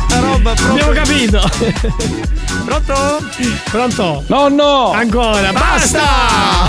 [0.09, 0.71] Una roba proprio...
[0.71, 1.41] Abbiamo capito.
[2.65, 3.19] Pronto?
[3.71, 4.25] Pronto?
[4.27, 4.93] No, no!
[4.93, 6.03] Ancora, basta!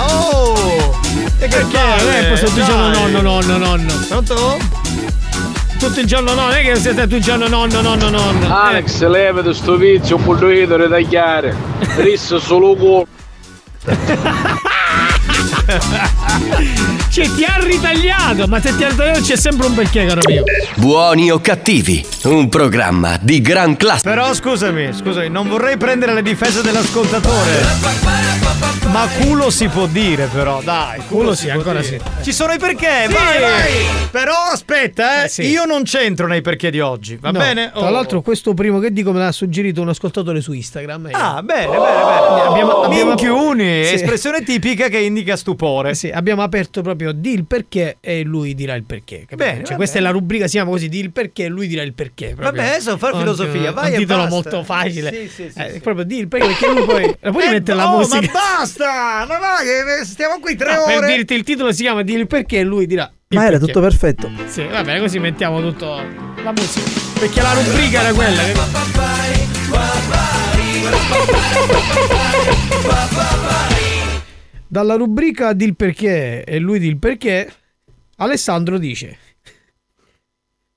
[0.08, 0.92] Oh!
[1.38, 2.04] E che Perché?
[2.04, 3.92] Non è posso tutto il giorno nonno, nonno, nonno.
[4.08, 4.58] Pronto?
[5.78, 8.56] Tutto il giorno nonno, non è che siete tutto il giorno nonno, nonno, nonno.
[8.56, 11.54] Alex, levati sto vizio, un po' dovete ritagliare.
[11.96, 13.06] Rissa solo culo.
[13.86, 13.92] ha
[15.68, 16.23] ha ha
[17.08, 20.42] Cioè, ti ha ritagliato, ma se ti ha ritagliato c'è sempre un perché, caro mio.
[20.76, 24.02] Buoni o cattivi, un programma di gran classe.
[24.02, 27.62] Però scusami, scusami, non vorrei prendere le difese dell'ascoltatore.
[28.90, 31.98] Ma culo si può dire però, dai, culo, Culo si sì, può ancora dire.
[32.16, 32.22] sì.
[32.24, 33.72] Ci sono i perché, Sì, vai, vai.
[34.10, 35.42] Però aspetta, eh, Eh, sì.
[35.46, 37.70] io non c'entro nei perché di oggi, va No, bene?
[37.72, 37.90] Tra Oh.
[37.90, 41.08] l'altro, questo primo che dico me l'ha suggerito un ascoltatore su Instagram.
[41.12, 42.42] Ah, bene, bene, bene.
[42.48, 43.94] Abbiamo- abbiamo- Minchiuni, Sì.
[43.94, 45.94] espressione tipica che indica stupore.
[45.94, 49.26] Sì, abbiamo aperto proprio di il perché e lui dirà il perché.
[49.34, 51.82] Bene, cioè, questa è la rubrica, si chiama così, di il perché e lui dirà
[51.82, 52.34] il perché.
[52.34, 52.50] proprio.
[52.50, 54.34] Vabbè, adesso far Un- filosofia, vai Un e titolo basta.
[54.34, 55.12] molto facile.
[55.12, 55.80] Sì, sì, sì, Eh, sì.
[55.80, 57.16] Proprio di il perché, perché lui poi...
[57.20, 58.20] La puoi Eh, mettere la oh, musica?
[58.32, 59.24] ma basta!
[59.28, 59.64] Ma vai,
[59.98, 60.98] che stiamo qui tre No, ore.
[61.00, 63.66] per dirti il titolo si chiama di il perché e lui dirà Ma era perché.
[63.66, 64.30] tutto perfetto.
[64.46, 65.86] Sì, va bene, così mettiamo tutto
[66.42, 66.90] la musica.
[67.18, 68.42] Perché la rubrica era quella.
[68.42, 68.52] che-
[74.74, 77.48] Dalla rubrica di il perché e lui di il perché,
[78.16, 79.18] Alessandro dice: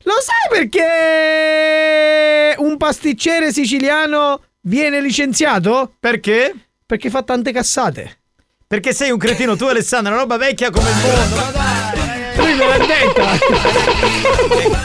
[0.03, 5.94] Lo sai perché un pasticcere siciliano viene licenziato?
[5.99, 6.53] Perché?
[6.86, 8.19] Perché fa tante cassate.
[8.68, 11.36] Perché sei un cretino, tu Alessandro, una roba vecchia come il mondo.
[11.36, 13.40] Ma dai, Lui me l'ha detta.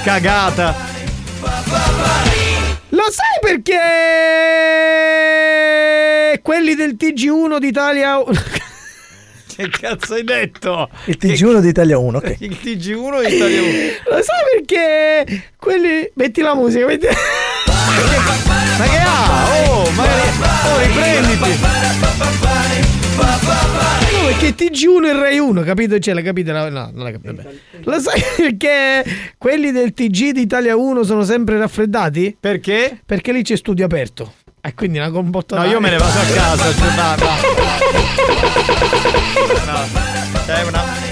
[0.05, 0.75] cagata.
[2.89, 3.79] Lo sai perché
[6.41, 8.25] quelli del TG1 d'Italia
[9.55, 10.89] Che cazzo hai detto?
[11.07, 12.37] Il TG1 di Italia 1, ok.
[12.39, 13.71] Il TG1 e Italia 1.
[14.09, 19.71] Lo sai perché quelli metti la musica, metti Ma che ha?
[19.71, 20.21] Oh, magari.
[20.65, 21.61] Oh, riprenditi.
[23.15, 25.99] No, perché TG1 e Rai 1, capito?
[25.99, 26.53] Cioè, la capite?
[26.53, 27.33] la- No, non la capite.
[27.35, 27.49] Vabbè.
[27.85, 29.05] Lo sai perché
[29.39, 32.37] quelli del TG d'Italia 1 sono sempre raffreddati?
[32.39, 32.99] Perché?
[33.05, 34.35] Perché lì c'è studio aperto.
[34.65, 36.73] E quindi una combotta No, io me ne vado a casa.
[36.73, 38.01] Cioè.
[39.67, 39.89] No,
[40.47, 41.11] è una.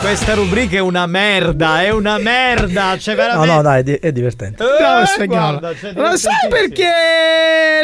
[0.00, 2.96] Questa rubrica è una merda, è una merda.
[2.98, 3.54] Cioè, No, veramente.
[3.54, 4.64] no, dai, è di- è divertente.
[4.64, 5.58] Eh, spagnolo.
[5.58, 6.88] guarda, cioè, Lo sai perché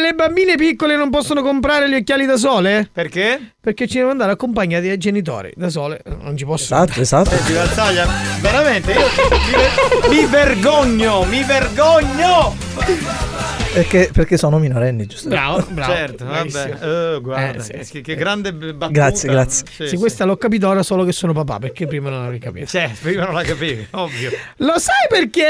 [0.00, 2.88] le bambine piccole non possono comprare gli occhiali da sole?
[2.90, 3.54] Perché?
[3.60, 5.52] Perché ci devono andare accompagnati dai genitori.
[5.56, 6.64] Da sole non ci posso.
[6.74, 7.30] Esatto, esatto.
[7.30, 8.06] Senti, Valsaglia,
[8.40, 9.06] veramente io
[10.08, 12.56] mi, mi vergogno, mi vergogno.
[13.76, 15.28] Perché, perché sono minorenni, giusto?
[15.28, 15.92] Bravo, bravo.
[15.92, 16.76] Certo, vabbè.
[16.80, 18.88] Eh, guarda, Eh, sì, che, che grande battuta.
[18.88, 19.66] Grazie, grazie.
[19.70, 22.66] Sì, Sì, questa l'ho capito ora solo che sono papà, perché prima non l'avevi capito.
[22.66, 24.30] Cioè, prima non la capivi, ovvio.
[24.58, 25.44] Lo sai perché?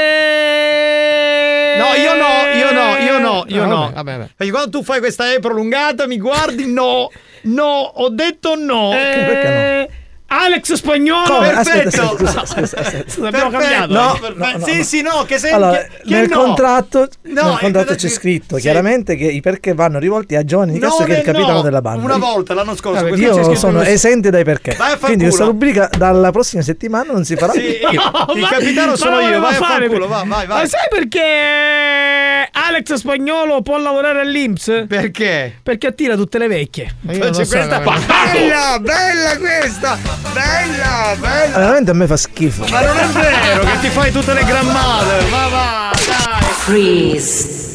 [1.77, 3.79] No, io no, io no, io no, io no.
[3.79, 4.29] vabbè, vabbè, vabbè.
[4.35, 7.09] Perché quando tu fai questa E prolungata mi guardi, no,
[7.43, 8.89] no, ho detto no.
[8.91, 9.89] perché Eh,
[10.29, 11.49] Alex Spagnolo, Come?
[11.49, 11.87] perfetto.
[11.87, 13.25] Aspetta, aspetta, scusa, scusa, aspetta.
[13.27, 13.93] Abbiamo Perfetto, cambiato.
[13.93, 14.37] No, perfetto.
[14.37, 14.83] no, no, sì, no.
[14.83, 16.37] sì, no, che sei Allora, che, che nel no.
[16.43, 18.61] contratto, No, nel contratto c'è scritto sì.
[18.63, 21.25] chiaramente che i perché vanno rivolti a Giovanni Di Castro Non che è il è
[21.31, 21.61] capitano no.
[21.63, 22.03] della banda.
[22.03, 22.97] Una volta l'anno scorso.
[23.03, 23.93] Vabbè, questo Io sono questo.
[23.93, 24.75] esente dai perché.
[24.77, 25.51] Vai a far Quindi questa culo.
[25.53, 27.69] rubrica dalla prossima settimana non si farà Sì, più.
[27.89, 30.67] io- il Ma- capitano sono io, vai a fare fanculo, per- va, vai, Ma vai.
[30.67, 34.85] sai perché Alex Spagnolo può lavorare all'Inps?
[34.87, 35.57] Perché?
[35.63, 36.95] Perché attira tutte le vecchie.
[37.01, 37.31] Vabbè.
[37.37, 39.97] bella, bella questa,
[40.33, 41.57] bella, bella.
[41.57, 42.65] Veramente a me fa schifo.
[42.69, 46.43] Ma non è vero che ti fai tutte le grandmother, ma va, dai.
[46.53, 47.65] Freeze.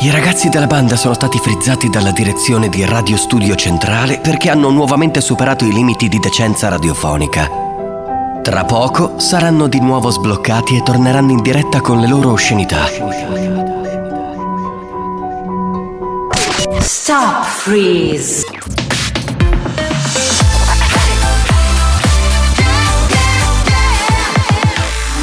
[0.00, 4.70] I ragazzi della banda sono stati frizzati dalla direzione di Radio Studio Centrale perché hanno
[4.70, 7.50] nuovamente superato i limiti di decenza radiofonica.
[8.42, 12.86] Tra poco saranno di nuovo sbloccati e torneranno in diretta con le loro oscenità.
[16.88, 18.42] Stop freeze.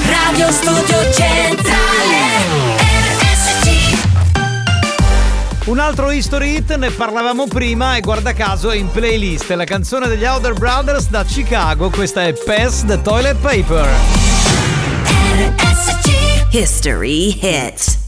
[0.05, 1.63] Radio Studio Centrale
[5.65, 10.07] Un altro history hit, ne parlavamo prima e guarda caso è in playlist, la canzone
[10.07, 13.89] degli Outer Brothers da Chicago, questa è Pass the Toilet Paper.
[16.51, 18.04] History hit.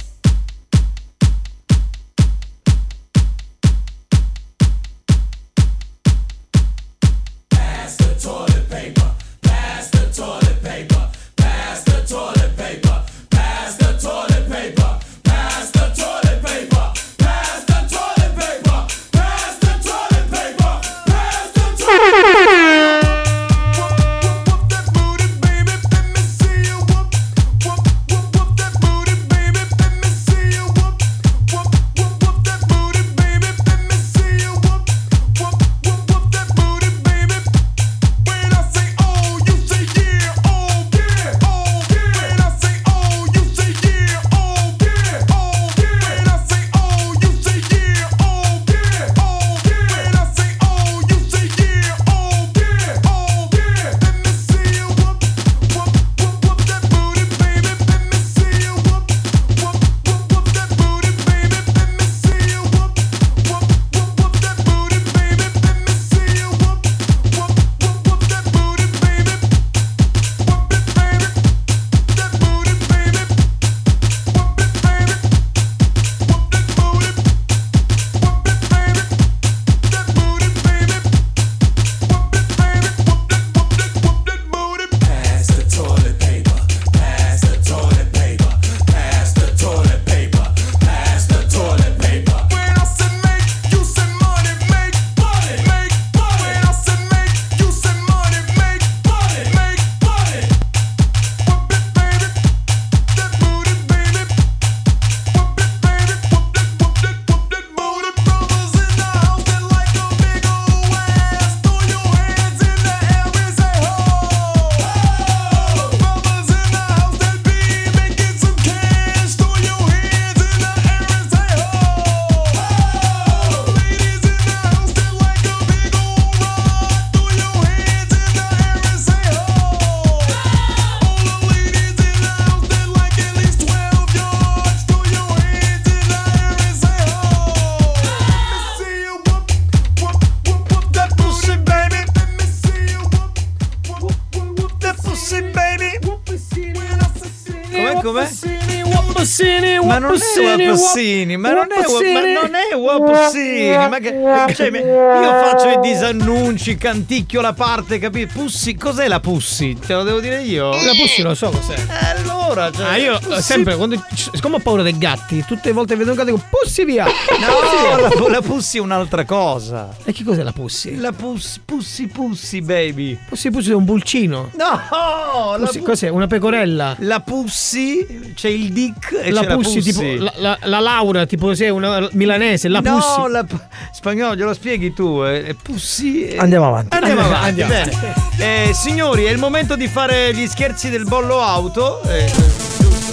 [149.99, 150.13] Ma non
[150.59, 153.87] è Wappussini, ma non è Wappussini.
[153.89, 158.33] ma che cioè, io faccio i disannunci, canticchio la parte, capito?
[158.33, 159.77] Pussi, cos'è la Pussi?
[159.85, 160.69] Te lo devo dire io?
[160.71, 161.75] La Pussi lo so cos'è.
[162.15, 165.95] Allora, cioè, Ah, io Pussi- sempre, quando, siccome ho paura dei gatti, tutte le volte
[165.95, 167.05] vedo un gatto dico Pussi via!
[167.05, 169.89] No, la, la Pussi è un'altra cosa.
[170.03, 170.97] E che cos'è la Pussi?
[170.97, 173.17] La Pussi, Pussi, Pussi, baby.
[173.27, 174.51] Pussi Pussi è un pulcino.
[174.55, 176.09] No, la Pussi, pu- cos'è?
[176.09, 176.95] Una pecorella?
[176.99, 179.91] La Pussi, c'è il Dick e la c'è Pussi, la Pussi.
[179.93, 183.31] tipo la, la- la Laura, tipo sei una milanese, la no, Pussi.
[183.31, 183.45] la
[183.91, 185.23] spagnolo, glielo spieghi tu.
[185.23, 186.27] eh, Pussi.
[186.27, 186.37] eh.
[186.37, 186.95] Andiamo avanti.
[186.95, 187.89] Andiamo Andiamo, avanti, andiamo.
[188.37, 188.67] bene.
[188.69, 192.01] Eh, signori, è il momento di fare gli scherzi del bollo auto.
[192.03, 192.31] Eh,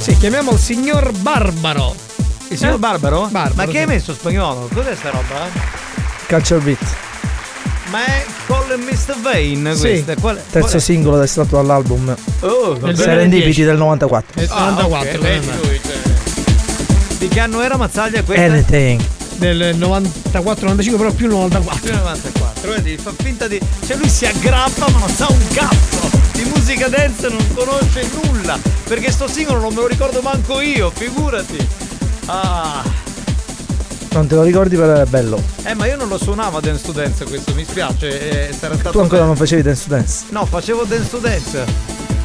[0.05, 1.95] Sì, chiamiamo il signor Barbaro.
[2.49, 2.79] il signor Eh?
[2.79, 3.29] Barbaro?
[3.31, 3.91] Barbaro, Ma che hai sì.
[3.91, 4.69] messo spagnolo?
[4.73, 5.49] Cos'è sta roba?
[6.29, 7.04] Culture Beat.
[7.95, 9.21] Ma è Call Mr.
[9.21, 10.05] Vane Sì.
[10.21, 12.77] Qual- Terzo qual- singolo estratto dall'album Oh.
[12.93, 14.41] Serendipiti del 94.
[14.43, 15.11] È Ah, 94.
[15.11, 16.13] ok, vedi lui, cioè.
[17.19, 18.45] Di che anno era Mazzaglia questa?
[18.47, 19.01] Anything.
[19.37, 21.95] Del 94-95, però più 94.
[21.95, 23.61] 94, vedi, fa finta di.
[23.87, 26.11] Cioè lui si aggrappa ma non sa un cazzo!
[26.33, 28.59] Di musica dance non conosce nulla!
[28.89, 31.65] Perché sto singolo non me lo ricordo manco io, figurati!
[32.27, 32.83] Ah!
[34.15, 35.43] Non te lo ricordi, però è bello.
[35.65, 38.75] Eh ma io non lo suonavo a Dance to Dance questo, mi spiace, eh, sarà
[38.75, 38.93] stato.
[38.93, 39.27] Tu ancora bello.
[39.27, 40.25] non facevi dance to dance.
[40.31, 41.65] No, facevo Dance to Dance.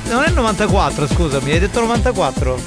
[0.09, 2.59] Non è il 94, scusami, hai detto 94?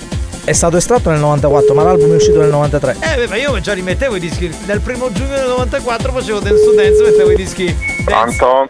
[0.44, 2.97] È stato estratto nel 94, ma l'album è uscito nel 93.
[2.99, 4.51] Eh, beh, ma io già li mettevo i dischi.
[4.66, 7.65] Dal primo giugno del 94 facevo Dance to Dance, mettevo i dischi.
[7.66, 8.03] Dance.
[8.05, 8.69] Pronto?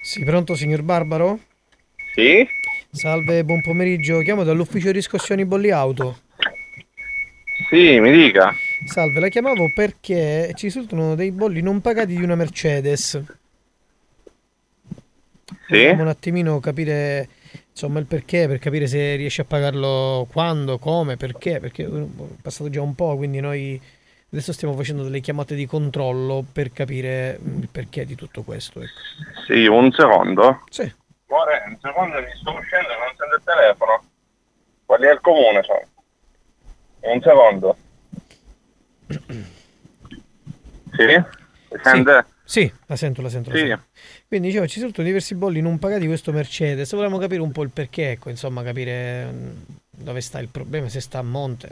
[0.00, 1.38] Sì, pronto signor Barbaro?
[2.14, 2.48] Sì?
[2.90, 4.20] Salve, buon pomeriggio.
[4.20, 6.20] Chiamo dall'ufficio riscossioni bolli auto.
[7.68, 8.54] Sì, mi dica.
[8.86, 13.22] Salve, la chiamavo perché ci risultano dei bolli non pagati di una Mercedes.
[15.66, 15.82] Sì?
[15.82, 17.28] Vogliamo un attimino capire
[17.70, 22.04] insomma il perché, per capire se riesce a pagarlo quando, come, perché, perché è
[22.42, 23.80] passato già un po', quindi noi
[24.32, 28.80] adesso stiamo facendo delle chiamate di controllo per capire il perché di tutto questo.
[28.80, 28.90] Ecco.
[29.46, 30.64] Sì, un secondo.
[30.70, 30.92] Sì.
[31.28, 34.04] Ora, un secondo mi sto uscendo e non sento il telefono.
[34.84, 35.82] Quelli al comune sono.
[37.00, 37.76] Un secondo.
[40.92, 41.06] Sì?
[41.06, 42.26] Mi sente?
[42.44, 43.50] Sì, la sento, la sento.
[43.50, 43.66] la Sì.
[43.66, 43.84] sento.
[44.26, 46.90] Quindi dicevo, ci sono diversi bolli non pagati di questo Mercedes.
[46.92, 49.50] Volevamo capire un po' il perché, ecco, insomma, capire mm,
[49.90, 51.70] dove sta il problema, se sta a monte.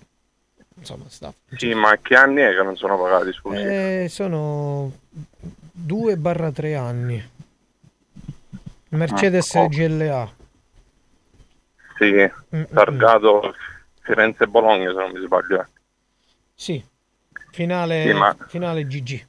[0.77, 1.32] Insomma, sta.
[1.56, 3.60] Sì, ma che anni è che non sono pagati, scusi?
[3.60, 4.93] Eh, sono
[5.73, 7.31] 2-3 anni.
[8.90, 9.69] Mercedes Ah, oh.
[9.69, 10.32] GLA.
[11.98, 13.55] Sì, Mm, targato
[14.02, 15.66] Firenze-Bologna se non mi sbaglio.
[16.55, 16.82] Sì.
[17.50, 19.26] Finale, Sì, ma- finale GG.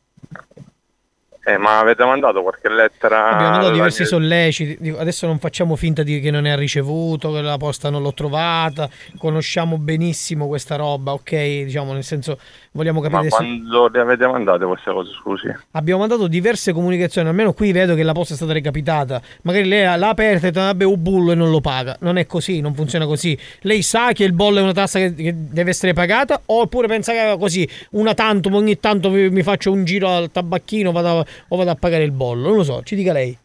[1.45, 3.29] Eh, ma avete mandato qualche lettera?
[3.29, 4.93] Abbiamo mandato diversi solleciti.
[4.95, 8.13] Adesso non facciamo finta di che non ne ha ricevuto, che la posta non l'ho
[8.13, 8.87] trovata.
[9.17, 11.31] Conosciamo benissimo questa roba, ok?
[11.63, 12.39] Diciamo, nel senso,
[12.71, 13.35] vogliamo Ma capire se.
[13.35, 15.47] quando le avete mandate queste cose, scusi?
[15.71, 19.21] Abbiamo mandato diverse comunicazioni, almeno qui vedo che la posta è stata recapitata.
[19.43, 21.97] Magari lei l'ha aperta e vabbè, un bullo e non lo paga.
[22.01, 23.37] Non è così, non funziona così.
[23.61, 27.11] Lei sa che il bollo è una tassa che, che deve essere pagata oppure pensa
[27.13, 31.55] che così, una tantum, ogni tanto mi, faccio un giro al tabacchino vado a- o
[31.57, 32.47] vado a pagare il bollo?
[32.49, 33.37] Non lo so, ci dica lei.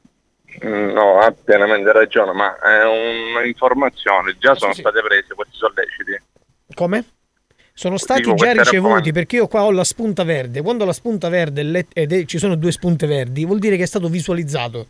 [0.65, 2.85] Mm, No, ha pienamente ragione, ma è
[3.39, 4.37] un'informazione.
[4.39, 4.81] Già sono sì.
[4.81, 6.17] state prese questi solleciti.
[6.75, 7.05] Come?
[7.77, 10.63] Sono stati Dico, già ricevuti perché io qua ho la spunta verde.
[10.63, 13.87] Quando la spunta verde ed è- ci sono due spunte verdi, vuol dire che è
[13.87, 14.87] stato visualizzato.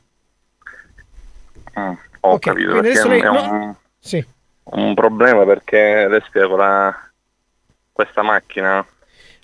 [1.81, 3.79] Mm, ho Ok, capito, adesso lei- è un, no.
[3.99, 4.25] Sì.
[4.65, 6.95] un problema perché le spiego la...
[7.91, 8.87] questa macchina.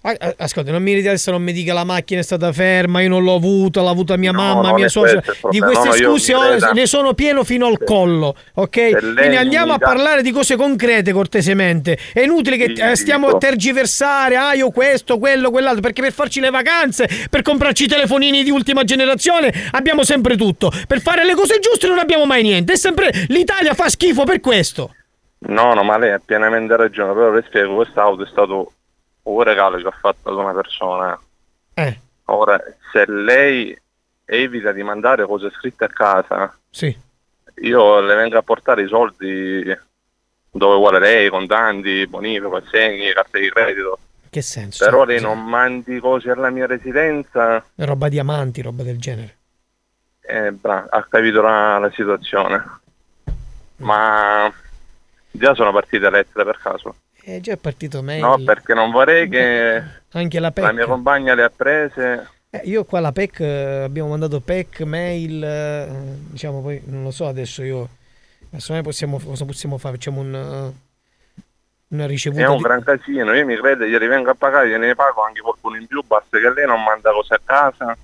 [0.03, 3.35] Ascolta, non mi adesso non mi dica la macchina è stata ferma, io non l'ho
[3.35, 5.21] avuta, l'ha avuta mia mamma, non mia suocera.
[5.51, 6.71] Di queste No, no, scuse creda.
[6.73, 8.91] ne sono pieno fino al collo, ok?
[9.15, 11.99] Quindi andiamo a dà- parlare di cose concrete cortesemente.
[12.15, 13.37] È inutile che Sì, eh, stiamo dico.
[13.37, 17.89] a tergiversare, ah io questo, quello, quell'altro, perché per farci le vacanze, per comprarci i
[17.89, 20.73] telefonini di ultima generazione abbiamo sempre tutto.
[20.87, 22.73] Per fare le cose giuste non abbiamo mai niente.
[22.73, 24.95] È sempre l'Italia fa schifo per questo.
[25.41, 28.73] No, no, ma lei ha pienamente ragione, però le spiego, quest'auto è stato
[29.23, 31.19] un regalo che ho fatto ad una persona.
[31.75, 32.61] Eh, Ora,
[32.93, 33.77] se lei
[34.25, 36.97] evita di mandare cose scritte a casa, sì.
[37.63, 39.65] io le vengo a portare i soldi
[40.53, 43.99] dove vuole lei, contanti, bonifico, assegni, carte di credito.
[44.31, 44.85] Che senso?
[44.85, 49.37] Però Cioè, lei non mandi cose alla mia residenza, Roba diamanti, roba del genere.
[50.21, 52.79] eh, bra- ha capito la, la situazione.
[53.79, 54.53] Ma
[55.33, 56.95] già sono partite lettere per caso.
[57.23, 58.21] È già partito mail.
[58.23, 59.83] No, perché non vorrei che
[60.13, 60.65] Anche la PEC.
[60.65, 62.29] la mia compagna le ha prese.
[62.51, 65.89] Eh, io qua la PEC eh, abbiamo mandato PEC, mail, eh,
[66.31, 67.89] diciamo poi non lo so adesso io.
[68.51, 69.95] Adesso noi possiamo cosa possiamo fare?
[69.95, 71.43] Facciamo un, eh,
[71.89, 74.95] una ricevuta È un di- gran casino, io mi credo, glieli vengo a pagare, gliene
[74.97, 77.97] pago anche qualcuno in più, basta che lei non manda cose a casa.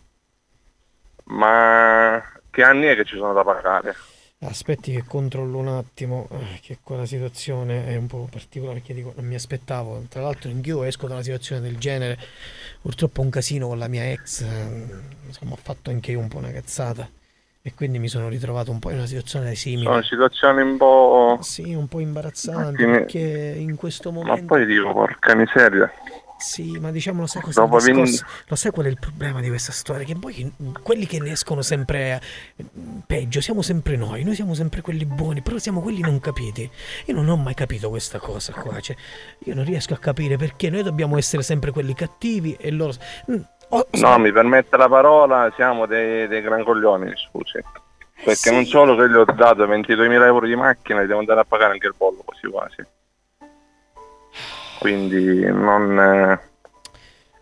[1.25, 3.95] Ma che anni è che ci sono da pagare?
[4.41, 8.93] Aspetti che controllo un attimo, eh, che qua la situazione è un po' particolare perché
[8.93, 10.05] dico, non mi aspettavo.
[10.11, 12.19] Tra l'altro anch'io esco da una situazione del genere,
[12.83, 14.87] purtroppo un casino con la mia ex, eh,
[15.27, 17.09] insomma ho fatto anche io un po' una cazzata
[17.63, 19.89] e quindi mi sono ritrovato un po' in una situazione simile.
[19.89, 21.39] Sono situazioni un po'...
[21.41, 24.45] Sì, un po' imbarazzante perché in questo Ma momento...
[24.45, 25.91] poi dico, porca miseria.
[26.39, 28.03] Sì, ma diciamo, lo sai cosa Dopo discorso?
[28.03, 30.05] vin- Lo sai qual è il problema di questa storia?
[30.05, 30.53] Che poi
[30.83, 32.21] quelli che ne escono sempre
[32.57, 32.65] eh,
[33.07, 36.71] peggio siamo sempre noi, noi siamo sempre quelli buoni, però siamo quelli non capiti.
[37.07, 38.95] Io non ho mai capito questa cosa qua, cioè,
[39.45, 42.93] io non riesco a capire perché noi dobbiamo essere sempre quelli cattivi e loro...
[43.31, 43.41] Mm,
[43.71, 47.61] oh, No, mi permette la parola, siamo dei, dei gran coglioni, scusi.
[48.25, 51.73] Perché non solo che gli ho dato 22.000 euro di macchina, devo andare a pagare
[51.73, 52.85] anche il bollo quasi quasi.
[54.79, 55.99] Quindi non...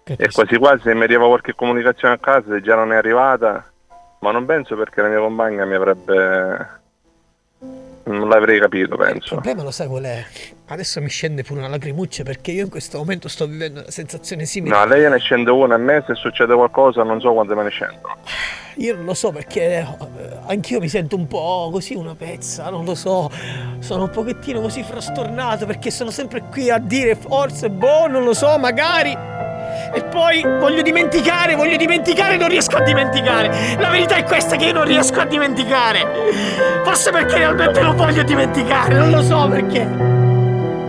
[0.05, 2.97] eh, e quasi quasi se mi arriva qualche comunicazione a casa, se già non è
[2.97, 3.65] arrivata,
[4.21, 6.83] ma non penso perché la mia compagna mi avrebbe...
[8.07, 9.29] Non l'avrei capito, Il penso.
[9.35, 10.23] problema lo sai qual è?
[10.67, 14.45] Adesso mi scende pure una lacrimuccia perché io in questo momento sto vivendo una sensazione
[14.45, 14.75] simile.
[14.75, 17.63] No, a lei ne scende una, a me se succede qualcosa non so quante me
[17.63, 18.17] ne scendono.
[18.77, 19.87] Io non lo so perché eh,
[20.47, 23.31] anch'io mi sento un po' così una pezza, non lo so.
[23.79, 28.35] Sono un pochettino così frastornato perché sono sempre qui a dire forse, boh, non lo
[28.35, 29.17] so, magari.
[29.93, 33.51] E poi voglio dimenticare, voglio dimenticare, non riesco a dimenticare.
[33.79, 36.01] La verità è questa che io non riesco a dimenticare.
[36.85, 39.87] Forse perché realmente non voglio dimenticare, non lo so perché.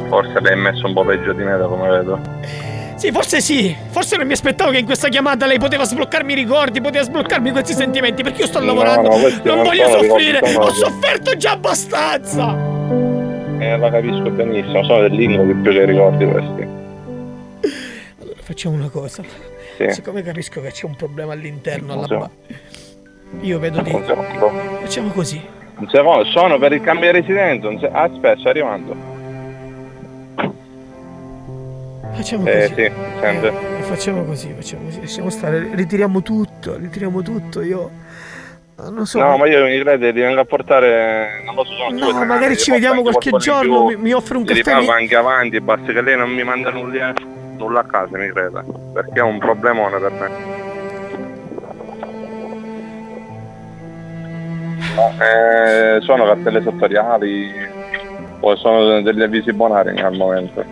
[0.10, 2.20] Forse è messo un po' peggio di me da come vedo.
[2.96, 3.76] Sì, forse sì.
[3.90, 7.52] Forse non mi aspettavo che in questa chiamata lei poteva sbloccarmi i ricordi, poteva sbloccarmi
[7.52, 9.10] questi sentimenti, perché io sto No, lavorando.
[9.10, 10.40] no, questi non voglio soffrire.
[10.56, 12.56] Ho sofferto già abbastanza.
[13.60, 16.68] Eh, la capisco benissimo, sono dell'inno che più che ricordi questi.
[18.46, 19.24] Facciamo una cosa.
[19.76, 19.90] Sì.
[19.90, 22.30] Siccome capisco che c'è un problema all'interno alla ba-
[23.42, 23.90] Io vedo di.
[23.90, 25.44] Facciamo così.
[25.78, 27.68] Un secondo, sono per il cambio di residenza.
[27.80, 28.96] se- Aspetta, sto arrivando.
[32.14, 32.74] Facciamo Eh così.
[32.76, 33.48] sì, sente.
[33.48, 35.02] Eh, Facciamo così, facciamo così.
[35.02, 37.62] Lasciamo stare, ritiriamo tutto, ritiriamo tutto.
[37.64, 37.92] Io.
[38.78, 39.20] Non so.
[39.20, 41.42] No, ma io mi credo ti vengo a portare.
[41.46, 44.46] Non lo so, No, due magari ci vediamo qualche giorno, più, mi, mi offre un
[44.46, 44.80] caffè.
[44.82, 47.14] mi- anche avanti, basta che lei non mi manda nulla,
[47.58, 48.64] nulla a casa, mi creda.
[48.94, 50.64] Perché è un problemone per me.
[54.96, 57.52] No, eh, sono cartelle sottoriali
[58.40, 60.64] o sono degli avvisi bonari al momento.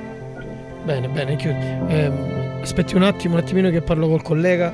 [0.84, 1.66] Bene, bene, chiudi.
[1.88, 4.72] Ehm, aspetti un attimo, un attimino che parlo col collega.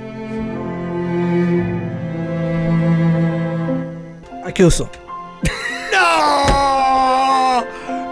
[4.44, 4.90] Ha chiuso.
[5.92, 7.19] No!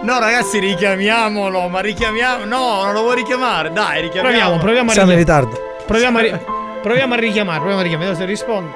[0.07, 2.45] No, ragazzi, richiamiamolo, ma richiamiamo.
[2.45, 3.73] No, non lo vuoi richiamare?
[3.73, 4.57] Dai, richiamiamolo.
[4.57, 5.45] Proviamo, proviamo a Siamo in richiamare.
[5.49, 5.83] ritardo.
[5.85, 6.39] Proviamo a, ri-
[6.81, 8.15] proviamo a richiamare, proviamo a richiamare.
[8.15, 8.71] Se risponde.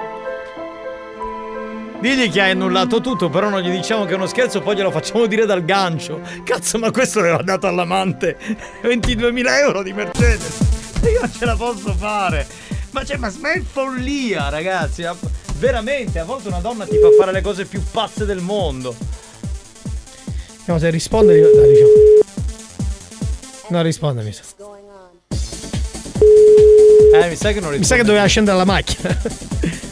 [2.01, 4.91] Digli che hai annullato tutto, però non gli diciamo che è uno scherzo, poi glielo
[4.91, 6.19] facciamo dire dal gancio.
[6.43, 8.37] Cazzo, ma questo l'aveva dato all'amante
[8.83, 10.59] 22.000 euro di Mercedes.
[11.03, 12.45] Io non ce la posso fare.
[12.89, 15.07] Ma, cioè, ma, è follia, ragazzi.
[15.59, 18.93] Veramente, a volte una donna ti fa fare le cose più pazze del mondo.
[20.71, 21.41] Vediamo se risponde.
[21.41, 21.89] Dai, diciamo.
[23.69, 24.43] Non risponde, mi sa.
[27.13, 27.77] Eh, mi sa che non risponde.
[27.77, 29.17] Mi sa che doveva scendere alla macchina.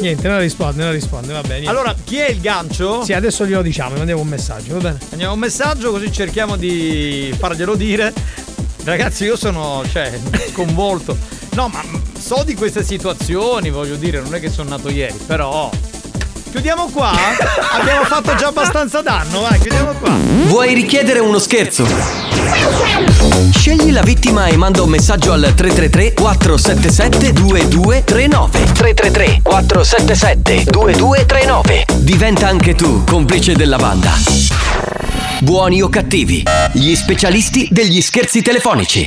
[0.00, 1.66] Niente, non risponde, non risponde, va bene.
[1.66, 3.02] Allora, chi è il gancio?
[3.02, 4.98] Sì, adesso glielo diciamo, mandiamo un messaggio, va bene?
[5.10, 8.12] Andiamo un messaggio così cerchiamo di farglielo dire.
[8.84, 10.16] Ragazzi, io sono, cioè,
[10.52, 11.16] sconvolto.
[11.54, 11.82] No, ma
[12.16, 15.70] so di queste situazioni, voglio dire, non è che sono nato ieri, però.
[16.56, 17.12] Chiudiamo qua?
[17.78, 20.16] Abbiamo fatto già abbastanza danno, vai, chiudiamo qua.
[20.46, 21.86] Vuoi richiedere uno scherzo?
[23.50, 32.48] Scegli la vittima e manda un messaggio al 333 477 2239 333 477 2239 Diventa
[32.48, 34.14] anche tu complice della banda.
[35.40, 36.42] Buoni o cattivi,
[36.72, 39.06] gli specialisti degli scherzi telefonici.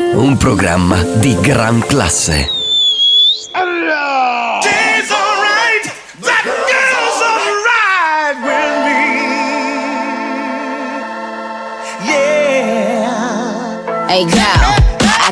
[0.13, 2.59] un programma di gran classe.
[14.07, 14.80] Hey girl.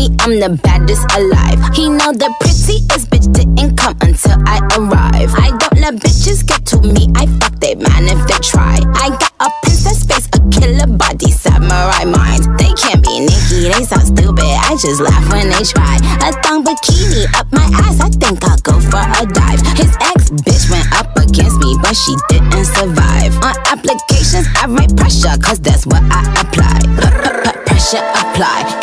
[0.00, 1.60] me, I'm the baddest alive.
[1.74, 4.39] He know the prettiest bitch didn't come until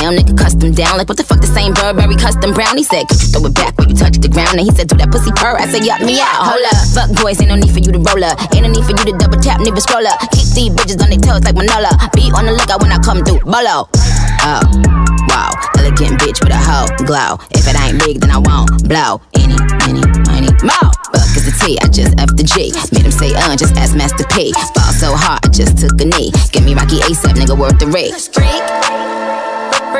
[0.00, 0.96] Chanel nigga custom down?
[0.96, 2.80] Like what the fuck this ain't Burberry custom brown?
[2.80, 4.56] He said, could you throw it back when you touch the ground?
[4.56, 5.60] And he said, do that pussy purr.
[5.60, 6.40] I said, yup me out.
[6.40, 8.40] Hold up, fuck boys, ain't no need for you to roll up.
[8.56, 10.16] Ain't no need for you to double tap, neither scroll up.
[10.32, 11.92] Keep these bitches on their toes like Manola.
[12.16, 13.44] Be on the lookout when I come through.
[13.44, 13.92] Bolo.
[14.40, 14.64] Oh,
[15.28, 17.36] wow, elegant bitch with a hoe glow.
[17.52, 19.20] If it ain't big, then I won't blow.
[19.36, 20.00] Any, any,
[20.32, 20.80] money, mo.
[21.12, 22.72] Fuck is the T, I just F the G.
[22.96, 24.56] Made him say, uh, just ask Master P.
[24.72, 26.32] Fall so hard, I just took a knee.
[26.56, 28.16] Get me Rocky ASAP, nigga, worth the rate.
[28.32, 28.64] Freak,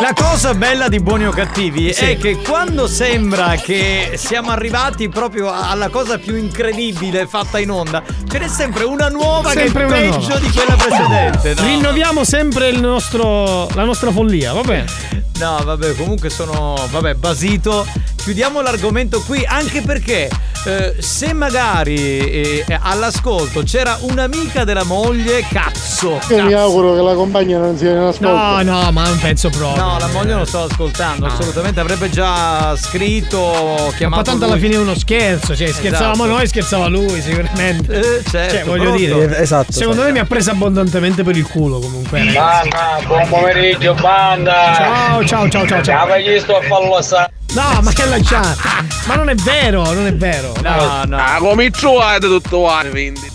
[0.00, 5.52] La cosa bella di Buoni o Cattivi è che quando sembra che siamo arrivati proprio
[5.52, 10.00] alla cosa più incredibile fatta in onda, ce n'è sempre una nuova Sempre che è
[10.00, 10.38] peggio nuova.
[10.38, 11.54] di quella precedente.
[11.54, 11.66] no?
[11.66, 15.15] Rinnoviamo sempre il nostro, la nostra follia, va bene?
[15.38, 16.74] No, vabbè, comunque sono.
[16.90, 17.86] Vabbè, basito.
[18.16, 20.28] Chiudiamo l'argomento qui, anche perché
[20.64, 22.18] eh, se magari
[22.64, 26.18] eh, all'ascolto c'era un'amica della moglie, cazzo.
[26.30, 28.26] Io mi auguro che la compagna non sia in ascolto.
[28.34, 29.80] No, no, ma non penso proprio.
[29.80, 34.22] No, la moglie non sto ascoltando, assolutamente avrebbe già scritto, Ma chiamato.
[34.24, 34.52] tanto lui.
[34.54, 36.28] alla fine è uno scherzo, cioè scherzavamo Esatto.
[36.38, 37.92] noi, scherzava lui, sicuramente.
[38.18, 38.98] Eh, certo, cioè, voglio pronto?
[38.98, 42.24] dire, Eh, esatto, Secondo me mi ha preso abbondantemente per il culo comunque.
[42.32, 44.74] Banda, buon pomeriggio, banda!
[44.74, 46.06] Ciao, ciao, ciao, ciao, ciao.
[46.06, 47.28] Ma gli sto a fallo sa.
[47.54, 48.84] No, ma che lanciata?
[49.06, 50.54] Ma non è vero, non è vero.
[50.62, 51.16] No, no.
[51.16, 53.34] Ah, come trovate tutto qua, quindi.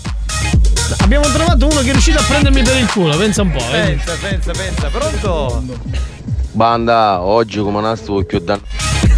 [1.00, 3.64] Abbiamo trovato uno che è riuscito a prendermi per il culo, pensa un po'.
[3.70, 4.00] vedi?
[4.04, 5.62] Pensa, pensa, pensa, pronto?
[6.52, 8.58] Banda, oggi come sto più da...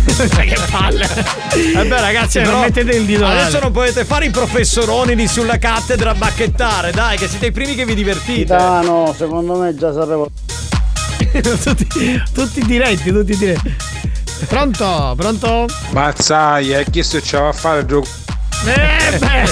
[0.04, 1.08] che palle.
[1.74, 5.26] Vabbè ragazzi, Cioè, non però mettete il dito Adesso non potete fare i professoroni lì
[5.26, 8.42] sulla cattedra a bacchettare, dai, che siete i primi che vi divertite.
[8.42, 10.30] Titano, secondo me già sapevo.
[11.42, 13.74] tutti, tutti diretti, tutti diretti.
[14.46, 15.14] Pronto?
[15.16, 15.66] Pronto?
[15.90, 18.06] Mazzai, hai chiesto ce va a fare il gioco.
[18.66, 19.48] Eh, beh.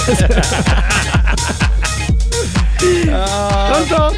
[3.67, 4.15] Pronto?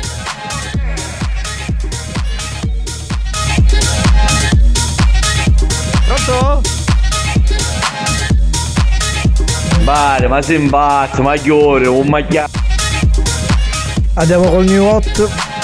[6.05, 6.61] Pronto?
[9.81, 12.59] Vale, ma sei impazzo, ma che ore, un macchiato.
[14.13, 15.54] Andiamo col new hot.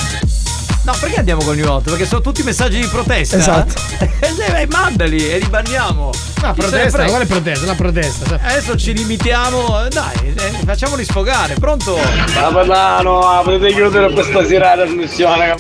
[0.92, 1.84] No, perché andiamo con New Hot?
[1.84, 3.38] Perché sono tutti messaggi di protesta.
[3.38, 3.80] Esatto.
[4.22, 6.12] Eh, dai, mandali e li banniamo.
[6.44, 7.66] No, protesta, quale protesta?
[7.66, 8.40] La protesta.
[8.40, 11.98] Adesso ci limitiamo, dai, eh, facciamoli sfogare, pronto?
[12.32, 15.56] Capitano, potete chiudere questa sera la trasmissione.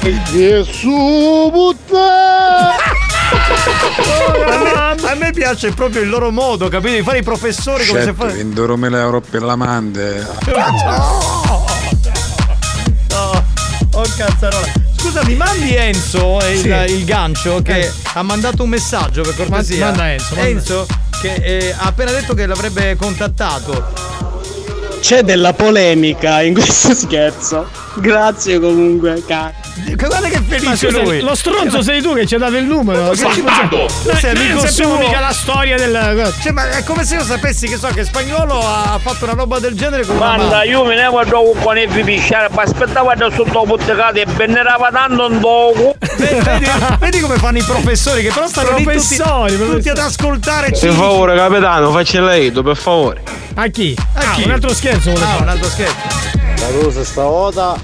[0.30, 2.76] Gesù puttana!
[4.46, 6.94] a, me, a me piace proprio il loro modo, capito?
[6.94, 8.36] Di fare i professori come se Certo, fosse.
[8.44, 8.60] 20
[8.94, 10.26] euro per l'amante.
[11.47, 11.47] Oh,
[13.98, 14.66] oh cazzarola.
[14.96, 16.94] Scusa, mi mandi Enzo eh, il, Sì.
[16.94, 19.86] il gancio che ha mandato un messaggio per cortesia.
[19.86, 20.48] Manda Enzo, manda.
[20.50, 20.86] Enzo
[21.20, 23.92] che eh, ha appena detto che l'avrebbe contattato.
[25.00, 27.68] C'è della polemica in questo scherzo.
[27.96, 29.67] Grazie comunque, cazzo.
[29.96, 31.20] Guarda che felice scusa, lui.
[31.20, 33.10] lo stronzo sei tu che ci ha dato il numero.
[33.10, 33.76] Che ci Bastardo!
[34.04, 35.06] Noi- Sei amico non sappiamo suo.
[35.06, 36.34] mica la storia del.
[36.42, 39.58] Cioè, ma è come se io sapessi che so che spagnolo ha fatto una roba
[39.58, 43.30] del genere con una Guarda, io me ne vado con i pisciare, ma aspettavo da
[43.34, 45.96] sotto puttecate e venerava tanto un poco.
[46.16, 46.66] Vedi,
[46.98, 50.92] vedi come fanno i professori che però stanno lì tutti, Professori, tutti ad ascoltare Per
[50.92, 53.22] favore, capitano, faccia lei, per favore.
[53.54, 53.96] A chi?
[54.14, 54.42] A Ah, chi?
[54.44, 55.94] un altro scherzo vuole Ah, un altro scherzo.
[56.60, 57.76] La cosa stavolta,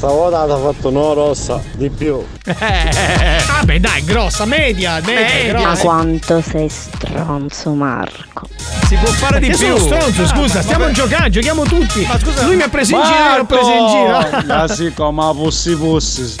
[0.00, 2.24] stavolta ha fatto una rossa di più.
[2.46, 5.52] Ah, beh, dai, grossa, media, media, Media.
[5.52, 5.82] Ma grossa.
[5.82, 8.48] quanto sei stronzo, Marco.
[8.86, 9.56] Si può fare di più.
[9.56, 10.94] sono stronzo, scusa, Ah, stiamo vabbè.
[10.94, 12.06] giocando, giochiamo tutti.
[12.08, 14.44] Ma scusa, lui mi ha preso in giro, l'ho preso in giro.
[14.46, 16.34] Ma sì, come pussi pussi.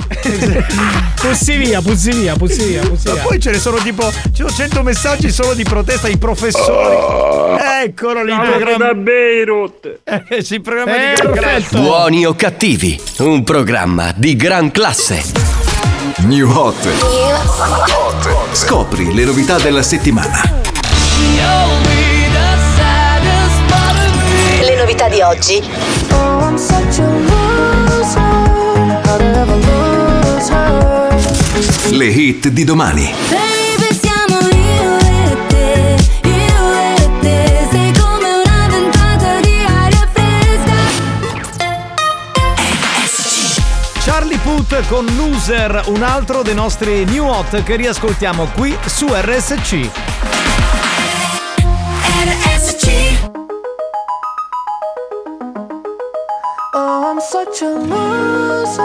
[1.20, 3.22] Pussi via, pussi via, pussi via, pussi Ma via.
[3.22, 7.58] poi ce ne sono tipo ci sono 100 messaggi solo di protesta ai professori.
[7.84, 9.98] Eccolo lì, il programma da Beirut.
[10.30, 11.80] Eh, sì, il programma Eh, di perfetto.
[11.80, 15.24] Buoni o cattivi, un programma di gran classe.
[16.18, 16.88] New Hot.
[18.52, 20.40] Scopri le novità della settimana.
[24.60, 25.68] Le novità di oggi.
[31.90, 33.49] Le hit di domani.
[44.70, 49.90] Puth con Loser, un altro dei nostri new hot che riascoltiamo qui su RSC.
[56.72, 58.82] Oh, I'm such a loser.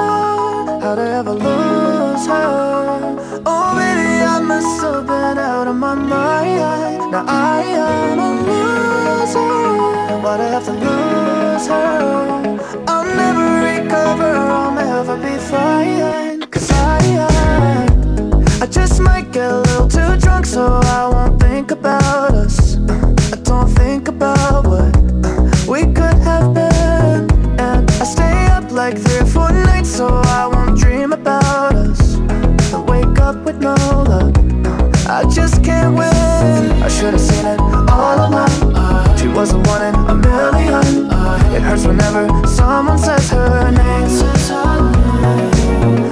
[0.82, 3.42] How'd I ever lose her?
[3.46, 7.12] Oh, baby, I must have been out of my mind.
[7.12, 8.32] Now I am a
[9.22, 10.20] loser.
[10.20, 12.58] Why'd I have to lose her?
[12.88, 13.45] I'll never
[13.96, 16.42] recover, I'll never be fine.
[16.52, 17.00] Cause I,
[18.62, 22.78] I, just might get a little too drunk, so I won't think about us.
[23.34, 24.94] I don't think about what
[25.68, 27.32] we could have been.
[27.60, 32.18] And I stay up like three or four nights so I won't dream about us.
[32.74, 33.76] I wake up with no
[34.10, 34.36] luck.
[35.08, 36.84] I just can't win.
[36.84, 37.65] I should have seen it
[41.76, 43.96] hurts whenever someone says her name.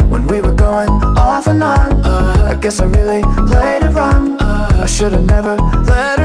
[0.10, 4.38] When we were going off and on, uh, I guess I really played it wrong.
[4.40, 6.23] Uh, I should have never let her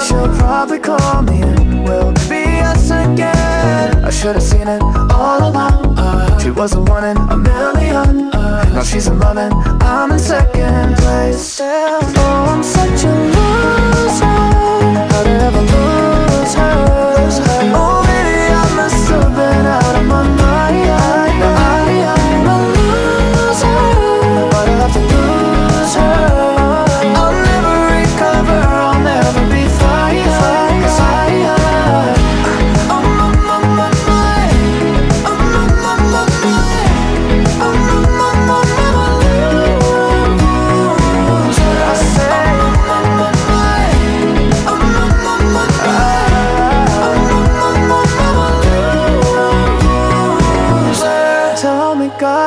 [0.00, 4.04] she'll probably call me and we'll be us again.
[4.04, 4.82] I should have seen it
[5.12, 6.38] all along.
[6.40, 8.30] She was a one in a million.
[8.30, 9.52] Now she's in love and
[9.82, 11.60] I'm in second place.
[11.62, 14.29] Oh, I'm such a loser.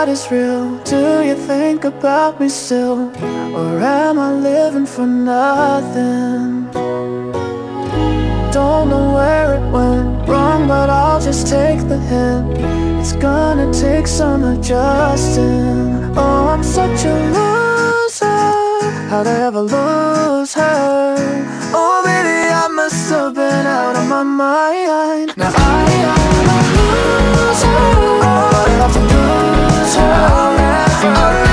[0.09, 0.77] Is real.
[0.83, 3.11] Do you think about me still?
[3.55, 6.69] Or am I living for nothing?
[8.51, 12.57] Don't know where it went wrong, but I'll just take the hint.
[12.99, 16.17] It's gonna take some adjusting.
[16.17, 18.51] Oh, I'm such a loser.
[19.09, 21.15] How'd I ever lose her?
[21.73, 25.37] Oh, baby, I must have been out of my mind.
[25.37, 26.59] Now I am a
[27.97, 28.02] loser.
[31.05, 31.52] I'll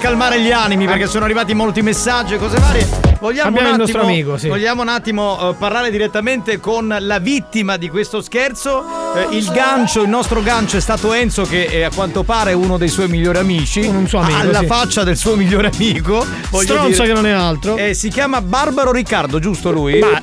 [0.00, 2.88] calmare gli animi perché sono arrivati molti messaggi e cose varie.
[3.20, 4.48] Vogliamo Abbiamo un il attimo, nostro amico, sì.
[4.48, 8.82] vogliamo un attimo eh, parlare direttamente con la vittima di questo scherzo.
[9.14, 12.78] Eh, il gancio, il nostro gancio è stato Enzo che è, a quanto pare uno
[12.78, 13.80] dei suoi migliori amici.
[13.80, 14.66] Un suo amico, Alla sì.
[14.66, 16.24] faccia del suo migliore amico.
[16.50, 17.06] Stronzo dire.
[17.08, 17.76] che non è altro.
[17.76, 19.98] Eh, si chiama Barbaro Riccardo, giusto lui?
[19.98, 20.18] Ma-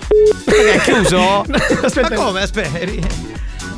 [0.45, 1.45] è chiuso?
[1.83, 2.09] Aspetta.
[2.09, 2.41] Ma come?
[2.41, 2.79] Aspetta.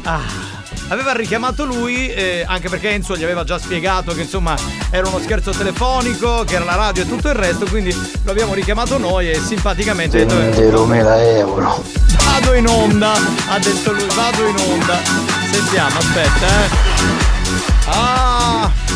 [0.04, 0.49] Ah.
[0.90, 4.56] Aveva richiamato lui, eh, anche perché Enzo gli aveva già spiegato che insomma
[4.90, 8.53] era uno scherzo telefonico, che era la radio e tutto il resto, quindi lo abbiamo
[8.56, 11.84] richiamato noi e simpaticamente ha detto, Zero mila euro.
[12.26, 14.99] vado in onda, ha detto lui, vado in onda.
[15.52, 16.70] Sentiamo, aspetta, eh.
[17.86, 18.89] Ah!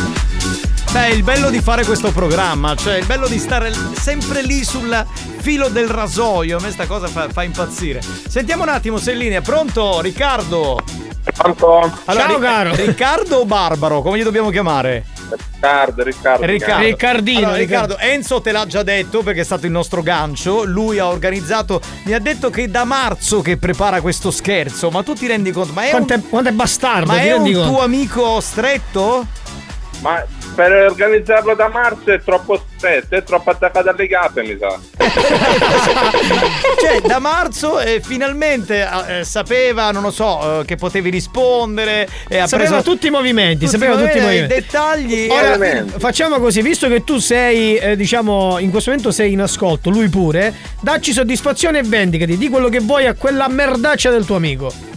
[0.94, 5.04] Beh, il bello di fare questo programma, cioè il bello di stare sempre lì sul
[5.38, 8.00] filo del rasoio, a me sta cosa fa, fa impazzire.
[8.28, 10.78] Sentiamo un attimo se è in linea, pronto Riccardo?
[11.34, 11.90] Pronto?
[12.06, 12.76] Ciao, caro.
[12.76, 14.02] Riccardo o Barbaro?
[14.02, 15.04] Come gli dobbiamo chiamare?
[15.30, 16.46] Riccardo, Riccardo.
[16.46, 16.84] Riccardo.
[16.84, 17.98] Riccardino, Allora, Riccardo.
[17.98, 20.62] Enzo te l'ha già detto perché è stato il nostro gancio.
[20.62, 24.90] Lui ha organizzato, mi ha detto che è da marzo che prepara questo scherzo.
[24.90, 25.72] Ma tu ti rendi conto?
[25.72, 27.66] Ma è Quanto un, è, quanto è bastardo, ma ti è un conto?
[27.68, 29.26] tuo amico stretto?
[30.00, 30.22] Ma
[30.54, 34.78] per organizzarlo da marzo è troppo stretto, è troppo attaccato alle cape, mi sa.
[36.80, 42.08] Cioè, da marzo e finalmente eh, sapeva, non lo so, eh, che potevi rispondere.
[42.28, 44.54] E ha Sapeva preso tutti i movimenti, tutti sapeva i tutti i movimenti.
[44.54, 45.28] dettagli.
[45.30, 49.90] Ora, facciamo così, visto che tu sei, eh, diciamo, in questo momento sei in ascolto,
[49.90, 54.36] lui pure, dacci soddisfazione e vendicati di quello che vuoi a quella merdaccia del tuo
[54.36, 54.93] amico.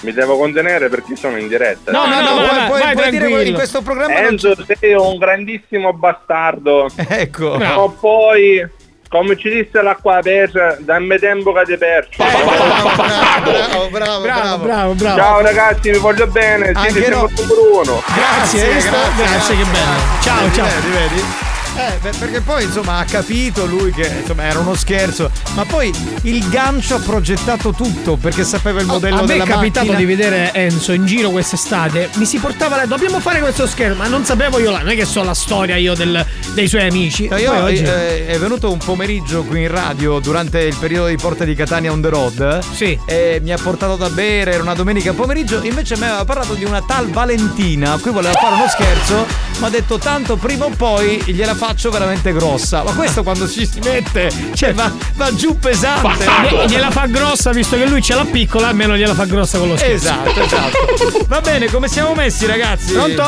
[0.00, 1.90] Mi devo contenere perché sono in diretta.
[1.92, 3.48] No, no, no, puoi, vai, puoi- vai puoi dire tranquillo.
[3.50, 6.88] in questo programma non Enzo, sei un grandissimo bastardo.
[7.08, 7.56] Ecco.
[7.58, 8.66] Ma poi,
[9.08, 12.22] come ci disse l'acqua aperta, dammi tempo che ti percio.
[12.24, 15.16] Bravo, bravo, bravo, Bravo, bravo, bravo.
[15.18, 16.68] Ciao ragazzi, vi voglio bene.
[16.74, 17.28] Anche Siete no.
[17.28, 18.02] sempre numero uno.
[18.14, 18.96] Grazie, visto?
[19.16, 20.00] Grazie, che bello.
[20.22, 20.66] Ciao, ciao.
[20.66, 21.48] Vedi, vedi?
[21.76, 25.90] Eh, beh, perché poi insomma ha capito lui che insomma era uno scherzo, ma poi
[26.22, 29.96] il gancio ha progettato tutto perché sapeva il modello a me è capitato macchina.
[29.96, 32.10] di vedere Enzo in giro quest'estate.
[32.14, 34.94] Mi si portava là, dobbiamo fare questo scherzo, ma non sapevo io là, non è
[34.96, 37.28] che so la storia io del- dei suoi amici.
[37.28, 41.16] No, Io, oggi- eh, è venuto un pomeriggio qui in radio durante il periodo di
[41.16, 42.58] Porta di Catania on the road.
[42.74, 42.98] Sì.
[43.06, 45.62] E mi ha portato da bere, era una domenica pomeriggio.
[45.62, 47.96] Invece mi aveva parlato di una tal Valentina.
[47.98, 49.26] Qui voleva fare uno scherzo.
[49.60, 52.82] Ma ha detto tanto prima o poi gliela faccio veramente grossa.
[52.82, 56.24] Ma questo quando ci si mette, cioè va, va giù pesante.
[56.48, 59.68] Glie- gliela fa grossa visto che lui ce l'ha piccola, almeno gliela fa grossa con
[59.68, 59.94] lo scherzo.
[59.94, 61.26] Esatto, esatto.
[61.28, 62.92] Va bene, come siamo messi, ragazzi?
[62.92, 63.22] Pronto?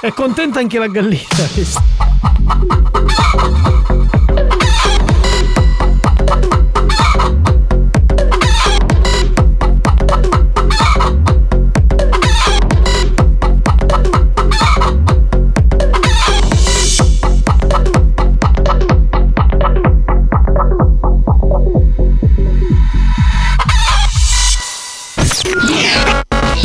[0.00, 1.28] È contenta anche la gallina.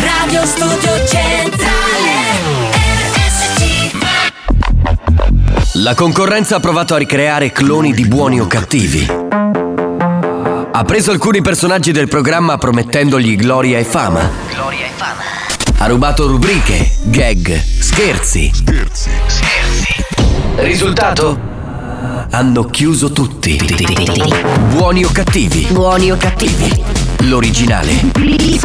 [0.00, 2.12] Radio Studio Centrale
[3.12, 3.94] RSC
[5.74, 9.06] La concorrenza ha provato a ricreare cloni di buoni o cattivi.
[10.76, 14.28] Ha preso alcuni personaggi del programma promettendogli gloria e fama.
[14.50, 15.22] Gloria e fama
[15.78, 18.50] Ha rubato rubriche, gag, scherzi.
[18.52, 19.10] Scherzi.
[20.56, 21.53] Risultato?
[22.30, 23.58] Hanno chiuso tutti.
[24.68, 25.66] Buoni o cattivi?
[25.70, 26.84] Buoni o cattivi?
[27.20, 27.92] L'originale.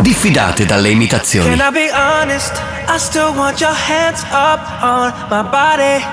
[0.01, 1.55] Diffidate dalle imitazioni.
[1.55, 2.61] Can I be honest?
[2.87, 6.03] I still want your hands up on my body.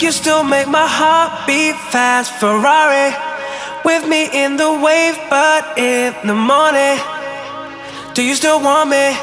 [0.00, 3.14] You still make my heart beat fast, Ferrari.
[3.84, 6.98] With me in the wave, but in the morning.
[8.14, 9.16] Do you still want me?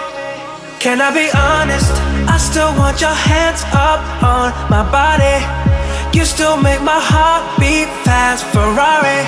[0.79, 1.91] Can I be honest?
[2.27, 5.72] I still want your hands up on my body.
[6.13, 9.25] You still make my heart beat fast, Ferrari.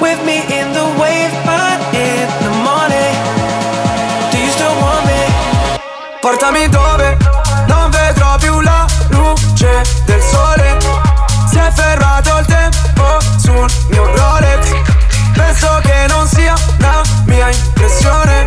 [0.00, 3.14] With me in the wave, but in the morning.
[4.32, 5.20] Do you still want me?
[6.22, 7.18] Portami dove
[7.68, 10.76] non vedrò più la luce del sole
[11.50, 14.72] Si è fermato il tempo sul mio Rolex
[15.34, 18.46] Penso che non sia una mia impressione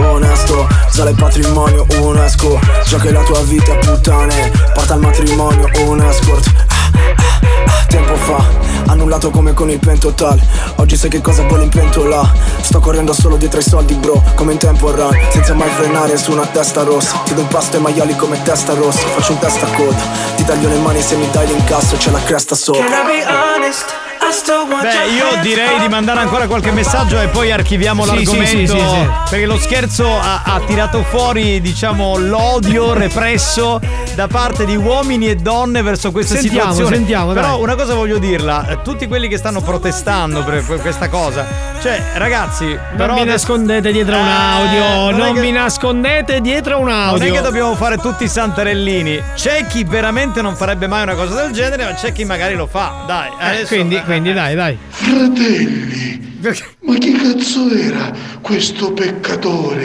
[0.00, 2.58] Onesto Sale patrimonio UNESCO.
[2.86, 8.14] Già che la tua vita puttane Porta al matrimonio un escort Ah, ah, ah, Tempo
[8.16, 8.44] fa
[8.86, 10.40] Annullato come con il pentotal
[10.76, 12.32] Oggi sai che cosa vuole in pentola.
[12.60, 16.32] Sto correndo solo dietro ai soldi bro Come in tempo run Senza mai frenare su
[16.32, 17.20] una testa rossa.
[17.24, 19.06] Ti do impasto ai maiali come testa rossa.
[19.06, 20.02] Faccio un testa a coda.
[20.36, 22.82] Ti taglio le mani se mi dai l'incasso C'è la cresta sopra.
[22.84, 23.94] Can I be honest?
[24.22, 28.46] I still Beh, io direi di mandare ancora qualche messaggio e poi archiviamo Sì, l'argomento.
[28.46, 29.08] sì, sì, sì.
[29.30, 33.80] Perché lo scherzo ha, ha tirato fuori, diciamo, l'odio represso
[34.14, 36.96] da parte di uomini e donne verso questa Sentiamo, situazione.
[36.96, 37.60] sentiamo, Però dai.
[37.62, 41.44] una cosa voglio dirla: eh, tutti quelli che stanno protestando per que- questa cosa,
[41.82, 43.14] cioè, ragazzi, però.
[43.14, 45.10] non mi nascondete dietro un Eh, audio.
[45.10, 47.18] non Non, che- mi nascondete dietro un audio.
[47.18, 49.22] Non è che dobbiamo fare tutti i santarellini.
[49.34, 52.66] C'è chi veramente non farebbe mai una cosa del genere, ma c'è chi magari lo
[52.66, 53.04] fa.
[53.06, 54.69] Dai, Eh, adesso- quindi, quindi dai, dai.
[54.88, 56.36] Fratelli,
[56.80, 58.10] ma chi cazzo era
[58.40, 59.84] questo peccatore?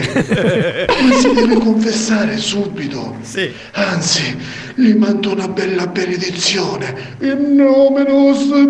[1.07, 3.15] Ma si deve confessare subito.
[3.21, 3.51] Sì.
[3.73, 4.37] Anzi,
[4.75, 7.15] gli mando una bella benedizione.
[7.21, 8.61] In nome nostro e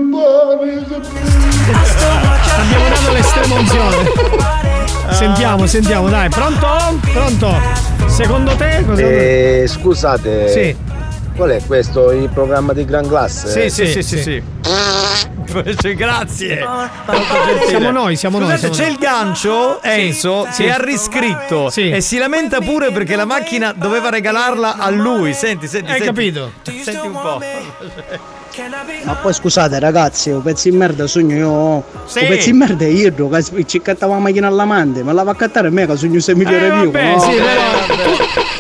[2.58, 4.54] Abbiamo dato l'estrema unzione.
[5.12, 6.30] Sentiamo, sentiamo, dai.
[6.30, 7.00] Pronto?
[7.12, 7.54] Pronto?
[8.08, 10.50] Secondo te cosa Eh, scusate.
[10.50, 10.95] Sì.
[11.36, 12.12] Qual è questo?
[12.12, 13.70] Il programma di gran classe?
[13.70, 14.44] Sì, sì, sì, sì, sì.
[15.80, 16.66] Cioè, Grazie.
[17.68, 18.92] Siamo noi, siamo noi, Scusate, siamo c'è noi.
[18.92, 20.64] il gancio, Enzo, Sì.
[20.64, 25.34] che ha riscritto e si lamenta pure perché la macchina doveva regalarla a lui.
[25.34, 26.06] Senti, senti, Hai senti.
[26.06, 26.52] capito?
[26.64, 27.42] Senti un po'.
[29.04, 31.84] Ma poi scusate ragazzi, un pezzo di merda sogno io.
[32.06, 32.20] Sì.
[32.20, 35.32] Un pezzo di merda è io che ci cattava la macchina all'amante, ma la va
[35.32, 36.92] a cattare a me che sogno 6 milioni Eh, mio.
[36.92, 37.20] vabbè, no?
[37.20, 37.32] sì,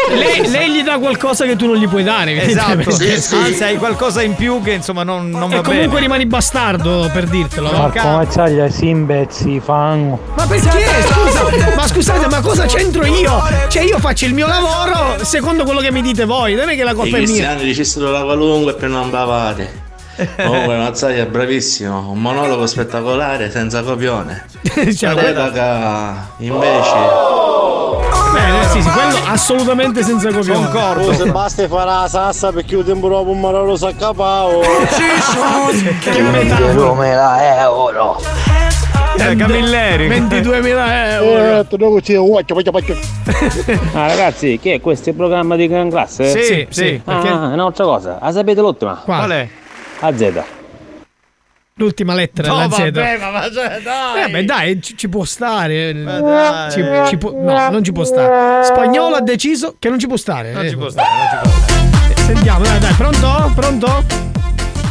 [0.09, 2.41] lei, lei gli dà qualcosa che tu non gli puoi dare.
[2.43, 3.35] Esatto, evidentemente.
[3.35, 5.99] anzi hai qualcosa in più che insomma non, non va E comunque bene.
[6.01, 7.71] rimani bastardo per dirtelo.
[7.71, 10.19] Marco Mazzaglia si imbezzi fango.
[10.35, 10.69] Ma perché?
[11.07, 13.41] Scusa, ma scusate, ma cosa c'entro io?
[13.67, 16.83] Cioè, io faccio il mio lavoro secondo quello che mi dite voi, non è che
[16.83, 17.27] la I colpa è mia.
[17.27, 19.83] cristiani dicessero la qualunque per non bavare.
[20.37, 24.45] Comunque Mazzaglia è bravissimo, un monologo spettacolare senza copione.
[24.95, 25.11] Cioè,
[26.37, 27.43] invece
[28.45, 30.67] Bene, sì, sì, quello assolutamente senza copione.
[31.07, 34.61] Oh, se basta fare la sassa perché il tempo dopo un marolo si accapavo.
[36.01, 36.73] che metafora.
[36.73, 37.11] Come
[37.59, 38.21] euro.
[39.17, 40.07] Eh, Camilleri.
[40.09, 41.59] 22.000 euro.
[43.93, 46.29] Ah ragazzi, che è questo il programma di gran classe?
[46.29, 48.17] Sì, sì, sì, Ah, perché- un'altra cosa.
[48.21, 49.01] La sapete l'ultima?
[49.03, 49.47] Qual è?
[50.01, 50.43] A Z.
[51.77, 52.77] L'ultima lettera No, la Z.
[52.77, 54.23] vabbè, ma, ma cioè, dai.
[54.23, 55.91] Eh, beh, dai, ci, ci può stare.
[55.91, 56.71] dai.
[56.71, 58.63] Ci, ci può- no, non ci può stare.
[58.63, 60.53] Spagnolo ha deciso che non ci può stare.
[60.53, 62.15] Non Eh, ci può stare, non ci può stare.
[62.15, 63.51] Sentiamo, dai, dai, pronto?
[63.55, 64.03] Pronto?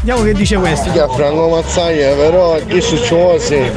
[0.02, 0.90] Vediamo che dice questo.
[0.90, 3.73] Franco Mazzaglia però che succede?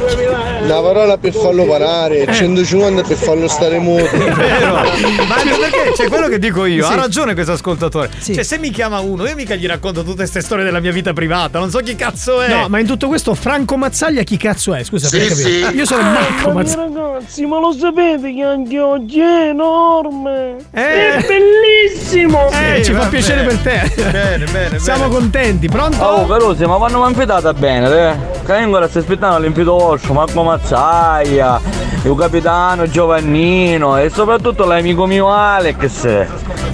[0.60, 4.10] Una parola per farlo parare, 150 per farlo stare muto.
[4.16, 4.72] Vero.
[4.72, 6.92] Ma anche perché c'è quello che dico io, Sì.
[6.92, 8.10] ha ragione questo ascoltatore.
[8.22, 11.12] Cioè, se mi chiama uno, io mica gli racconto tutte queste storie della mia vita
[11.12, 12.48] privata, non so chi cazzo è.
[12.48, 14.82] No, ma in tutto questo Franco Mazzaglia chi cazzo è?
[14.84, 15.70] Scusa, per capire.
[15.74, 17.02] Io sono Marco Ma Mazzaglia.
[17.02, 20.56] ragazzi, ma lo sapete che anche oggi è enorme?
[20.72, 21.14] Eh.
[21.16, 22.48] È bellissimo!
[22.50, 23.92] Eh, ci fa piacere per te.
[24.10, 25.68] Bene, bene, Siamo contenti.
[25.68, 26.02] Pronto?
[26.02, 28.36] Oh, Carusi, ma ha invitata bene, eh?
[28.44, 31.60] Che ancora stai aspettando l'invito vostro, Marco Mazzaia,
[32.04, 36.26] il capitano Giovannino e soprattutto l'amico mio Alex,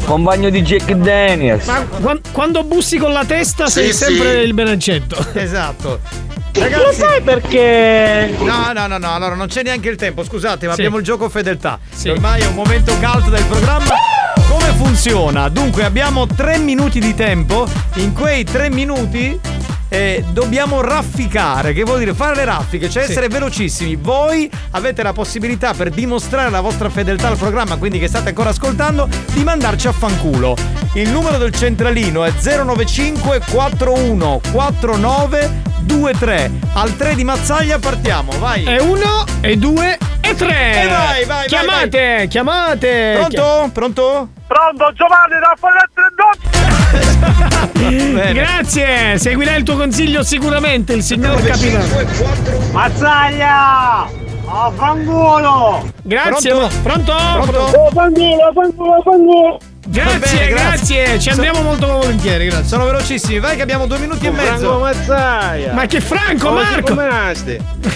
[0.05, 1.67] compagno di Jack Daniels.
[1.67, 4.39] Ma quan- quando bussi con la testa sei Sì, sempre sì.
[4.47, 5.17] il Benaccetto.
[5.35, 5.99] Esatto.
[6.57, 8.33] Lo sai perché?
[8.39, 10.79] No, no, no, no, allora non c'è neanche il tempo, scusate, ma Sì.
[10.81, 11.81] abbiamo il gioco fedeltà.
[12.07, 13.95] Ormai è un momento caldo del programma.
[14.49, 15.49] Come funziona?
[15.49, 19.37] Dunque abbiamo tre minuti di tempo, in quei tre minuti
[19.89, 23.11] eh, dobbiamo rafficare, che vuol dire fare le raffiche, cioè Sì.
[23.11, 23.97] essere velocissimi.
[23.97, 28.51] Voi avete la possibilità per dimostrare la vostra fedeltà al programma, quindi che state ancora
[28.51, 30.57] ascoltando, di mandarci a fanculo.
[30.95, 36.51] Il numero del centralino è 095 41 49 23.
[36.75, 38.65] Al 3 di Mazzaglia partiamo, vai.
[38.65, 40.83] E uno, e due, e tre.
[40.85, 43.13] E vai, vai, Chiamate, vai, chiamate.
[43.17, 43.71] Pronto?
[43.73, 44.29] Pronto?
[44.47, 46.54] Pronto, Giovanni Chi-
[48.33, 51.85] Grazie, seguirà il tuo consiglio sicuramente il signor capitano.
[52.73, 54.07] Mazzaglia!
[54.47, 55.91] Oh, fanculo!
[56.03, 56.51] Grazie.
[56.51, 56.77] Pronto?
[56.83, 57.13] Pronto?
[57.13, 57.51] Pronto?
[57.51, 57.91] Pronto?
[57.95, 59.59] fanculo, fanculo, fanculo!
[59.87, 62.67] Grazie, bene, grazie, ci andiamo molto volentieri, grazie.
[62.67, 64.79] Sono velocissimi, vai che abbiamo due minuti e mezzo.
[64.79, 65.73] Mazzaia.
[65.75, 66.89] Ma che Franco, Oggi Marco!
[66.95, 67.33] come?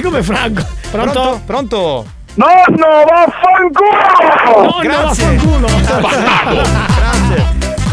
[0.03, 0.67] Come Franco?
[0.91, 1.13] Pronto?
[1.13, 1.41] Pronto?
[1.47, 2.07] Pronto?
[2.35, 4.63] Nonno, vaffanculo!
[4.63, 5.25] Nonno, Grazie.
[5.25, 5.67] vaffanculo!
[5.81, 6.98] Grazie.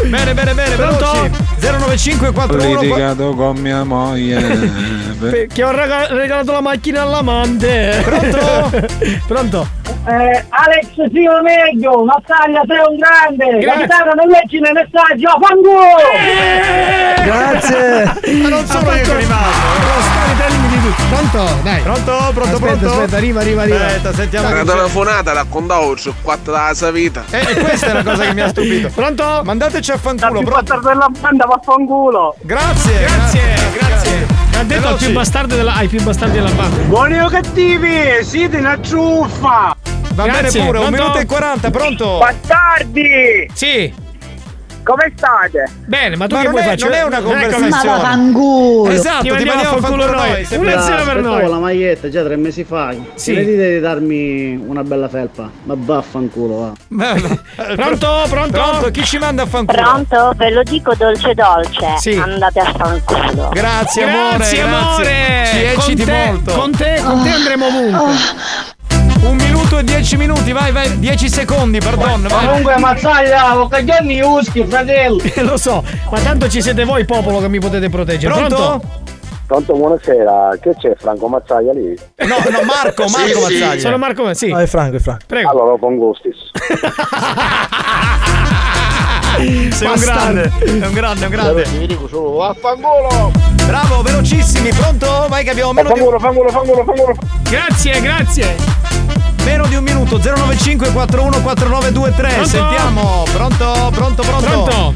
[0.08, 1.10] Bene, bene, bene, Pronto?
[1.12, 1.44] veloci.
[1.60, 5.04] 09541 litigato con mia moglie.
[5.52, 8.02] Che ho rega- regalato la macchina all'amante.
[8.04, 8.70] Pronto?
[9.26, 9.68] Pronto?
[10.06, 13.86] Eh, Alex Sio meglio, Mazzaglia sei un grande, Grazie.
[13.86, 15.96] capitano non leggi nei messaggi, oh fanculo!
[17.24, 18.40] Grazie.
[18.42, 20.15] Ma non sono io che rimasto.
[21.08, 21.60] Pronto?
[21.62, 21.82] Dai.
[21.82, 22.12] Pronto?
[22.32, 22.40] Pronto?
[22.42, 22.86] Aspetta, pronto?
[22.90, 23.86] aspetta, arriva, arriva, arriva.
[23.86, 24.48] Aspetta, sentiamo.
[24.48, 27.24] Una telefonata raccontavo su quattro della sua vita.
[27.30, 28.88] Eh, e questa è la cosa che mi ha stupito.
[28.94, 29.40] Pronto?
[29.44, 30.50] Mandateci a fanculo, pronto?
[30.50, 32.36] bastardo della banda, vaffanculo!
[32.42, 34.26] Grazie, Grazie, grazie.
[34.58, 36.76] Ha detto al più bastardo della, ai più bastardi della banda.
[36.84, 39.76] Buoni o cattivi, siete una ciuffa!
[40.14, 40.90] Va Grazie, bene pure, un pronto?
[41.02, 42.18] minuto e 40, pronto?
[42.18, 43.50] Bastardi!
[43.52, 44.04] Sì.
[44.86, 45.68] Come state?
[45.84, 46.76] Bene, ma tu Ma che non vuoi fare?
[46.78, 48.00] non è una conversazione.
[48.00, 48.90] fanculo.
[48.92, 50.44] Esatto, Ti ti mandiamo mandiamo a fanculo noi.
[50.44, 51.48] Se- Una zero per noi.
[51.48, 52.92] la maglietta già tre mesi fa.
[52.92, 53.02] Sì.
[53.16, 53.34] Sì.
[53.44, 55.50] dite di darmi una bella felpa.
[55.64, 56.72] Ma vaffanculo, va.
[57.74, 58.26] Pronto?
[58.28, 58.60] Pronto?
[58.60, 58.90] Pronto?
[58.92, 59.82] Chi ci manda a fanculo?
[59.82, 60.32] Pronto?
[60.36, 61.94] Ve lo dico dolce dolce.
[61.98, 62.12] Sì.
[62.12, 63.48] Andate a fanculo.
[63.52, 65.46] Grazie amore, Grazie amore.
[65.50, 66.52] Ci ecciti con te, molto.
[66.54, 68.14] Con te, con te andremo ovunque.
[69.26, 72.46] Un minuto e dieci minuti, vai, vai, dieci secondi, pardon, vai.
[72.46, 75.20] Comunque Mazzaglia, ho caglioni uschi, fratello!
[75.42, 78.32] Lo so, ma tanto ci siete voi popolo che mi potete proteggere.
[78.32, 78.80] Pronto?
[79.46, 80.56] Pronto, buonasera.
[80.60, 81.98] Che c'è Franco Mazzaglia lì?
[82.18, 83.78] No, no, Marco, Marco Mazzaglia.
[83.78, 84.48] Sono Marco, sì.
[84.48, 85.24] No, è Franco, è Franco.
[85.26, 85.50] Prego.
[85.50, 86.36] Allora, con gustis.
[89.36, 91.64] Sei un grande, è un grande, è un grande.
[91.64, 93.30] Vi dico solo vaffanculo!
[93.66, 95.26] Bravo, velocissimi, pronto?
[95.28, 97.14] Vai che abbiamo meno di, Fanculo, fanculo, fanculo, fanculo!
[97.42, 98.85] Grazie, grazie.
[99.46, 100.18] Meno di un minuto.
[100.18, 102.28] 095 41 4923.
[102.28, 102.48] Pronto?
[102.48, 103.22] Sentiamo.
[103.32, 103.90] Pronto?
[103.92, 104.46] Pronto, pronto?
[104.46, 104.92] Pronto?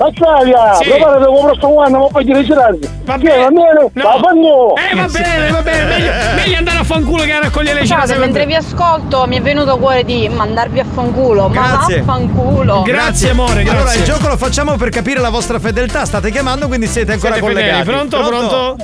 [0.00, 0.76] Mazzaglia!
[0.80, 0.88] Sì.
[0.88, 2.88] Preparate con questo anno, ma poi ti ritirarsi!
[3.04, 3.90] Va Che va bene?
[3.92, 4.02] No.
[4.02, 4.74] Vaffanculo!
[4.76, 5.84] Eh, va bene, va bene.
[5.84, 8.16] Meglio, meglio andare a fanculo che a raccogliere le case.
[8.16, 11.98] mentre vi ascolto mi è venuto cuore di mandarvi a fanculo, ma Grazie.
[12.00, 12.80] vaffanculo.
[12.80, 13.78] Grazie, amore, grazie.
[13.78, 16.06] Allora, il gioco lo facciamo per capire la vostra fedeltà.
[16.06, 17.68] State chiamando, quindi siete ancora Siete fedeli.
[17.82, 18.08] collegati.
[18.08, 18.76] Pronto, pronto?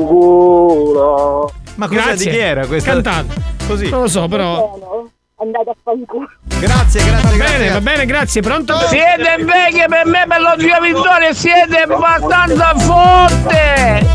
[0.00, 1.52] Vaffanculo!
[1.80, 2.14] Ma Grazie.
[2.16, 2.92] di chi era questa?
[2.92, 3.34] Cantate.
[3.66, 3.88] Così.
[3.88, 5.08] Non lo so, però.
[5.36, 6.28] Andate a fanculo.
[6.58, 7.56] Grazie, grazie, Va grazie.
[7.58, 8.42] bene, va bene, grazie.
[8.42, 8.76] Pronto?
[8.88, 14.06] Siete vecchie per me, per lo zio Vittorio, siete abbastanza forte!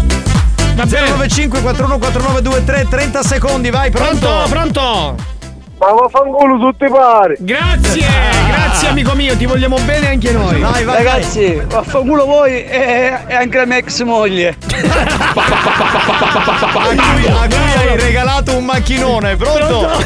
[0.76, 1.10] Va bene.
[1.10, 4.20] 095 41 4923 30 secondi, vai, pronto?
[4.20, 5.16] Pronto, pronto.
[5.78, 7.36] Ma vaffanculo tutti pari!
[7.40, 8.06] Grazie,
[8.48, 10.62] grazie amico mio, ti vogliamo bene anche noi.
[10.62, 14.56] Vai, vai, Ragazzi, vaffanculo voi e, e anche la mia ex moglie.
[14.68, 15.04] vai.
[16.76, 19.66] A cui, a cui hai regalato un macchinone, pronto?
[19.80, 20.04] Pronto?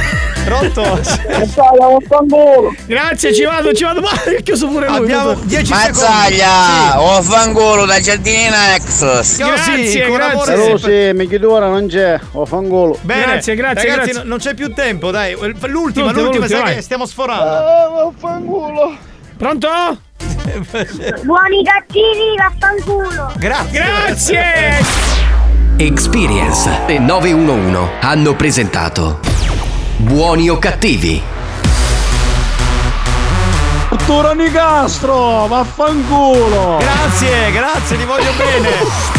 [1.78, 2.74] Vaffanculo!
[2.88, 4.02] Grazie, ci vado, ci vado.
[4.02, 4.98] Ma è chiuso pure lui.
[4.98, 5.46] Abbiamo tutto.
[5.46, 5.88] 10 secondi.
[6.00, 9.20] Mazzaglia, o fangolo da giardina ex.
[9.20, 9.38] Sì.
[9.44, 10.56] Grazie, Sì, con grazie.
[10.56, 11.08] sempre.
[11.12, 12.20] sì, mi chiudo ora non c'è.
[12.34, 12.98] Ho fangolo.
[13.02, 14.24] Bene, Grazie, grazie, ragazzi, grazie.
[14.24, 15.34] no- non c'è più tempo, dai.
[15.34, 17.44] L'ultima, L'ultima, l'ultima, sai che stiamo sforando.
[17.44, 18.98] Ah, vaffanculo.
[19.38, 19.68] Pronto?
[21.24, 23.32] Buoni cattivi, vaffanculo.
[23.38, 23.80] Grazie.
[23.80, 24.44] Grazie.
[25.78, 29.20] Experience e 911 hanno presentato
[30.10, 31.22] Buoni o cattivi?
[33.90, 36.78] Cultura Nicastro, vaffanculo.
[36.80, 39.18] Grazie, grazie, ti voglio bene.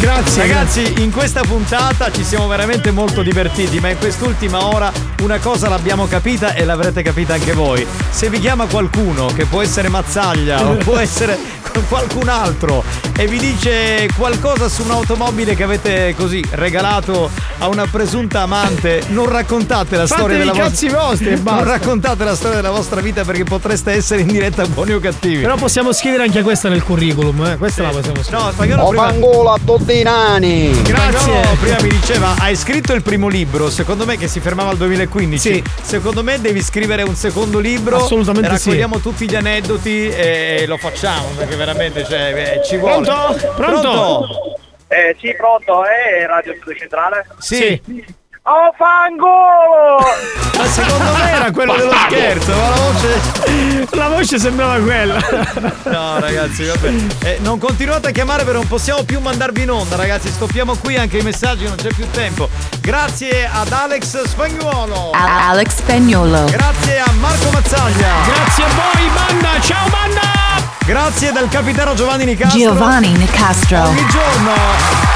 [0.00, 0.42] Grazie.
[0.42, 4.92] Ragazzi, in questa puntata ci siamo veramente molto divertiti, ma in quest'ultima ora
[5.22, 7.84] una cosa l'abbiamo capita e l'avrete capita anche voi.
[8.10, 11.36] Se vi chiama qualcuno, che può essere Mazzaglia o può essere
[11.88, 12.82] qualcun altro,
[13.16, 19.28] e vi dice qualcosa su un'automobile che avete così regalato a una presunta amante, non
[19.28, 23.42] raccontate la Fate storia della cazzi vostri Non raccontate la storia della vostra vita perché
[23.44, 25.42] potreste essere in diretta buoni o cattivi.
[25.42, 27.56] Però possiamo scrivere anche questa nel curriculum, eh?
[27.56, 28.44] Questa la possiamo scrivere.
[28.44, 29.10] No, spagnolo Ho prima.
[29.88, 30.82] Fangolo a tutti i nani.
[30.82, 31.18] Grazie.
[31.18, 34.76] Spagnolo prima mi diceva hai scritto il primo libro secondo me che si fermava al
[34.76, 35.64] 2015 Sì.
[35.82, 38.68] secondo me devi scrivere un secondo libro Assolutamente sì.
[38.68, 43.52] raccogliamo tutti gli aneddoti e lo facciamo perché veramente cioè, eh, ci vuole Pronto?
[43.56, 44.26] Pronto?
[44.90, 47.26] Eh sì, pronto, è Radio Studio Centrale?
[47.38, 47.80] Sì.
[48.50, 49.98] Oh fangolo!
[50.56, 55.18] ma secondo me era quello dello scherzo ma la voce La voce sembrava quella.
[55.84, 56.92] no ragazzi vabbè
[57.24, 60.96] Eh, non continuate a chiamare perché non possiamo più mandarvi in onda ragazzi stoppiamo qui
[60.96, 62.48] anche i messaggi non c'è più tempo
[62.80, 66.44] grazie ad Alex Spagnuolo Alex Spagnolo.
[66.46, 69.60] grazie a Marco Mazzaglia Grazie a voi, banda.
[69.60, 70.20] Ciao, banda.
[70.84, 72.58] Grazie dal capitano Giovanni Nicastro.
[72.58, 73.82] Giovanni Nicastro.
[73.88, 75.07] Ogni giorno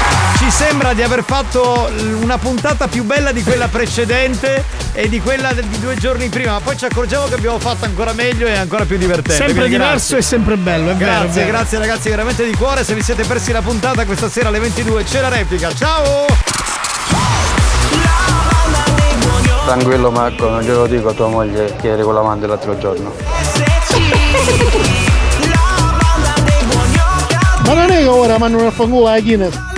[0.43, 1.89] ci sembra di aver fatto
[2.21, 4.61] una puntata più bella di quella precedente
[4.91, 8.11] e di quella di due giorni prima, ma poi ci accorgiamo che abbiamo fatto ancora
[8.11, 9.35] meglio e ancora più divertente.
[9.35, 10.17] Sempre Quindi diverso grazie.
[10.17, 11.47] e sempre bello, è Grazie, vero.
[11.47, 12.83] grazie ragazzi, veramente di cuore.
[12.83, 15.73] Se vi siete persi la puntata questa sera alle 22 c'è la replica.
[15.73, 16.25] Ciao!
[19.65, 23.13] Tranquillo Marco, non glielo dico a tua moglie che eri con l'amante l'altro giorno.
[27.65, 29.72] Ma non è che ora mandano a fanculo la Guinness.